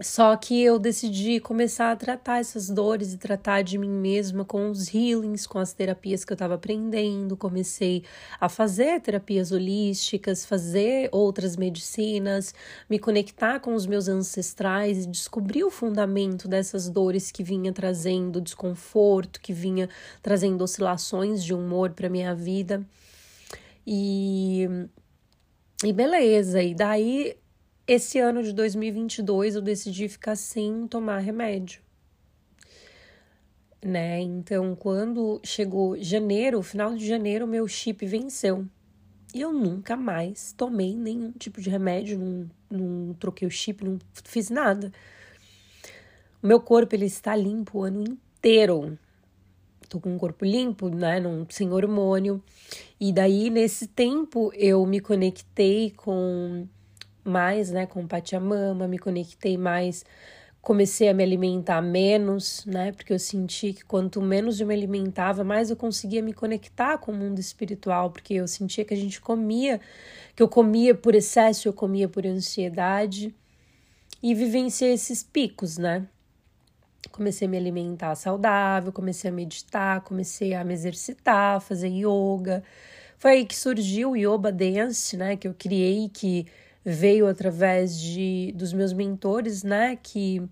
Só 0.00 0.36
que 0.36 0.60
eu 0.60 0.76
decidi 0.76 1.38
começar 1.38 1.92
a 1.92 1.96
tratar 1.96 2.40
essas 2.40 2.68
dores 2.68 3.12
e 3.12 3.16
tratar 3.16 3.62
de 3.62 3.78
mim 3.78 3.88
mesma 3.88 4.44
com 4.44 4.68
os 4.68 4.92
healings, 4.92 5.46
com 5.46 5.60
as 5.60 5.72
terapias 5.72 6.24
que 6.24 6.32
eu 6.32 6.34
estava 6.34 6.54
aprendendo. 6.54 7.36
Comecei 7.36 8.02
a 8.40 8.48
fazer 8.48 9.00
terapias 9.00 9.52
holísticas, 9.52 10.44
fazer 10.44 11.08
outras 11.12 11.56
medicinas, 11.56 12.52
me 12.90 12.98
conectar 12.98 13.60
com 13.60 13.72
os 13.72 13.86
meus 13.86 14.08
ancestrais 14.08 15.04
e 15.04 15.08
descobrir 15.08 15.62
o 15.62 15.70
fundamento 15.70 16.48
dessas 16.48 16.88
dores 16.88 17.30
que 17.30 17.44
vinha 17.44 17.72
trazendo 17.72 18.40
desconforto, 18.40 19.40
que 19.40 19.52
vinha 19.52 19.88
trazendo 20.20 20.64
oscilações 20.64 21.44
de 21.44 21.54
humor 21.54 21.90
para 21.90 22.08
minha 22.08 22.34
vida. 22.34 22.84
E 23.86 24.68
e 25.84 25.92
beleza, 25.92 26.62
e 26.62 26.74
daí 26.74 27.36
esse 27.86 28.18
ano 28.18 28.42
de 28.42 28.52
2022 28.52 29.56
eu 29.56 29.62
decidi 29.62 30.08
ficar 30.08 30.36
sem 30.36 30.86
tomar 30.86 31.18
remédio. 31.18 31.82
Né? 33.82 34.20
Então, 34.20 34.74
quando 34.74 35.40
chegou 35.44 35.96
janeiro, 36.02 36.62
final 36.62 36.94
de 36.94 37.06
janeiro, 37.06 37.46
meu 37.46 37.68
chip 37.68 38.06
venceu. 38.06 38.66
E 39.34 39.40
eu 39.40 39.52
nunca 39.52 39.96
mais 39.96 40.54
tomei 40.56 40.96
nenhum 40.96 41.32
tipo 41.32 41.60
de 41.60 41.68
remédio, 41.68 42.18
não, 42.18 42.50
não 42.70 43.14
troquei 43.14 43.46
o 43.46 43.50
chip, 43.50 43.84
não 43.84 43.98
fiz 44.24 44.48
nada. 44.48 44.90
O 46.42 46.46
meu 46.46 46.60
corpo 46.60 46.94
ele 46.94 47.06
está 47.06 47.36
limpo 47.36 47.80
o 47.80 47.82
ano 47.82 48.02
inteiro. 48.02 48.98
Tô 49.88 50.00
com 50.00 50.14
um 50.14 50.18
corpo 50.18 50.44
limpo, 50.44 50.88
né, 50.88 51.20
não, 51.20 51.46
sem 51.50 51.70
hormônio. 51.70 52.42
E 52.98 53.12
daí 53.12 53.50
nesse 53.50 53.88
tempo 53.88 54.50
eu 54.54 54.86
me 54.86 55.00
conectei 55.00 55.90
com 55.90 56.66
mais, 57.24 57.70
né, 57.70 57.86
com 57.86 58.06
Pachamama, 58.06 58.86
me 58.86 58.98
conectei 58.98 59.56
mais, 59.56 60.04
comecei 60.60 61.08
a 61.08 61.14
me 61.14 61.22
alimentar 61.22 61.82
menos, 61.82 62.64
né, 62.66 62.92
porque 62.92 63.12
eu 63.12 63.18
senti 63.18 63.72
que 63.72 63.84
quanto 63.84 64.20
menos 64.22 64.60
eu 64.60 64.66
me 64.66 64.74
alimentava, 64.74 65.44
mais 65.44 65.70
eu 65.70 65.76
conseguia 65.76 66.22
me 66.22 66.32
conectar 66.32 66.98
com 66.98 67.12
o 67.12 67.14
mundo 67.14 67.38
espiritual, 67.38 68.10
porque 68.10 68.34
eu 68.34 68.46
sentia 68.46 68.84
que 68.84 68.94
a 68.94 68.96
gente 68.96 69.20
comia, 69.20 69.80
que 70.36 70.42
eu 70.42 70.48
comia 70.48 70.94
por 70.94 71.14
excesso, 71.14 71.68
eu 71.68 71.72
comia 71.72 72.08
por 72.08 72.26
ansiedade 72.26 73.34
e 74.22 74.34
vivenciei 74.34 74.92
esses 74.92 75.22
picos, 75.22 75.76
né? 75.78 76.06
Comecei 77.12 77.46
a 77.46 77.50
me 77.50 77.56
alimentar 77.56 78.14
saudável, 78.14 78.92
comecei 78.92 79.30
a 79.30 79.32
meditar, 79.32 80.00
comecei 80.00 80.54
a 80.54 80.64
me 80.64 80.72
exercitar, 80.72 81.60
fazer 81.60 81.88
yoga. 81.88 82.62
Foi 83.18 83.32
aí 83.32 83.44
que 83.46 83.56
surgiu 83.56 84.12
o 84.12 84.16
Yoga 84.16 84.50
Dance, 84.50 85.16
né, 85.16 85.36
que 85.36 85.46
eu 85.46 85.54
criei 85.54 86.08
que 86.08 86.46
veio 86.84 87.26
através 87.26 87.98
de 87.98 88.52
dos 88.54 88.72
meus 88.72 88.92
mentores, 88.92 89.62
né, 89.62 89.96
que 90.02 90.42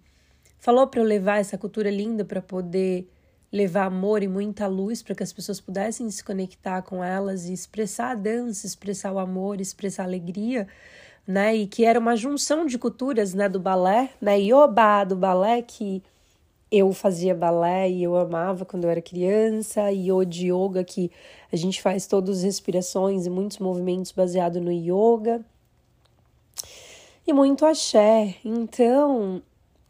falou 0.59 0.87
para 0.87 1.01
eu 1.01 1.05
levar 1.05 1.39
essa 1.39 1.59
cultura 1.59 1.91
linda 1.91 2.25
para 2.25 2.41
poder 2.41 3.09
levar 3.53 3.85
amor 3.85 4.23
e 4.23 4.29
muita 4.29 4.67
luz 4.67 5.03
para 5.03 5.15
que 5.15 5.23
as 5.23 5.33
pessoas 5.33 5.61
pudessem 5.61 6.11
se 6.11 6.25
conectar 6.25 6.81
com 6.83 7.05
elas 7.05 7.49
e 7.49 7.53
expressar 7.53 8.13
a 8.13 8.15
dança, 8.15 8.67
expressar 8.67 9.13
o 9.13 9.19
amor, 9.19 9.61
expressar 9.61 10.05
a 10.05 10.07
alegria, 10.07 10.67
né? 11.27 11.55
E 11.55 11.67
que 11.67 11.85
era 11.85 11.99
uma 11.99 12.17
junção 12.17 12.65
de 12.65 12.79
culturas, 12.79 13.35
né, 13.35 13.49
do 13.49 13.61
balé, 13.61 14.11
né? 14.21 14.41
Yoba 14.41 15.05
do 15.05 15.17
balé 15.17 15.61
que 15.61 16.03
eu 16.71 16.93
fazia 16.95 17.35
balé 17.35 17.91
e 17.91 18.03
eu 18.03 18.17
amava 18.17 18.65
quando 18.65 18.85
eu 18.85 18.91
era 18.91 19.03
criança, 19.03 19.93
e 19.93 20.11
o 20.11 20.23
yoga 20.23 20.83
que 20.83 21.11
a 21.53 21.57
gente 21.57 21.83
faz 21.83 22.07
todas 22.07 22.39
as 22.39 22.45
respirações 22.45 23.27
e 23.27 23.31
muitos 23.31 23.59
movimentos 23.59 24.13
baseado 24.13 24.61
no 24.61 24.73
yoga 24.73 25.45
e 27.27 27.33
muito 27.33 27.65
axé. 27.65 28.37
Então, 28.45 29.43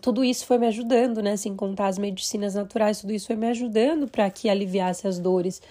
tudo 0.00 0.24
isso 0.24 0.46
foi 0.46 0.58
me 0.58 0.66
ajudando, 0.66 1.22
né? 1.22 1.36
Sem 1.36 1.54
contar 1.54 1.88
as 1.88 1.98
medicinas 1.98 2.54
naturais, 2.54 3.00
tudo 3.00 3.12
isso 3.12 3.26
foi 3.26 3.36
me 3.36 3.46
ajudando 3.48 4.08
para 4.08 4.28
que 4.30 4.48
aliviasse 4.48 5.06
as 5.06 5.18
dores. 5.18 5.62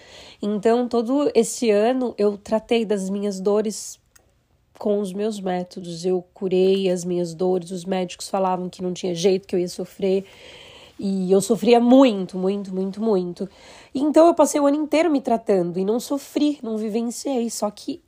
Então, 0.42 0.88
todo 0.88 1.32
esse 1.34 1.70
ano 1.70 2.14
eu 2.18 2.38
tratei 2.38 2.86
das 2.86 3.10
minhas 3.10 3.40
dores 3.40 4.00
com 4.78 5.00
os 5.00 5.14
meus 5.14 5.40
métodos. 5.40 6.06
Eu 6.06 6.24
curei 6.34 6.90
as 6.90 7.04
minhas 7.04 7.34
dores, 7.34 7.72
os 7.72 7.86
médicos 7.86 8.30
falavam 8.30 8.70
que 8.70 8.82
não 8.82 8.94
tinha 8.94 9.14
jeito 9.14 9.48
que 9.48 9.56
eu 9.56 9.60
ia 9.60 9.68
sofrer. 9.68 10.26
E 10.98 11.30
eu 11.30 11.42
sofria 11.42 11.80
muito, 11.80 12.38
muito, 12.38 12.74
muito, 12.74 13.02
muito. 13.02 13.50
Então 13.94 14.28
eu 14.28 14.34
passei 14.34 14.62
o 14.62 14.66
ano 14.66 14.78
inteiro 14.78 15.12
me 15.12 15.20
tratando 15.20 15.78
e 15.78 15.84
não 15.84 16.00
sofri, 16.00 16.58
não 16.64 16.78
vivenciei. 16.78 17.50
Só 17.50 17.70
que 17.70 18.02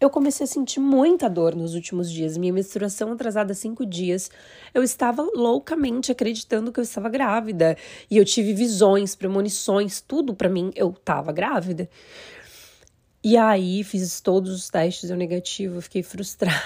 eu 0.00 0.08
comecei 0.08 0.44
a 0.44 0.46
sentir 0.46 0.80
muita 0.80 1.28
dor 1.28 1.54
nos 1.54 1.74
últimos 1.74 2.10
dias. 2.10 2.36
Minha 2.38 2.54
menstruação 2.54 3.12
atrasada 3.12 3.52
cinco 3.52 3.84
dias. 3.84 4.30
Eu 4.72 4.82
estava 4.82 5.22
loucamente 5.34 6.10
acreditando 6.10 6.72
que 6.72 6.80
eu 6.80 6.84
estava 6.84 7.10
grávida. 7.10 7.76
E 8.10 8.16
eu 8.16 8.24
tive 8.24 8.54
visões, 8.54 9.14
premonições, 9.14 10.00
tudo 10.00 10.34
para 10.34 10.48
mim. 10.48 10.70
Eu 10.74 10.90
estava 10.90 11.30
grávida. 11.32 11.88
E 13.22 13.36
aí 13.36 13.84
fiz 13.84 14.22
todos 14.22 14.50
os 14.50 14.70
testes, 14.70 15.10
eu 15.10 15.16
negativo, 15.16 15.82
fiquei 15.82 16.00
frustrada. 16.02 16.56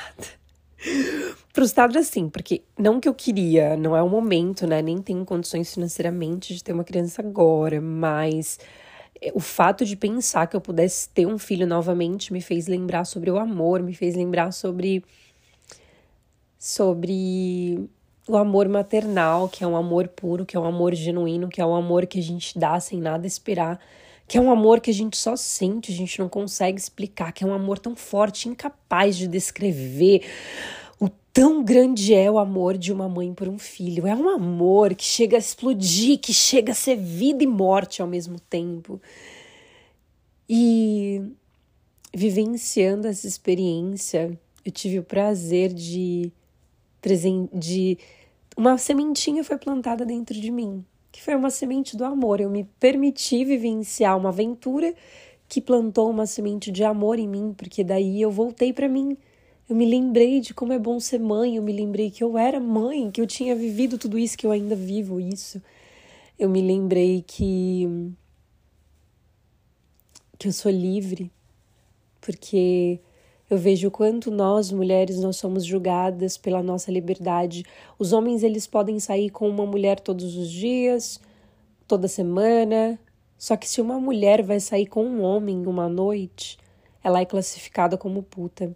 frustrada 1.52 1.98
assim, 1.98 2.28
porque 2.28 2.62
não 2.78 3.00
que 3.00 3.08
eu 3.08 3.14
queria, 3.14 3.76
não 3.76 3.96
é 3.96 4.02
o 4.02 4.08
momento, 4.08 4.64
né? 4.64 4.80
Nem 4.80 4.98
tenho 5.02 5.24
condições 5.24 5.74
financeiramente 5.74 6.54
de 6.54 6.62
ter 6.62 6.72
uma 6.72 6.84
criança 6.84 7.20
agora, 7.20 7.80
mas 7.80 8.60
o 9.32 9.40
fato 9.40 9.84
de 9.84 9.96
pensar 9.96 10.46
que 10.46 10.56
eu 10.56 10.60
pudesse 10.60 11.08
ter 11.08 11.26
um 11.26 11.38
filho 11.38 11.66
novamente 11.66 12.32
me 12.32 12.40
fez 12.40 12.66
lembrar 12.66 13.04
sobre 13.04 13.30
o 13.30 13.38
amor, 13.38 13.82
me 13.82 13.94
fez 13.94 14.14
lembrar 14.14 14.52
sobre 14.52 15.04
sobre 16.58 17.88
o 18.26 18.36
amor 18.36 18.68
maternal, 18.68 19.48
que 19.48 19.62
é 19.62 19.66
um 19.66 19.76
amor 19.76 20.08
puro, 20.08 20.46
que 20.46 20.56
é 20.56 20.60
um 20.60 20.64
amor 20.64 20.94
genuíno, 20.94 21.48
que 21.48 21.60
é 21.60 21.66
um 21.66 21.74
amor 21.74 22.06
que 22.06 22.18
a 22.18 22.22
gente 22.22 22.58
dá 22.58 22.80
sem 22.80 22.98
nada 23.00 23.26
esperar, 23.26 23.78
que 24.26 24.38
é 24.38 24.40
um 24.40 24.50
amor 24.50 24.80
que 24.80 24.90
a 24.90 24.94
gente 24.94 25.16
só 25.16 25.36
sente, 25.36 25.92
a 25.92 25.94
gente 25.94 26.18
não 26.18 26.28
consegue 26.28 26.78
explicar, 26.78 27.32
que 27.32 27.44
é 27.44 27.46
um 27.46 27.52
amor 27.52 27.78
tão 27.78 27.94
forte, 27.94 28.48
incapaz 28.48 29.16
de 29.16 29.28
descrever 29.28 30.22
tão 31.34 31.64
grande 31.64 32.14
é 32.14 32.30
o 32.30 32.38
amor 32.38 32.78
de 32.78 32.92
uma 32.92 33.08
mãe 33.08 33.34
por 33.34 33.48
um 33.48 33.58
filho. 33.58 34.06
É 34.06 34.14
um 34.14 34.28
amor 34.28 34.94
que 34.94 35.04
chega 35.04 35.36
a 35.36 35.40
explodir, 35.40 36.20
que 36.20 36.32
chega 36.32 36.70
a 36.70 36.76
ser 36.76 36.96
vida 36.96 37.42
e 37.42 37.46
morte 37.46 38.00
ao 38.00 38.06
mesmo 38.06 38.38
tempo. 38.38 39.02
E 40.48 41.20
vivenciando 42.14 43.08
essa 43.08 43.26
experiência, 43.26 44.38
eu 44.64 44.70
tive 44.70 45.00
o 45.00 45.02
prazer 45.02 45.74
de 45.74 46.32
de 47.52 47.98
uma 48.56 48.78
sementinha 48.78 49.44
foi 49.44 49.58
plantada 49.58 50.06
dentro 50.06 50.40
de 50.40 50.50
mim, 50.50 50.82
que 51.12 51.20
foi 51.20 51.34
uma 51.34 51.50
semente 51.50 51.98
do 51.98 52.04
amor. 52.04 52.40
Eu 52.40 52.48
me 52.48 52.64
permiti 52.80 53.44
vivenciar 53.44 54.16
uma 54.16 54.30
aventura 54.30 54.94
que 55.46 55.60
plantou 55.60 56.08
uma 56.08 56.24
semente 56.24 56.72
de 56.72 56.82
amor 56.82 57.18
em 57.18 57.28
mim, 57.28 57.52
porque 57.54 57.84
daí 57.84 58.22
eu 58.22 58.30
voltei 58.30 58.72
para 58.72 58.88
mim 58.88 59.18
eu 59.68 59.74
me 59.74 59.86
lembrei 59.86 60.40
de 60.40 60.52
como 60.52 60.72
é 60.72 60.78
bom 60.78 61.00
ser 61.00 61.18
mãe, 61.18 61.56
eu 61.56 61.62
me 61.62 61.72
lembrei 61.72 62.10
que 62.10 62.22
eu 62.22 62.36
era 62.36 62.60
mãe, 62.60 63.10
que 63.10 63.20
eu 63.20 63.26
tinha 63.26 63.56
vivido 63.56 63.96
tudo 63.98 64.18
isso, 64.18 64.36
que 64.36 64.46
eu 64.46 64.50
ainda 64.50 64.76
vivo 64.76 65.20
isso. 65.20 65.62
Eu 66.38 66.48
me 66.48 66.60
lembrei 66.60 67.24
que 67.26 68.12
que 70.38 70.48
eu 70.48 70.52
sou 70.52 70.70
livre, 70.70 71.30
porque 72.20 73.00
eu 73.48 73.56
vejo 73.56 73.88
o 73.88 73.90
quanto 73.90 74.30
nós, 74.30 74.70
mulheres, 74.72 75.18
nós 75.20 75.36
somos 75.36 75.64
julgadas 75.64 76.36
pela 76.36 76.62
nossa 76.62 76.90
liberdade. 76.90 77.64
Os 77.98 78.12
homens, 78.12 78.42
eles 78.42 78.66
podem 78.66 78.98
sair 78.98 79.30
com 79.30 79.48
uma 79.48 79.64
mulher 79.64 80.00
todos 80.00 80.36
os 80.36 80.50
dias, 80.50 81.20
toda 81.86 82.08
semana. 82.08 82.98
Só 83.38 83.56
que 83.56 83.68
se 83.68 83.80
uma 83.80 84.00
mulher 84.00 84.42
vai 84.42 84.60
sair 84.60 84.86
com 84.86 85.04
um 85.04 85.22
homem 85.22 85.66
uma 85.66 85.88
noite, 85.88 86.58
ela 87.02 87.20
é 87.20 87.24
classificada 87.24 87.96
como 87.96 88.22
puta. 88.22 88.74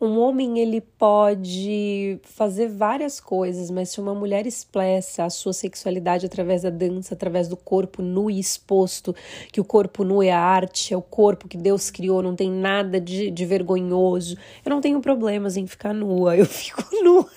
Um 0.00 0.20
homem 0.20 0.60
ele 0.60 0.80
pode 0.80 2.20
fazer 2.22 2.68
várias 2.68 3.18
coisas, 3.18 3.68
mas 3.68 3.88
se 3.88 4.00
uma 4.00 4.14
mulher 4.14 4.46
expressa 4.46 5.24
a 5.24 5.30
sua 5.30 5.52
sexualidade 5.52 6.24
através 6.24 6.62
da 6.62 6.70
dança, 6.70 7.14
através 7.14 7.48
do 7.48 7.56
corpo 7.56 8.00
nu 8.00 8.30
e 8.30 8.38
exposto, 8.38 9.12
que 9.50 9.60
o 9.60 9.64
corpo 9.64 10.04
nu 10.04 10.22
é 10.22 10.30
a 10.30 10.38
arte, 10.38 10.94
é 10.94 10.96
o 10.96 11.02
corpo 11.02 11.48
que 11.48 11.56
Deus 11.56 11.90
criou, 11.90 12.22
não 12.22 12.36
tem 12.36 12.48
nada 12.48 13.00
de, 13.00 13.28
de 13.28 13.44
vergonhoso. 13.44 14.36
Eu 14.64 14.70
não 14.70 14.80
tenho 14.80 15.00
problemas 15.00 15.56
em 15.56 15.66
ficar 15.66 15.92
nua, 15.92 16.36
eu 16.38 16.46
fico 16.46 16.84
nua. 17.02 17.28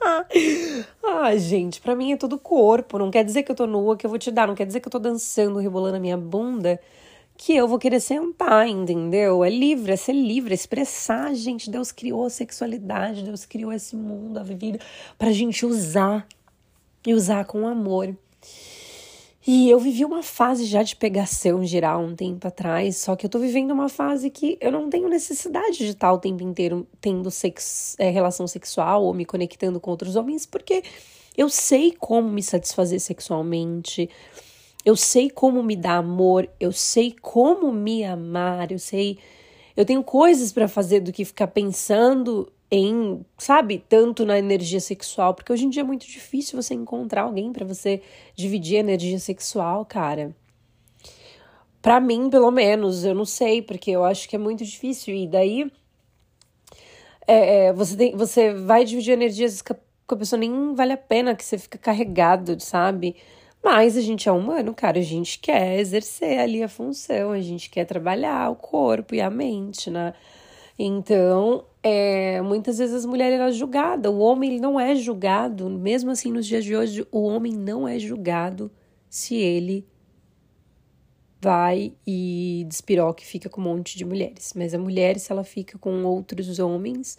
ah, 0.00 1.36
gente, 1.36 1.80
para 1.80 1.96
mim 1.96 2.12
é 2.12 2.16
todo 2.16 2.38
corpo. 2.38 2.96
Não 2.96 3.10
quer 3.10 3.24
dizer 3.24 3.42
que 3.42 3.50
eu 3.50 3.56
tô 3.56 3.66
nua, 3.66 3.96
que 3.96 4.06
eu 4.06 4.10
vou 4.10 4.20
te 4.20 4.30
dar. 4.30 4.46
Não 4.46 4.54
quer 4.54 4.66
dizer 4.66 4.78
que 4.78 4.86
eu 4.86 4.92
tô 4.92 5.00
dançando, 5.00 5.58
rebolando 5.58 5.96
a 5.96 6.00
minha 6.00 6.16
bunda 6.16 6.80
que 7.36 7.54
eu 7.54 7.66
vou 7.66 7.78
querer 7.78 8.00
sentar, 8.00 8.68
entendeu? 8.68 9.42
É 9.42 9.50
livre, 9.50 9.92
é 9.92 9.96
ser 9.96 10.12
livre, 10.12 10.52
é 10.52 10.54
expressar. 10.54 11.34
Gente, 11.34 11.70
Deus 11.70 11.90
criou 11.90 12.26
a 12.26 12.30
sexualidade, 12.30 13.24
Deus 13.24 13.44
criou 13.44 13.72
esse 13.72 13.96
mundo, 13.96 14.38
a 14.38 14.42
vida, 14.42 14.78
pra 15.18 15.32
gente 15.32 15.66
usar 15.66 16.26
e 17.06 17.14
usar 17.14 17.44
com 17.44 17.66
amor. 17.66 18.16
E 19.44 19.68
eu 19.68 19.80
vivi 19.80 20.04
uma 20.04 20.22
fase 20.22 20.64
já 20.66 20.84
de 20.84 20.94
pegação 20.94 21.64
geral 21.64 22.00
um 22.00 22.14
tempo 22.14 22.46
atrás, 22.46 22.98
só 22.98 23.16
que 23.16 23.26
eu 23.26 23.30
tô 23.30 23.40
vivendo 23.40 23.72
uma 23.72 23.88
fase 23.88 24.30
que 24.30 24.56
eu 24.60 24.70
não 24.70 24.88
tenho 24.88 25.08
necessidade 25.08 25.78
de 25.78 25.88
estar 25.88 26.12
o 26.12 26.18
tempo 26.18 26.44
inteiro 26.44 26.86
tendo 27.00 27.28
sex, 27.28 27.96
é, 27.98 28.08
relação 28.08 28.46
sexual 28.46 29.02
ou 29.02 29.12
me 29.12 29.24
conectando 29.24 29.80
com 29.80 29.90
outros 29.90 30.14
homens, 30.14 30.46
porque 30.46 30.84
eu 31.36 31.48
sei 31.48 31.92
como 31.98 32.28
me 32.28 32.42
satisfazer 32.42 33.00
sexualmente. 33.00 34.08
Eu 34.84 34.96
sei 34.96 35.30
como 35.30 35.62
me 35.62 35.76
dar 35.76 35.96
amor, 35.96 36.48
eu 36.58 36.72
sei 36.72 37.14
como 37.20 37.72
me 37.72 38.04
amar, 38.04 38.72
eu 38.72 38.78
sei. 38.78 39.18
Eu 39.76 39.84
tenho 39.84 40.02
coisas 40.02 40.52
para 40.52 40.66
fazer 40.68 41.00
do 41.00 41.12
que 41.12 41.24
ficar 41.24 41.46
pensando 41.46 42.52
em, 42.70 43.24
sabe, 43.38 43.84
tanto 43.88 44.24
na 44.24 44.38
energia 44.38 44.80
sexual, 44.80 45.34
porque 45.34 45.52
hoje 45.52 45.66
em 45.66 45.70
dia 45.70 45.82
é 45.82 45.84
muito 45.84 46.06
difícil 46.06 46.60
você 46.60 46.74
encontrar 46.74 47.22
alguém 47.22 47.52
para 47.52 47.66
você 47.66 48.02
dividir 48.34 48.78
a 48.78 48.80
energia 48.80 49.18
sexual, 49.18 49.84
cara. 49.84 50.34
Para 51.82 52.00
mim, 52.00 52.30
pelo 52.30 52.50
menos, 52.50 53.04
eu 53.04 53.14
não 53.14 53.24
sei, 53.24 53.60
porque 53.60 53.90
eu 53.90 54.04
acho 54.04 54.28
que 54.28 54.36
é 54.36 54.38
muito 54.38 54.64
difícil. 54.64 55.14
E 55.14 55.26
daí 55.26 55.70
é, 57.26 57.66
é, 57.66 57.72
você, 57.72 57.96
tem, 57.96 58.16
você 58.16 58.52
vai 58.54 58.84
dividir 58.84 59.12
energias 59.12 59.62
com 59.62 59.74
a 60.14 60.16
pessoa, 60.16 60.38
nem 60.38 60.74
vale 60.74 60.92
a 60.92 60.96
pena 60.96 61.34
que 61.34 61.44
você 61.44 61.58
fica 61.58 61.78
carregado, 61.78 62.58
sabe? 62.60 63.16
Mas 63.62 63.96
a 63.96 64.00
gente 64.00 64.28
é 64.28 64.32
humano, 64.32 64.74
cara, 64.74 64.98
a 64.98 65.02
gente 65.02 65.38
quer 65.38 65.78
exercer 65.78 66.40
ali 66.40 66.62
a 66.62 66.68
função, 66.68 67.30
a 67.30 67.40
gente 67.40 67.70
quer 67.70 67.84
trabalhar 67.84 68.50
o 68.50 68.56
corpo 68.56 69.14
e 69.14 69.20
a 69.20 69.30
mente, 69.30 69.88
né? 69.88 70.14
Então, 70.78 71.64
é, 71.82 72.40
muitas 72.42 72.78
vezes 72.78 72.94
as 72.94 73.06
mulheres 73.06 73.38
eram 73.38 73.52
julgadas, 73.52 74.10
o 74.12 74.18
homem 74.18 74.50
ele 74.50 74.60
não 74.60 74.80
é 74.80 74.96
julgado, 74.96 75.70
mesmo 75.70 76.10
assim 76.10 76.32
nos 76.32 76.46
dias 76.46 76.64
de 76.64 76.74
hoje, 76.74 77.06
o 77.12 77.22
homem 77.22 77.52
não 77.52 77.86
é 77.86 77.98
julgado 77.98 78.70
se 79.08 79.36
ele 79.36 79.86
vai 81.40 81.92
e 82.06 82.64
despiroca 82.68 83.22
e 83.22 83.26
fica 83.26 83.48
com 83.48 83.60
um 83.60 83.64
monte 83.64 83.96
de 83.98 84.04
mulheres. 84.04 84.52
Mas 84.56 84.74
a 84.74 84.78
mulher, 84.78 85.18
se 85.18 85.30
ela 85.30 85.44
fica 85.44 85.76
com 85.78 86.04
outros 86.04 86.58
homens, 86.58 87.18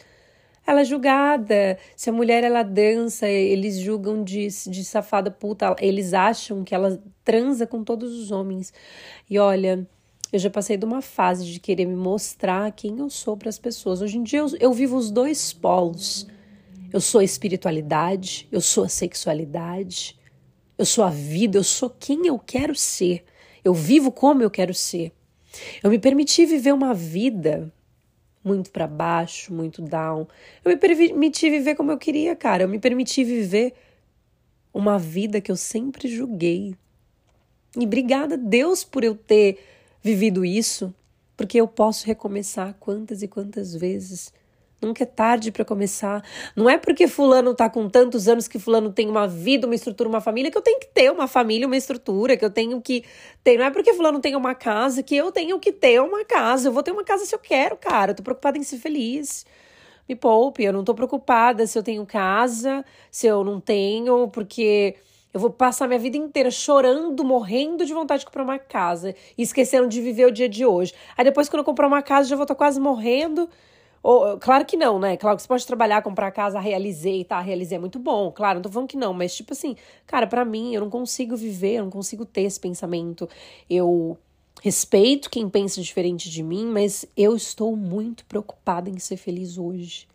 ela 0.66 0.82
é 0.82 0.86
julgada. 0.86 1.78
Se 1.95 2.09
a 2.09 2.14
mulher 2.14 2.43
ela 2.43 2.64
dança, 2.64 3.28
eles 3.28 3.80
julgam 3.80 4.24
de, 4.24 4.47
de 4.47 4.84
safada 4.84 5.30
puta. 5.30 5.76
Eles 5.80 6.14
acham 6.14 6.64
que 6.64 6.74
ela 6.74 7.01
transa 7.24 7.68
com 7.68 7.84
todos 7.84 8.14
os 8.18 8.32
homens. 8.32 8.74
E 9.30 9.38
olha, 9.38 9.88
eu 10.32 10.39
já 10.39 10.49
passei 10.49 10.78
de 10.78 10.86
uma 10.86 11.01
fase 11.01 11.45
de 11.45 11.59
querer 11.59 11.86
me 11.86 11.95
mostrar 11.95 12.72
quem 12.72 12.97
eu 12.99 13.09
sou 13.09 13.36
para 13.36 13.49
as 13.49 13.59
pessoas. 13.59 14.01
Hoje 14.01 14.18
em 14.18 14.24
dia 14.24 14.39
eu, 14.39 14.47
eu 14.59 14.74
vivo 14.74 14.97
os 14.97 15.11
dois 15.11 15.51
polos. 15.51 16.26
Eu 16.91 17.01
sou 17.01 17.20
a 17.20 17.24
espiritualidade, 17.24 18.47
eu 18.51 18.61
sou 18.61 18.84
a 18.84 18.89
sexualidade, 18.89 20.16
eu 20.78 20.86
sou 20.86 21.03
a 21.03 21.09
vida, 21.09 21.57
eu 21.57 21.64
sou 21.64 21.89
quem 21.89 22.28
eu 22.28 22.38
quero 22.38 22.76
ser. 22.76 23.24
Eu 23.64 23.74
vivo 23.74 24.11
como 24.11 24.43
eu 24.43 24.49
quero 24.49 24.74
ser. 24.74 25.11
Eu 25.84 25.89
me 25.89 25.99
permiti 25.99 26.45
viver 26.45 26.74
uma 26.74 26.93
vida 26.93 27.72
muito 28.44 28.72
para 28.72 28.88
baixo, 28.88 29.54
muito 29.54 29.82
down. 29.82 30.28
Eu 30.64 30.72
me 30.72 30.78
permiti 30.78 31.50
viver 31.50 31.76
como 31.76 31.91
eu 31.91 31.98
queria, 31.98 32.36
cara. 32.36 32.64
Eu 32.64 32.70
me 32.70 32.80
permiti 32.80 33.24
viver 33.24 33.74
uma 34.74 34.98
vida 34.98 35.39
que 35.39 35.52
eu 35.52 35.56
sempre 35.56 36.08
julguei. 36.08 36.76
E 37.78 37.86
obrigada 37.86 38.38
Deus 38.38 38.84
por 38.84 39.04
eu 39.04 39.16
ter 39.16 39.60
vivido 40.02 40.44
isso, 40.44 40.94
porque 41.38 41.60
eu 41.60 41.68
posso 41.68 42.06
recomeçar 42.06 42.76
quantas 42.80 43.24
e 43.24 43.28
quantas 43.28 43.74
vezes. 43.74 44.34
Nunca 44.86 45.04
é 45.04 45.06
tarde 45.06 45.52
para 45.52 45.64
começar. 45.66 46.24
Não 46.56 46.70
é 46.70 46.78
porque 46.78 47.08
fulano 47.08 47.54
tá 47.54 47.70
com 47.70 47.90
tantos 47.90 48.28
anos 48.28 48.48
que 48.48 48.60
fulano 48.60 48.92
tem 48.92 49.10
uma 49.10 49.28
vida, 49.28 49.66
uma 49.66 49.76
estrutura, 49.76 50.10
uma 50.10 50.22
família 50.22 50.52
que 50.52 50.58
eu 50.58 50.62
tenho 50.62 50.80
que 50.80 50.88
ter 50.88 51.12
uma 51.12 51.28
família, 51.28 51.68
uma 51.68 51.78
estrutura, 51.78 52.38
que 52.38 52.46
eu 52.46 52.50
tenho 52.50 52.82
que 52.82 53.04
ter. 53.44 53.58
Não 53.58 53.66
é 53.66 53.72
porque 53.72 53.94
fulano 53.94 54.20
tem 54.20 54.36
uma 54.36 54.54
casa 54.54 55.02
que 55.02 55.16
eu 55.16 55.32
tenho 55.32 55.60
que 55.60 55.72
ter 55.72 56.02
uma 56.02 56.26
casa. 56.26 56.68
Eu 56.68 56.74
vou 56.74 56.84
ter 56.84 56.92
uma 56.92 57.04
casa 57.04 57.26
se 57.26 57.34
eu 57.34 57.40
quero, 57.40 57.78
cara. 57.78 58.12
Eu 58.12 58.16
tô 58.16 58.24
preocupada 58.24 58.58
em 58.58 58.64
ser 58.64 58.78
feliz. 58.78 59.46
Me 60.08 60.16
poupe, 60.16 60.64
eu 60.64 60.74
não 60.74 60.84
tô 60.84 60.94
preocupada 60.94 61.66
se 61.66 61.78
eu 61.78 61.84
tenho 61.84 62.06
casa, 62.06 62.84
se 63.10 63.26
eu 63.26 63.42
não 63.42 63.62
tenho, 63.62 64.28
porque 64.28 64.98
eu 65.34 65.40
vou 65.40 65.50
passar 65.50 65.88
minha 65.88 66.00
vida 66.00 66.16
inteira 66.16 66.52
chorando, 66.52 67.24
morrendo 67.24 67.86
de 67.86 67.94
vontade 67.94 68.20
de 68.20 68.26
comprar 68.26 68.44
uma 68.44 68.60
casa 68.60 69.16
e 69.38 69.42
esquecendo 69.42 69.88
de 69.88 70.00
viver 70.00 70.28
o 70.28 70.32
dia 70.32 70.48
de 70.48 70.66
hoje. 70.66 70.94
Aí 71.18 71.24
depois, 71.24 71.50
quando 71.50 71.62
eu 71.62 71.66
comprar 71.66 71.88
uma 71.88 72.04
casa, 72.04 72.30
já 72.30 72.36
vou 72.36 72.44
estar 72.44 72.54
quase 72.54 72.80
morrendo 72.80 73.50
ou, 74.04 74.38
claro 74.38 74.66
que 74.66 74.78
não, 74.78 74.99
né? 74.99 75.18
Claro 75.18 75.38
que 75.38 75.41
você 75.41 75.47
pode 75.47 75.66
trabalhar, 75.66 76.04
comprar 76.04 76.30
casa, 76.32 76.60
realizei, 76.60 77.24
tá? 77.24 77.39
Realizei 77.39 77.78
é 77.78 77.80
muito 77.80 77.97
bom. 77.97 78.32
Claro, 78.32 78.58
não 78.58 78.64
tô 78.64 78.70
falando 78.70 78.89
que 78.89 78.97
não, 78.97 79.14
mas 79.14 79.34
tipo 79.36 79.54
assim, 79.54 79.76
cara, 80.06 80.28
para 80.28 80.43
mim, 80.43 80.76
eu 80.76 80.82
não 80.82 80.89
consigo 80.89 81.36
viver, 81.38 81.76
eu 81.76 81.84
não 81.86 81.91
consigo 81.91 82.26
ter 82.26 82.41
esse 82.41 82.60
pensamento. 82.60 83.28
Eu 83.70 84.18
Respeito 84.64 85.30
quem 85.30 85.49
pensa 85.49 85.82
diferente 85.82 86.30
de 86.30 86.41
mim, 86.41 86.66
mas 86.68 87.06
eu 87.18 87.36
estou 87.36 87.76
muito 87.76 88.24
preocupada 88.26 88.89
em 88.89 88.97
ser 88.97 89.18
feliz 89.18 89.58
hoje. 89.58 90.08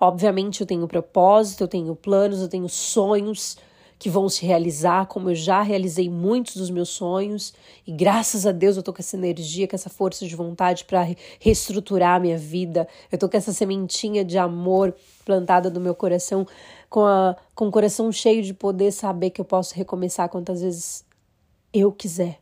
Obviamente, 0.00 0.62
eu 0.62 0.66
tenho 0.66 0.88
propósito, 0.88 1.64
eu 1.64 1.68
tenho 1.68 1.94
planos, 1.94 2.40
eu 2.40 2.48
tenho 2.48 2.70
sonhos 2.70 3.58
que 4.02 4.10
vão 4.10 4.28
se 4.28 4.44
realizar, 4.44 5.06
como 5.06 5.30
eu 5.30 5.34
já 5.36 5.62
realizei 5.62 6.10
muitos 6.10 6.56
dos 6.56 6.70
meus 6.70 6.88
sonhos, 6.88 7.54
e 7.86 7.92
graças 7.92 8.44
a 8.44 8.50
Deus 8.50 8.76
eu 8.76 8.82
tô 8.82 8.92
com 8.92 9.00
essa 9.00 9.16
energia, 9.16 9.68
com 9.68 9.76
essa 9.76 9.88
força 9.88 10.26
de 10.26 10.34
vontade 10.34 10.84
para 10.84 11.06
reestruturar 11.38 12.16
a 12.16 12.18
minha 12.18 12.36
vida. 12.36 12.88
Eu 13.12 13.16
tô 13.16 13.28
com 13.28 13.36
essa 13.36 13.52
sementinha 13.52 14.24
de 14.24 14.36
amor 14.36 14.92
plantada 15.24 15.70
no 15.70 15.78
meu 15.78 15.94
coração, 15.94 16.44
com, 16.90 17.04
a, 17.04 17.36
com 17.54 17.68
o 17.68 17.70
coração 17.70 18.10
cheio 18.10 18.42
de 18.42 18.52
poder 18.52 18.90
saber 18.90 19.30
que 19.30 19.40
eu 19.40 19.44
posso 19.44 19.72
recomeçar 19.76 20.28
quantas 20.28 20.62
vezes 20.62 21.04
eu 21.72 21.92
quiser. 21.92 22.40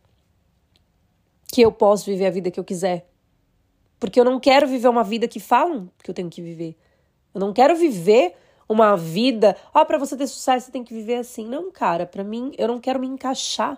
Que 1.53 1.61
eu 1.61 1.71
posso 1.71 2.05
viver 2.05 2.25
a 2.25 2.31
vida 2.31 2.49
que 2.49 2.59
eu 2.59 2.63
quiser. 2.63 3.07
Porque 3.99 4.19
eu 4.19 4.25
não 4.25 4.39
quero 4.39 4.67
viver 4.67 4.87
uma 4.87 5.03
vida 5.03 5.27
que 5.27 5.39
falam 5.39 5.91
que 6.03 6.09
eu 6.09 6.15
tenho 6.15 6.27
que 6.27 6.41
viver. 6.41 6.75
Eu 7.35 7.39
não 7.39 7.53
quero 7.53 7.75
viver 7.75 8.33
uma 8.71 8.95
vida, 8.95 9.55
ó, 9.73 9.81
oh, 9.81 9.85
para 9.85 9.97
você 9.97 10.15
ter 10.15 10.27
sucesso 10.27 10.65
você 10.65 10.71
tem 10.71 10.83
que 10.83 10.93
viver 10.93 11.15
assim. 11.15 11.45
Não, 11.45 11.71
cara, 11.71 12.05
para 12.05 12.23
mim 12.23 12.53
eu 12.57 12.67
não 12.67 12.79
quero 12.79 12.99
me 12.99 13.07
encaixar. 13.07 13.77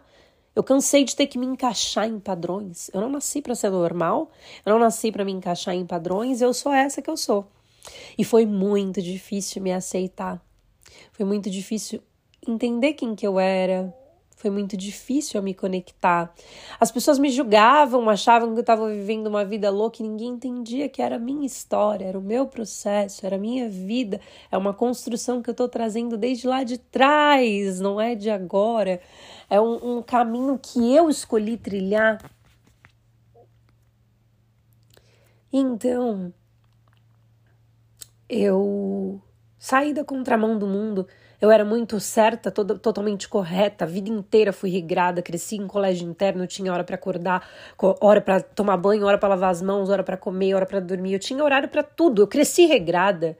Eu 0.55 0.63
cansei 0.63 1.03
de 1.03 1.15
ter 1.15 1.25
que 1.25 1.37
me 1.37 1.47
encaixar 1.47 2.07
em 2.07 2.19
padrões. 2.19 2.89
Eu 2.93 3.01
não 3.01 3.09
nasci 3.09 3.41
para 3.41 3.55
ser 3.55 3.71
normal, 3.71 4.29
eu 4.65 4.73
não 4.73 4.79
nasci 4.79 5.11
para 5.11 5.25
me 5.25 5.31
encaixar 5.31 5.73
em 5.73 5.85
padrões, 5.85 6.41
eu 6.41 6.53
sou 6.53 6.71
essa 6.71 7.01
que 7.01 7.09
eu 7.09 7.17
sou. 7.17 7.47
E 8.17 8.23
foi 8.23 8.45
muito 8.45 9.01
difícil 9.01 9.61
me 9.61 9.73
aceitar. 9.73 10.39
Foi 11.11 11.25
muito 11.25 11.49
difícil 11.49 12.01
entender 12.47 12.93
quem 12.93 13.15
que 13.15 13.25
eu 13.25 13.39
era, 13.39 13.93
foi 14.43 14.51
muito 14.51 14.75
difícil 14.75 15.39
eu 15.39 15.43
me 15.43 15.53
conectar. 15.53 16.33
As 16.77 16.91
pessoas 16.91 17.17
me 17.17 17.29
julgavam, 17.29 18.09
achavam 18.09 18.49
que 18.49 18.57
eu 18.57 18.61
estava 18.61 18.89
vivendo 18.89 19.27
uma 19.27 19.45
vida 19.45 19.69
louca 19.69 20.03
e 20.03 20.03
ninguém 20.05 20.31
entendia 20.31 20.89
que 20.89 21.01
era 21.01 21.15
a 21.15 21.19
minha 21.19 21.45
história, 21.45 22.03
era 22.03 22.19
o 22.19 22.21
meu 22.21 22.45
processo, 22.45 23.25
era 23.25 23.37
a 23.37 23.39
minha 23.39 23.69
vida. 23.69 24.19
É 24.51 24.57
uma 24.57 24.73
construção 24.73 25.41
que 25.41 25.49
eu 25.49 25.53
estou 25.53 25.69
trazendo 25.69 26.17
desde 26.17 26.45
lá 26.45 26.61
de 26.61 26.77
trás, 26.77 27.79
não 27.79 28.01
é 28.01 28.15
de 28.15 28.29
agora. 28.29 28.99
É 29.49 29.61
um, 29.61 29.99
um 29.99 30.01
caminho 30.01 30.59
que 30.61 30.93
eu 30.93 31.09
escolhi 31.09 31.55
trilhar. 31.55 32.19
Então, 35.53 36.33
eu 38.27 39.21
saí 39.57 39.93
da 39.93 40.03
contramão 40.03 40.59
do 40.59 40.67
mundo 40.67 41.07
eu 41.43 41.51
era 41.51 41.65
muito 41.65 41.99
certa, 41.99 42.49
toda, 42.49 42.79
totalmente 42.79 43.27
correta, 43.27 43.83
a 43.83 43.87
vida 43.87 44.09
inteira 44.09 44.53
fui 44.53 44.69
regrada, 44.69 45.21
cresci 45.21 45.57
em 45.57 45.67
colégio 45.67 46.09
interno, 46.09 46.47
tinha 46.47 46.71
hora 46.71 46.85
para 46.85 46.95
acordar, 46.95 47.45
hora 47.99 48.21
para 48.21 48.39
tomar 48.39 48.77
banho, 48.77 49.05
hora 49.05 49.17
para 49.17 49.27
lavar 49.27 49.51
as 49.51 49.61
mãos, 49.61 49.89
hora 49.89 50.05
para 50.05 50.15
comer, 50.15 50.53
hora 50.53 50.65
para 50.65 50.79
dormir. 50.79 51.11
Eu 51.11 51.19
tinha 51.19 51.43
horário 51.43 51.67
para 51.67 51.83
tudo. 51.83 52.21
Eu 52.21 52.27
cresci 52.27 52.65
regrada. 52.65 53.37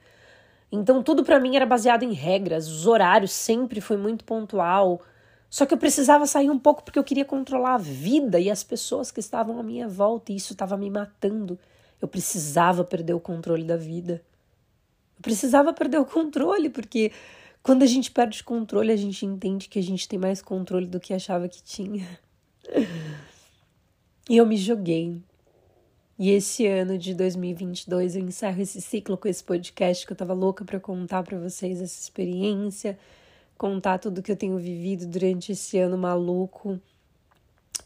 Então 0.70 1.02
tudo 1.02 1.24
para 1.24 1.40
mim 1.40 1.56
era 1.56 1.64
baseado 1.64 2.02
em 2.02 2.12
regras. 2.12 2.68
Os 2.68 2.86
horários 2.86 3.32
sempre 3.32 3.80
foi 3.80 3.96
muito 3.96 4.22
pontual. 4.22 5.00
Só 5.48 5.64
que 5.64 5.72
eu 5.72 5.78
precisava 5.78 6.26
sair 6.26 6.50
um 6.50 6.58
pouco 6.58 6.84
porque 6.84 6.98
eu 6.98 7.04
queria 7.04 7.24
controlar 7.24 7.76
a 7.76 7.78
vida 7.78 8.38
e 8.38 8.50
as 8.50 8.62
pessoas 8.62 9.10
que 9.10 9.20
estavam 9.20 9.58
à 9.58 9.62
minha 9.62 9.88
volta, 9.88 10.30
e 10.30 10.36
isso 10.36 10.52
estava 10.52 10.76
me 10.76 10.90
matando. 10.90 11.58
Eu 12.02 12.08
precisava 12.08 12.84
perder 12.84 13.14
o 13.14 13.20
controle 13.20 13.64
da 13.64 13.78
vida. 13.78 14.20
Eu 15.16 15.22
precisava 15.22 15.72
perder 15.72 16.00
o 16.00 16.04
controle 16.04 16.68
porque 16.68 17.10
quando 17.64 17.82
a 17.82 17.86
gente 17.86 18.10
perde 18.10 18.42
o 18.42 18.44
controle, 18.44 18.92
a 18.92 18.96
gente 18.96 19.24
entende 19.24 19.70
que 19.70 19.78
a 19.78 19.82
gente 19.82 20.06
tem 20.06 20.18
mais 20.18 20.42
controle 20.42 20.86
do 20.86 21.00
que 21.00 21.14
achava 21.14 21.48
que 21.48 21.62
tinha. 21.62 22.06
E 24.26 24.38
eu 24.38 24.46
me 24.46 24.56
joguei. 24.56 25.20
E 26.18 26.30
esse 26.30 26.66
ano 26.66 26.96
de 26.96 27.12
2022 27.12 28.16
eu 28.16 28.22
encerro 28.22 28.62
esse 28.62 28.80
ciclo 28.80 29.18
com 29.18 29.28
esse 29.28 29.44
podcast 29.44 30.06
que 30.06 30.12
eu 30.12 30.16
tava 30.16 30.32
louca 30.32 30.64
para 30.64 30.80
contar 30.80 31.22
para 31.22 31.38
vocês 31.38 31.82
essa 31.82 32.00
experiência, 32.00 32.98
contar 33.58 33.98
tudo 33.98 34.22
que 34.22 34.32
eu 34.32 34.36
tenho 34.36 34.56
vivido 34.56 35.06
durante 35.06 35.52
esse 35.52 35.78
ano 35.78 35.98
maluco. 35.98 36.80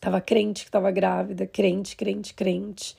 Tava 0.00 0.20
crente 0.20 0.64
que 0.64 0.70
tava 0.70 0.92
grávida, 0.92 1.44
crente, 1.44 1.96
crente, 1.96 2.34
crente. 2.34 2.96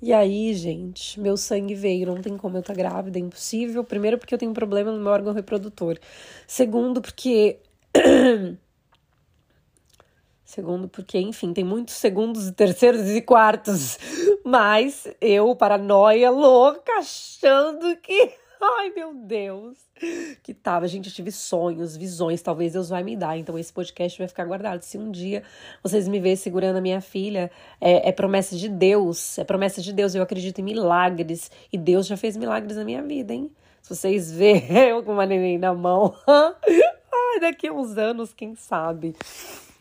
E 0.00 0.12
aí, 0.12 0.52
gente, 0.54 1.18
meu 1.18 1.36
sangue 1.36 1.74
veio, 1.74 2.06
não 2.06 2.20
tem 2.20 2.36
como 2.36 2.56
eu 2.56 2.60
estar 2.60 2.74
tá 2.74 2.78
grávida, 2.78 3.18
é 3.18 3.22
impossível. 3.22 3.82
Primeiro, 3.82 4.18
porque 4.18 4.34
eu 4.34 4.38
tenho 4.38 4.50
um 4.50 4.54
problema 4.54 4.92
no 4.92 5.00
meu 5.00 5.10
órgão 5.10 5.32
reprodutor. 5.32 5.98
Segundo, 6.46 7.00
porque. 7.00 7.58
Segundo, 10.44 10.88
porque, 10.88 11.18
enfim, 11.18 11.52
tem 11.52 11.64
muitos 11.64 11.94
segundos, 11.94 12.50
terceiros 12.52 13.08
e 13.10 13.20
quartos. 13.20 13.98
Mas 14.44 15.08
eu, 15.20 15.56
paranoia 15.56 16.30
louca, 16.30 16.92
achando 16.98 17.96
que 17.96 18.32
Ai, 18.60 18.90
meu 18.90 19.14
Deus. 19.14 19.78
Que 20.42 20.54
tava, 20.54 20.88
gente, 20.88 21.08
eu 21.08 21.14
tive 21.14 21.30
sonhos, 21.32 21.96
visões, 21.96 22.42
talvez 22.42 22.72
Deus 22.72 22.88
vai 22.88 23.02
me 23.02 23.16
dar. 23.16 23.36
Então 23.36 23.58
esse 23.58 23.72
podcast 23.72 24.18
vai 24.18 24.28
ficar 24.28 24.44
guardado. 24.44 24.82
Se 24.82 24.96
um 24.96 25.10
dia 25.10 25.42
vocês 25.82 26.08
me 26.08 26.18
verem 26.20 26.36
segurando 26.36 26.76
a 26.76 26.80
minha 26.80 27.00
filha, 27.00 27.50
é, 27.80 28.08
é 28.08 28.12
promessa 28.12 28.56
de 28.56 28.68
Deus. 28.68 29.38
É 29.38 29.44
promessa 29.44 29.80
de 29.82 29.92
Deus. 29.92 30.14
Eu 30.14 30.22
acredito 30.22 30.60
em 30.60 30.64
milagres. 30.64 31.50
E 31.72 31.78
Deus 31.78 32.06
já 32.06 32.16
fez 32.16 32.36
milagres 32.36 32.76
na 32.76 32.84
minha 32.84 33.02
vida, 33.02 33.32
hein? 33.32 33.50
Se 33.82 33.94
vocês 33.94 34.32
verem 34.32 34.90
eu 34.90 35.02
com 35.02 35.12
uma 35.12 35.26
neném 35.26 35.58
na 35.58 35.74
mão. 35.74 36.14
Ai, 36.26 37.40
daqui 37.40 37.68
a 37.68 37.72
uns 37.72 37.96
anos, 37.96 38.32
quem 38.32 38.54
sabe? 38.54 39.14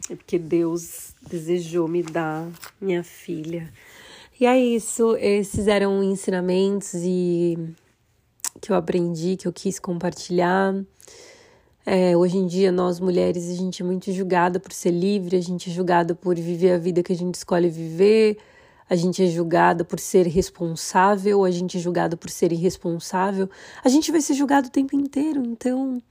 É 0.09 0.15
porque 0.15 0.37
Deus 0.37 1.15
desejou 1.27 1.87
me 1.87 2.03
dar 2.03 2.47
minha 2.79 3.03
filha. 3.03 3.71
E 4.39 4.45
é 4.45 4.59
isso. 4.59 5.15
Esses 5.17 5.67
eram 5.67 6.03
ensinamentos 6.03 6.93
e 6.95 7.57
que 8.61 8.71
eu 8.71 8.75
aprendi, 8.75 9.35
que 9.37 9.47
eu 9.47 9.53
quis 9.53 9.79
compartilhar. 9.79 10.75
É, 11.85 12.17
hoje 12.17 12.37
em 12.37 12.47
dia, 12.47 12.71
nós 12.71 12.99
mulheres, 12.99 13.49
a 13.49 13.53
gente 13.53 13.81
é 13.81 13.85
muito 13.85 14.11
julgada 14.11 14.59
por 14.59 14.73
ser 14.73 14.91
livre, 14.91 15.37
a 15.37 15.41
gente 15.41 15.69
é 15.69 15.73
julgada 15.73 16.15
por 16.15 16.35
viver 16.35 16.71
a 16.71 16.77
vida 16.77 17.03
que 17.03 17.13
a 17.13 17.15
gente 17.15 17.35
escolhe 17.35 17.69
viver, 17.69 18.37
a 18.89 18.95
gente 18.95 19.23
é 19.23 19.27
julgada 19.27 19.83
por 19.83 19.99
ser 19.99 20.25
responsável, 20.27 21.43
a 21.43 21.51
gente 21.51 21.77
é 21.77 21.79
julgada 21.79 22.17
por 22.17 22.29
ser 22.29 22.51
irresponsável. 22.51 23.49
A 23.83 23.89
gente 23.89 24.11
vai 24.11 24.21
ser 24.21 24.33
julgado 24.33 24.67
o 24.67 24.71
tempo 24.71 24.95
inteiro, 24.95 25.43
então 25.45 26.01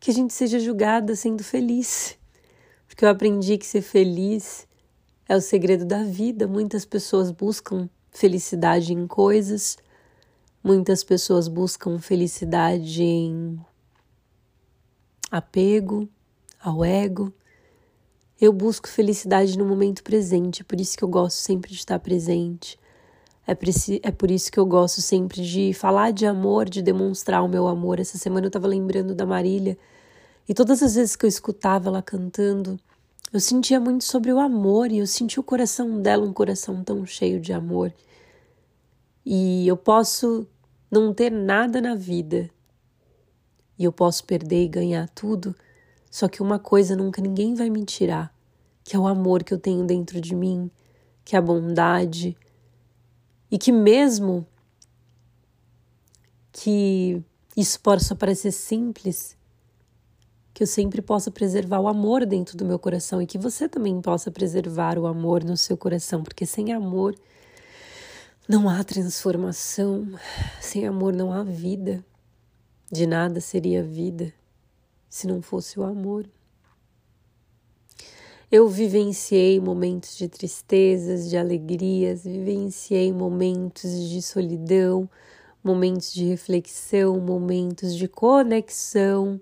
que 0.00 0.10
a 0.10 0.14
gente 0.14 0.32
seja 0.32 0.58
julgada 0.60 1.14
sendo 1.16 1.42
feliz. 1.42 2.16
Porque 2.86 3.04
eu 3.04 3.08
aprendi 3.08 3.58
que 3.58 3.66
ser 3.66 3.82
feliz 3.82 4.66
é 5.28 5.36
o 5.36 5.40
segredo 5.40 5.84
da 5.84 6.02
vida. 6.02 6.46
Muitas 6.46 6.84
pessoas 6.84 7.30
buscam 7.30 7.88
felicidade 8.10 8.92
em 8.92 9.06
coisas, 9.06 9.76
Muitas 10.68 11.02
pessoas 11.02 11.48
buscam 11.48 11.98
felicidade 11.98 13.02
em 13.02 13.58
apego 15.30 16.06
ao 16.62 16.84
ego. 16.84 17.32
Eu 18.38 18.52
busco 18.52 18.86
felicidade 18.86 19.56
no 19.56 19.64
momento 19.64 20.02
presente, 20.02 20.62
por 20.62 20.78
isso 20.78 20.94
que 20.94 21.02
eu 21.02 21.08
gosto 21.08 21.38
sempre 21.38 21.70
de 21.70 21.78
estar 21.78 21.98
presente. 21.98 22.78
É, 23.46 23.56
é 24.02 24.10
por 24.12 24.30
isso 24.30 24.52
que 24.52 24.60
eu 24.60 24.66
gosto 24.66 25.00
sempre 25.00 25.40
de 25.40 25.72
falar 25.72 26.10
de 26.10 26.26
amor, 26.26 26.68
de 26.68 26.82
demonstrar 26.82 27.42
o 27.42 27.48
meu 27.48 27.66
amor. 27.66 27.98
Essa 27.98 28.18
semana 28.18 28.44
eu 28.44 28.48
estava 28.48 28.66
lembrando 28.66 29.14
da 29.14 29.24
Marília 29.24 29.78
e 30.46 30.52
todas 30.52 30.82
as 30.82 30.96
vezes 30.96 31.16
que 31.16 31.24
eu 31.24 31.30
escutava 31.30 31.88
ela 31.88 32.02
cantando, 32.02 32.78
eu 33.32 33.40
sentia 33.40 33.80
muito 33.80 34.04
sobre 34.04 34.30
o 34.34 34.38
amor 34.38 34.92
e 34.92 34.98
eu 34.98 35.06
senti 35.06 35.40
o 35.40 35.42
coração 35.42 35.98
dela 36.02 36.26
um 36.26 36.32
coração 36.34 36.84
tão 36.84 37.06
cheio 37.06 37.40
de 37.40 37.54
amor. 37.54 37.90
E 39.24 39.66
eu 39.66 39.76
posso 39.78 40.46
não 40.90 41.12
ter 41.12 41.30
nada 41.30 41.80
na 41.80 41.94
vida. 41.94 42.50
E 43.78 43.84
eu 43.84 43.92
posso 43.92 44.24
perder 44.24 44.64
e 44.64 44.68
ganhar 44.68 45.08
tudo, 45.10 45.54
só 46.10 46.28
que 46.28 46.42
uma 46.42 46.58
coisa 46.58 46.96
nunca 46.96 47.22
ninguém 47.22 47.54
vai 47.54 47.70
me 47.70 47.84
tirar, 47.84 48.34
que 48.82 48.96
é 48.96 48.98
o 48.98 49.06
amor 49.06 49.44
que 49.44 49.54
eu 49.54 49.58
tenho 49.58 49.84
dentro 49.84 50.20
de 50.20 50.34
mim, 50.34 50.70
que 51.24 51.36
é 51.36 51.38
a 51.38 51.42
bondade, 51.42 52.36
e 53.50 53.56
que 53.56 53.70
mesmo 53.70 54.46
que 56.52 57.22
isso 57.56 57.80
possa 57.80 58.14
parecer 58.14 58.52
simples, 58.52 59.36
que 60.52 60.62
eu 60.62 60.66
sempre 60.66 61.00
possa 61.00 61.30
preservar 61.30 61.78
o 61.78 61.86
amor 61.86 62.26
dentro 62.26 62.56
do 62.56 62.64
meu 62.64 62.78
coração 62.78 63.22
e 63.22 63.26
que 63.26 63.38
você 63.38 63.68
também 63.68 64.00
possa 64.00 64.30
preservar 64.30 64.98
o 64.98 65.06
amor 65.06 65.44
no 65.44 65.56
seu 65.56 65.76
coração, 65.76 66.22
porque 66.22 66.44
sem 66.44 66.72
amor 66.72 67.14
não 68.48 68.66
há 68.66 68.82
transformação, 68.82 70.08
sem 70.58 70.86
amor 70.86 71.14
não 71.14 71.30
há 71.30 71.42
vida. 71.42 72.02
De 72.90 73.06
nada 73.06 73.42
seria 73.42 73.82
vida 73.82 74.32
se 75.06 75.26
não 75.26 75.42
fosse 75.42 75.78
o 75.78 75.82
amor. 75.82 76.26
Eu 78.50 78.66
vivenciei 78.66 79.60
momentos 79.60 80.16
de 80.16 80.26
tristezas, 80.26 81.28
de 81.28 81.36
alegrias, 81.36 82.24
vivenciei 82.24 83.12
momentos 83.12 84.08
de 84.08 84.22
solidão, 84.22 85.10
momentos 85.62 86.10
de 86.10 86.24
reflexão, 86.24 87.20
momentos 87.20 87.94
de 87.94 88.08
conexão. 88.08 89.38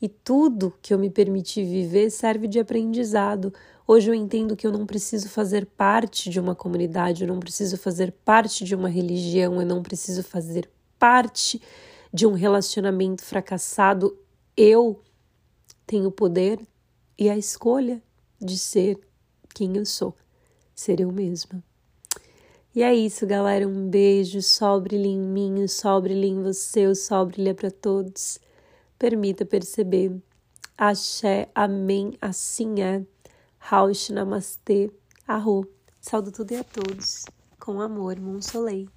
E 0.00 0.08
tudo 0.08 0.72
que 0.80 0.94
eu 0.94 0.98
me 0.98 1.10
permiti 1.10 1.62
viver 1.62 2.08
serve 2.08 2.48
de 2.48 2.58
aprendizado. 2.58 3.52
Hoje 3.94 4.10
eu 4.10 4.14
entendo 4.14 4.56
que 4.56 4.66
eu 4.66 4.72
não 4.72 4.86
preciso 4.86 5.28
fazer 5.28 5.66
parte 5.66 6.30
de 6.30 6.40
uma 6.40 6.54
comunidade, 6.54 7.24
eu 7.24 7.28
não 7.28 7.38
preciso 7.38 7.76
fazer 7.76 8.10
parte 8.24 8.64
de 8.64 8.74
uma 8.74 8.88
religião, 8.88 9.60
eu 9.60 9.66
não 9.66 9.82
preciso 9.82 10.22
fazer 10.22 10.66
parte 10.98 11.60
de 12.10 12.26
um 12.26 12.32
relacionamento 12.32 13.22
fracassado. 13.22 14.18
Eu 14.56 15.02
tenho 15.86 16.08
o 16.08 16.10
poder 16.10 16.58
e 17.18 17.28
a 17.28 17.36
escolha 17.36 18.02
de 18.40 18.56
ser 18.56 18.98
quem 19.54 19.76
eu 19.76 19.84
sou, 19.84 20.16
ser 20.74 20.98
eu 20.98 21.12
mesma. 21.12 21.62
E 22.74 22.82
é 22.82 22.94
isso, 22.94 23.26
galera. 23.26 23.68
Um 23.68 23.90
beijo. 23.90 24.40
Sol 24.40 24.80
brilha 24.80 25.06
em 25.06 25.20
mim, 25.20 25.66
brilha 26.00 26.26
em 26.26 26.42
você, 26.42 26.86
o 26.86 26.94
sol 26.94 27.26
brilha 27.26 27.54
para 27.54 27.70
todos. 27.70 28.40
Permita 28.98 29.44
perceber. 29.44 30.18
Axé, 30.78 31.50
amém, 31.54 32.16
assim 32.22 32.80
é. 32.80 33.04
Raush, 33.64 34.10
namastê, 34.10 34.90
arro. 35.26 35.64
Saúdo 36.00 36.32
tudo 36.32 36.50
e 36.50 36.56
a 36.56 36.64
todos. 36.64 37.24
Com 37.60 37.80
amor, 37.80 38.18
Monsolei. 38.18 38.88